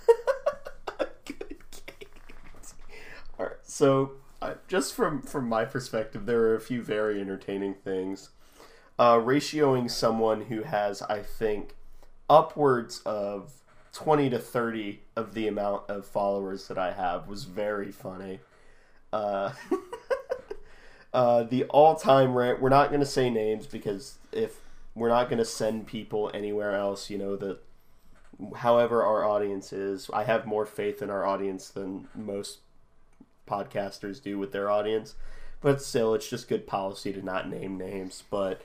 All 3.38 3.46
right, 3.46 3.56
so 3.62 4.12
uh, 4.40 4.54
just 4.66 4.94
from 4.94 5.22
from 5.22 5.48
my 5.48 5.64
perspective, 5.66 6.24
there 6.26 6.40
are 6.42 6.54
a 6.54 6.60
few 6.60 6.82
very 6.82 7.20
entertaining 7.20 7.74
things. 7.74 8.30
Uh, 8.98 9.16
ratioing 9.16 9.90
someone 9.90 10.42
who 10.42 10.62
has, 10.62 11.00
I 11.02 11.22
think, 11.22 11.76
upwards 12.28 13.00
of 13.06 13.60
20 13.92 14.30
to 14.30 14.38
30 14.38 15.00
of 15.16 15.34
the 15.34 15.48
amount 15.48 15.88
of 15.88 16.06
followers 16.06 16.68
that 16.68 16.78
I 16.78 16.92
have 16.92 17.28
was 17.28 17.44
very 17.44 17.90
funny. 17.90 18.40
Uh, 19.12 19.52
uh, 21.12 21.42
the 21.44 21.64
all 21.64 21.96
time 21.96 22.34
rant, 22.34 22.60
we're 22.60 22.68
not 22.68 22.88
going 22.88 23.00
to 23.00 23.06
say 23.06 23.30
names 23.30 23.66
because 23.66 24.18
if 24.32 24.60
we're 24.94 25.08
not 25.08 25.28
going 25.28 25.38
to 25.38 25.44
send 25.44 25.86
people 25.86 26.30
anywhere 26.32 26.74
else, 26.74 27.10
you 27.10 27.18
know, 27.18 27.36
that 27.36 27.58
however 28.56 29.02
our 29.02 29.24
audience 29.24 29.72
is, 29.72 30.10
I 30.12 30.24
have 30.24 30.46
more 30.46 30.66
faith 30.66 31.02
in 31.02 31.10
our 31.10 31.26
audience 31.26 31.68
than 31.68 32.08
most 32.14 32.58
podcasters 33.48 34.22
do 34.22 34.38
with 34.38 34.52
their 34.52 34.70
audience. 34.70 35.14
But 35.60 35.82
still, 35.82 36.14
it's 36.14 36.28
just 36.28 36.48
good 36.48 36.66
policy 36.66 37.12
to 37.12 37.22
not 37.22 37.50
name 37.50 37.76
names. 37.76 38.22
But 38.30 38.62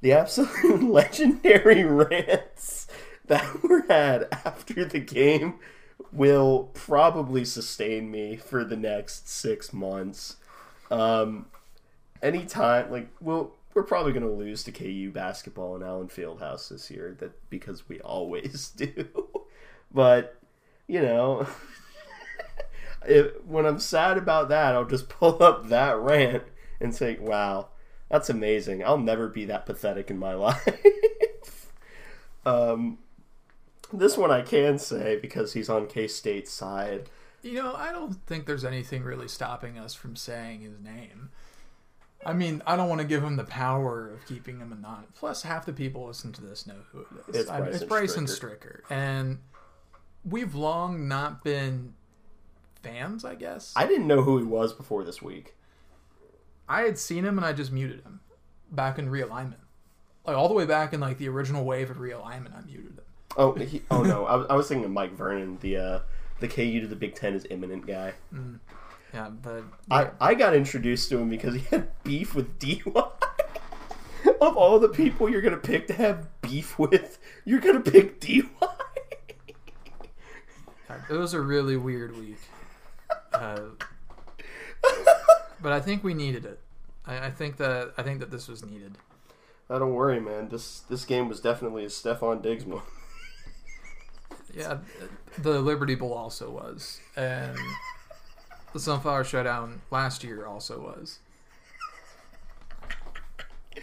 the 0.00 0.12
absolute 0.12 0.82
legendary 0.90 1.82
rants 1.84 2.88
that 3.26 3.62
were 3.68 3.84
had 3.88 4.28
after 4.44 4.84
the 4.84 5.00
game 5.00 5.58
will 6.12 6.70
probably 6.74 7.44
sustain 7.44 8.10
me 8.10 8.36
for 8.36 8.64
the 8.64 8.76
next 8.76 9.28
six 9.28 9.72
months. 9.72 10.36
Um, 10.90 11.46
anytime, 12.22 12.90
like, 12.90 13.08
we'll, 13.20 13.52
we're 13.74 13.82
probably 13.82 14.12
going 14.12 14.22
to 14.24 14.30
lose 14.32 14.62
to 14.64 14.72
KU 14.72 15.10
basketball 15.12 15.76
in 15.76 15.82
Allen 15.82 16.08
Fieldhouse 16.08 16.68
this 16.68 16.90
year, 16.90 17.16
that 17.20 17.32
because 17.50 17.88
we 17.88 18.00
always 18.00 18.68
do. 18.76 19.08
but 19.92 20.36
you 20.86 21.02
know, 21.02 21.46
if, 23.06 23.42
when 23.44 23.66
I'm 23.66 23.78
sad 23.78 24.18
about 24.18 24.48
that, 24.48 24.74
I'll 24.74 24.84
just 24.84 25.08
pull 25.08 25.42
up 25.42 25.68
that 25.68 25.98
rant 25.98 26.44
and 26.80 26.94
say, 26.94 27.16
"Wow, 27.20 27.68
that's 28.08 28.30
amazing. 28.30 28.84
I'll 28.84 28.98
never 28.98 29.28
be 29.28 29.44
that 29.46 29.66
pathetic 29.66 30.10
in 30.10 30.18
my 30.18 30.34
life." 30.34 31.72
um, 32.46 32.98
This 33.92 34.16
one 34.16 34.30
I 34.30 34.42
can 34.42 34.78
say 34.78 35.18
because 35.20 35.52
he's 35.52 35.68
on 35.68 35.86
K 35.86 36.08
State's 36.08 36.50
side. 36.50 37.08
You 37.42 37.54
know, 37.62 37.74
I 37.74 37.92
don't 37.92 38.14
think 38.26 38.46
there's 38.46 38.64
anything 38.64 39.02
really 39.02 39.28
stopping 39.28 39.78
us 39.78 39.94
from 39.94 40.16
saying 40.16 40.62
his 40.62 40.80
name. 40.80 41.30
I 42.24 42.32
mean, 42.32 42.62
I 42.66 42.76
don't 42.76 42.88
want 42.88 43.00
to 43.00 43.06
give 43.06 43.22
him 43.22 43.36
the 43.36 43.44
power 43.44 44.10
of 44.10 44.26
keeping 44.26 44.58
him 44.58 44.72
anonymous. 44.72 45.10
Plus, 45.16 45.42
half 45.42 45.64
the 45.64 45.72
people 45.72 46.06
listen 46.06 46.32
to 46.32 46.42
this 46.42 46.66
know 46.66 46.74
who 46.90 47.00
it 47.00 47.06
is. 47.28 47.36
It's 47.42 47.50
I 47.50 47.60
mean, 47.60 47.68
it's 47.68 47.84
Bryson 47.84 48.24
Bryson 48.24 48.48
Stricker. 48.48 48.80
And 48.90 49.38
we've 50.24 50.54
long 50.54 51.06
not 51.06 51.44
been 51.44 51.94
fans, 52.82 53.24
I 53.24 53.36
guess. 53.36 53.72
I, 53.76 53.84
I 53.84 53.86
didn't 53.86 54.08
know 54.08 54.22
who 54.22 54.38
he 54.38 54.44
was 54.44 54.72
before 54.72 55.04
this 55.04 55.22
week. 55.22 55.54
I 56.68 56.82
had 56.82 56.98
seen 56.98 57.24
him 57.24 57.38
and 57.38 57.46
I 57.46 57.52
just 57.52 57.70
muted 57.70 58.02
him 58.02 58.20
back 58.72 58.98
in 58.98 59.08
realignment. 59.08 59.60
Like, 60.24 60.36
all 60.36 60.48
the 60.48 60.54
way 60.54 60.66
back 60.66 60.92
in, 60.92 60.98
like, 60.98 61.18
the 61.18 61.28
original 61.28 61.64
wave 61.64 61.90
of 61.90 61.98
realignment, 61.98 62.56
I 62.56 62.62
muted 62.66 62.98
him. 62.98 63.04
Oh, 63.36 63.52
he, 63.54 63.82
oh 63.90 64.02
no! 64.02 64.24
I, 64.26 64.36
was- 64.36 64.46
I 64.50 64.54
was 64.54 64.68
thinking 64.68 64.84
of 64.86 64.90
Mike 64.90 65.12
Vernon, 65.12 65.58
the 65.60 65.76
uh, 65.76 65.98
the 66.40 66.48
KU 66.48 66.80
to 66.80 66.86
the 66.86 66.96
Big 66.96 67.14
Ten 67.14 67.34
is 67.34 67.46
imminent 67.50 67.86
guy. 67.86 68.14
Yeah, 69.12 69.28
but 69.30 69.64
I, 69.90 70.10
I 70.20 70.34
got 70.34 70.54
introduced 70.54 71.08
to 71.10 71.18
him 71.18 71.28
because 71.28 71.54
he 71.54 71.60
had 71.60 71.88
beef 72.02 72.34
with 72.34 72.58
DY. 72.58 72.82
of 74.40 74.56
all 74.56 74.78
the 74.78 74.88
people 74.88 75.28
you're 75.28 75.40
gonna 75.42 75.56
pick 75.56 75.86
to 75.88 75.92
have 75.94 76.26
beef 76.42 76.78
with, 76.78 77.18
you're 77.44 77.60
gonna 77.60 77.80
pick 77.80 78.20
DY. 78.20 78.44
it 81.10 81.14
was 81.14 81.34
a 81.34 81.40
really 81.40 81.76
weird 81.76 82.16
week. 82.18 82.38
Uh, 83.32 83.60
but 85.62 85.72
I 85.72 85.80
think 85.80 86.02
we 86.02 86.14
needed 86.14 86.44
it. 86.44 86.60
I, 87.06 87.26
I 87.26 87.30
think 87.30 87.56
that 87.58 87.92
I 87.96 88.02
think 88.02 88.20
that 88.20 88.30
this 88.30 88.48
was 88.48 88.64
needed. 88.64 88.98
Oh, 89.68 89.78
don't 89.78 89.94
worry, 89.94 90.20
man. 90.20 90.48
This 90.48 90.80
this 90.80 91.04
game 91.04 91.28
was 91.28 91.40
definitely 91.40 91.84
a 91.84 91.88
Stefon 91.88 92.42
Diggs 92.42 92.64
one. 92.64 92.82
Yeah, 94.56 94.78
the 95.36 95.60
Liberty 95.60 95.94
Bowl 95.94 96.14
also 96.14 96.50
was, 96.50 97.00
and 97.14 97.58
the 98.72 98.80
Sunflower 98.80 99.24
Showdown 99.24 99.82
last 99.90 100.24
year 100.24 100.46
also 100.46 100.80
was. 100.80 101.18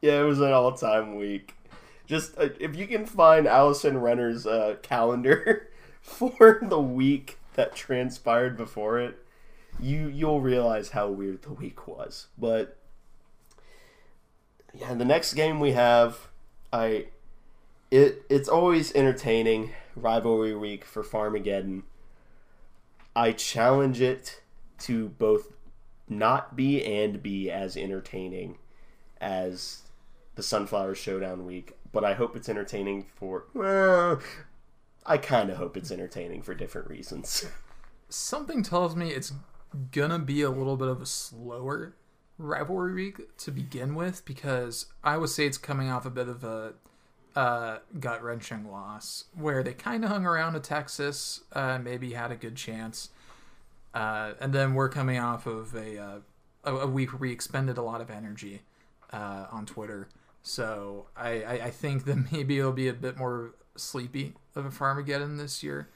yeah, 0.00 0.20
it 0.20 0.24
was 0.24 0.40
an 0.40 0.52
all 0.52 0.72
time 0.72 1.16
week. 1.16 1.54
Just 2.06 2.38
uh, 2.38 2.48
if 2.58 2.74
you 2.74 2.86
can 2.86 3.04
find 3.04 3.46
Allison 3.46 3.98
Renner's 3.98 4.46
uh, 4.46 4.76
calendar 4.82 5.68
for 6.00 6.60
the 6.62 6.80
week 6.80 7.38
that 7.52 7.74
transpired 7.74 8.56
before 8.56 8.98
it, 8.98 9.18
you 9.78 10.08
you'll 10.08 10.40
realize 10.40 10.88
how 10.90 11.08
weird 11.08 11.42
the 11.42 11.52
week 11.52 11.86
was. 11.86 12.28
But 12.38 12.78
yeah, 14.78 14.94
the 14.94 15.04
next 15.04 15.34
game 15.34 15.60
we 15.60 15.72
have, 15.72 16.28
I 16.72 17.06
it 17.90 18.22
it's 18.28 18.48
always 18.48 18.94
entertaining 18.94 19.72
rivalry 19.94 20.54
week 20.54 20.84
for 20.84 21.02
Farmageddon. 21.02 21.82
I 23.14 23.32
challenge 23.32 24.00
it 24.00 24.42
to 24.80 25.08
both 25.08 25.52
not 26.08 26.54
be 26.54 26.84
and 26.84 27.22
be 27.22 27.50
as 27.50 27.76
entertaining 27.76 28.58
as 29.20 29.82
the 30.34 30.42
Sunflower 30.42 30.94
Showdown 30.94 31.46
week, 31.46 31.76
but 31.92 32.04
I 32.04 32.14
hope 32.14 32.36
it's 32.36 32.48
entertaining 32.48 33.06
for. 33.14 33.46
Well, 33.54 34.20
I 35.06 35.16
kind 35.18 35.50
of 35.50 35.56
hope 35.56 35.76
it's 35.76 35.90
entertaining 35.90 36.42
for 36.42 36.54
different 36.54 36.88
reasons. 36.88 37.46
Something 38.08 38.62
tells 38.62 38.94
me 38.94 39.10
it's 39.10 39.32
gonna 39.92 40.18
be 40.18 40.42
a 40.42 40.50
little 40.50 40.76
bit 40.76 40.88
of 40.88 41.00
a 41.00 41.06
slower 41.06 41.94
rivalry 42.38 42.94
week 42.94 43.36
to 43.38 43.50
begin 43.50 43.94
with 43.94 44.24
because 44.24 44.86
Iowa 45.02 45.28
State's 45.28 45.58
coming 45.58 45.90
off 45.90 46.06
a 46.06 46.10
bit 46.10 46.28
of 46.28 46.44
a 46.44 46.74
uh, 47.34 47.78
gut 48.00 48.22
wrenching 48.22 48.70
loss 48.70 49.24
where 49.34 49.62
they 49.62 49.74
kind 49.74 50.04
of 50.04 50.10
hung 50.10 50.24
around 50.24 50.54
to 50.54 50.60
Texas, 50.60 51.42
uh, 51.52 51.78
maybe 51.78 52.12
had 52.12 52.32
a 52.32 52.36
good 52.36 52.56
chance, 52.56 53.10
uh, 53.94 54.32
and 54.40 54.52
then 54.52 54.74
we're 54.74 54.88
coming 54.88 55.18
off 55.18 55.46
of 55.46 55.74
a 55.74 55.98
uh, 55.98 56.18
a, 56.64 56.86
week 56.86 57.12
where 57.12 57.20
we 57.20 57.32
expended 57.32 57.78
a 57.78 57.82
lot 57.82 58.00
of 58.00 58.10
energy 58.10 58.62
uh, 59.12 59.46
on 59.50 59.66
Twitter. 59.66 60.08
So 60.42 61.06
I, 61.16 61.42
I, 61.42 61.52
I 61.64 61.70
think 61.70 62.04
that 62.06 62.16
maybe 62.32 62.58
it'll 62.58 62.72
be 62.72 62.88
a 62.88 62.94
bit 62.94 63.16
more 63.16 63.54
sleepy 63.76 64.34
of 64.54 64.64
a 64.64 64.70
Farmageddon 64.70 65.38
this 65.38 65.62
year, 65.62 65.88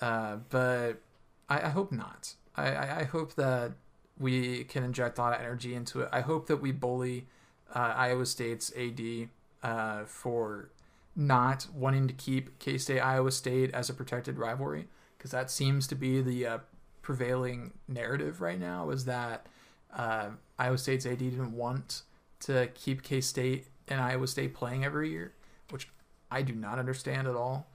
uh, 0.00 0.36
but 0.48 1.00
I, 1.48 1.62
I 1.62 1.68
hope 1.68 1.92
not. 1.92 2.34
I, 2.56 3.00
I 3.00 3.04
hope 3.04 3.34
that 3.34 3.72
we 4.18 4.64
can 4.64 4.82
inject 4.82 5.18
a 5.18 5.20
lot 5.20 5.34
of 5.34 5.40
energy 5.40 5.74
into 5.74 6.00
it. 6.00 6.08
I 6.12 6.20
hope 6.20 6.46
that 6.46 6.56
we 6.58 6.72
bully 6.72 7.26
uh, 7.74 7.94
Iowa 7.96 8.26
State's 8.26 8.72
AD 8.76 9.28
uh, 9.62 10.04
for 10.04 10.70
not 11.14 11.66
wanting 11.74 12.08
to 12.08 12.14
keep 12.14 12.58
K 12.58 12.78
State 12.78 13.00
Iowa 13.00 13.30
State 13.30 13.72
as 13.74 13.90
a 13.90 13.94
protected 13.94 14.38
rivalry 14.38 14.88
because 15.16 15.30
that 15.30 15.50
seems 15.50 15.86
to 15.88 15.94
be 15.94 16.20
the 16.20 16.46
uh, 16.46 16.58
prevailing 17.02 17.72
narrative 17.88 18.40
right 18.40 18.58
now. 18.58 18.90
Is 18.90 19.04
that 19.06 19.46
uh, 19.94 20.30
Iowa 20.58 20.78
State's 20.78 21.06
AD 21.06 21.18
didn't 21.18 21.52
want 21.52 22.02
to 22.40 22.68
keep 22.74 23.02
K 23.02 23.20
State 23.20 23.66
and 23.88 24.00
Iowa 24.00 24.26
State 24.26 24.54
playing 24.54 24.84
every 24.84 25.10
year, 25.10 25.32
which 25.70 25.88
I 26.30 26.42
do 26.42 26.54
not 26.54 26.78
understand 26.78 27.26
at 27.26 27.36
all. 27.36 27.66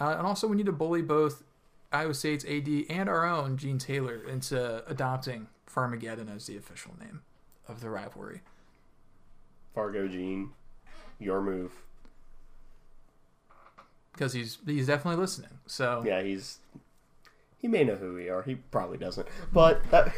Uh, 0.00 0.14
and 0.18 0.26
also, 0.26 0.46
we 0.46 0.56
need 0.56 0.66
to 0.66 0.72
bully 0.72 1.02
both 1.02 1.42
Iowa 1.92 2.14
State's 2.14 2.44
AD 2.44 2.68
and 2.90 3.08
our 3.08 3.26
own 3.26 3.56
Gene 3.56 3.78
Taylor 3.78 4.22
into 4.28 4.88
adopting 4.88 5.48
Farmageddon 5.72 6.34
as 6.34 6.46
the 6.46 6.56
official 6.56 6.92
name 7.00 7.22
of 7.68 7.80
the 7.80 7.90
rivalry. 7.90 8.42
Fargo 9.74 10.08
Gene, 10.08 10.50
your 11.18 11.40
move. 11.40 11.72
Because 14.12 14.32
he's 14.32 14.58
he's 14.64 14.86
definitely 14.86 15.20
listening. 15.20 15.58
So 15.66 16.02
Yeah, 16.06 16.22
he's 16.22 16.58
he 17.58 17.68
may 17.68 17.84
know 17.84 17.96
who 17.96 18.14
we 18.14 18.28
are. 18.28 18.42
He 18.42 18.54
probably 18.54 18.96
doesn't. 18.96 19.26
But 19.52 19.90
that 19.90 20.14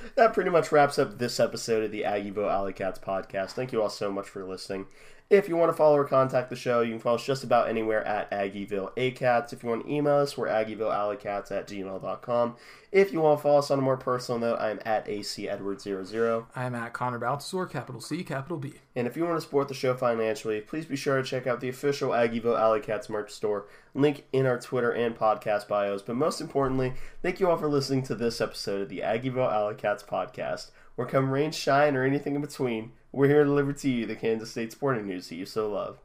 that 0.16 0.34
pretty 0.34 0.50
much 0.50 0.72
wraps 0.72 0.98
up 0.98 1.18
this 1.18 1.38
episode 1.38 1.84
of 1.84 1.90
the 1.92 2.02
Aggieville 2.02 2.50
Alley 2.50 2.72
Cats 2.72 2.98
podcast. 2.98 3.50
Thank 3.50 3.72
you 3.72 3.82
all 3.82 3.90
so 3.90 4.10
much 4.10 4.28
for 4.28 4.44
listening. 4.44 4.86
If 5.30 5.48
you 5.48 5.56
want 5.56 5.70
to 5.70 5.76
follow 5.76 5.96
or 5.96 6.04
contact 6.04 6.50
the 6.50 6.56
show, 6.56 6.80
you 6.80 6.90
can 6.90 6.98
follow 6.98 7.14
us 7.14 7.24
just 7.24 7.44
about 7.44 7.68
anywhere 7.68 8.04
at 8.04 8.28
Aggieville 8.32 8.92
ACATS. 8.96 9.52
If 9.52 9.62
you 9.62 9.68
want 9.68 9.86
to 9.86 9.92
email 9.92 10.16
us, 10.16 10.36
we're 10.36 10.48
AggievilleAlleyCats 10.48 11.52
at 11.52 11.68
gmail.com. 11.68 12.56
If 12.90 13.12
you 13.12 13.20
want 13.20 13.38
to 13.38 13.42
follow 13.44 13.60
us 13.60 13.70
on 13.70 13.78
a 13.78 13.82
more 13.82 13.96
personal 13.96 14.40
note, 14.40 14.58
I'm 14.58 14.80
at 14.84 15.06
ACEdward00. 15.06 16.46
I'm 16.56 16.74
at 16.74 16.92
Connor 16.92 17.20
Baltazar, 17.20 17.66
capital 17.66 18.00
C, 18.00 18.24
capital 18.24 18.58
B. 18.58 18.72
And 18.96 19.06
if 19.06 19.16
you 19.16 19.24
want 19.24 19.36
to 19.36 19.40
support 19.40 19.68
the 19.68 19.74
show 19.74 19.94
financially, 19.94 20.62
please 20.62 20.86
be 20.86 20.96
sure 20.96 21.22
to 21.22 21.28
check 21.28 21.46
out 21.46 21.60
the 21.60 21.68
official 21.68 22.10
Aggieville 22.10 22.58
Alley 22.58 22.80
Cats 22.80 23.08
merch 23.08 23.30
store. 23.30 23.68
Link 23.94 24.24
in 24.32 24.46
our 24.46 24.58
Twitter 24.58 24.90
and 24.90 25.16
podcast 25.16 25.68
bios. 25.68 26.02
But 26.02 26.16
most 26.16 26.40
importantly, 26.40 26.94
thank 27.22 27.38
you 27.38 27.48
all 27.48 27.56
for 27.56 27.68
listening 27.68 28.02
to 28.02 28.16
this 28.16 28.40
episode 28.40 28.82
of 28.82 28.88
the 28.88 29.02
Aggieville 29.04 29.52
Alley 29.52 29.76
Cats 29.76 30.02
podcast. 30.02 30.72
Where 30.96 31.06
come 31.06 31.30
rain, 31.30 31.52
shine, 31.52 31.94
or 31.94 32.02
anything 32.02 32.34
in 32.34 32.40
between, 32.40 32.90
we're 33.12 33.28
here 33.28 33.40
to 33.40 33.44
deliver 33.44 33.72
to 33.72 33.90
you 33.90 34.06
the 34.06 34.14
Kansas 34.14 34.50
State 34.50 34.72
sporting 34.72 35.06
news 35.06 35.28
that 35.28 35.36
you 35.36 35.46
so 35.46 35.70
love. 35.70 35.98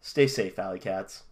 Stay 0.00 0.26
safe, 0.26 0.58
Alley 0.58 0.78
Cats. 0.78 1.24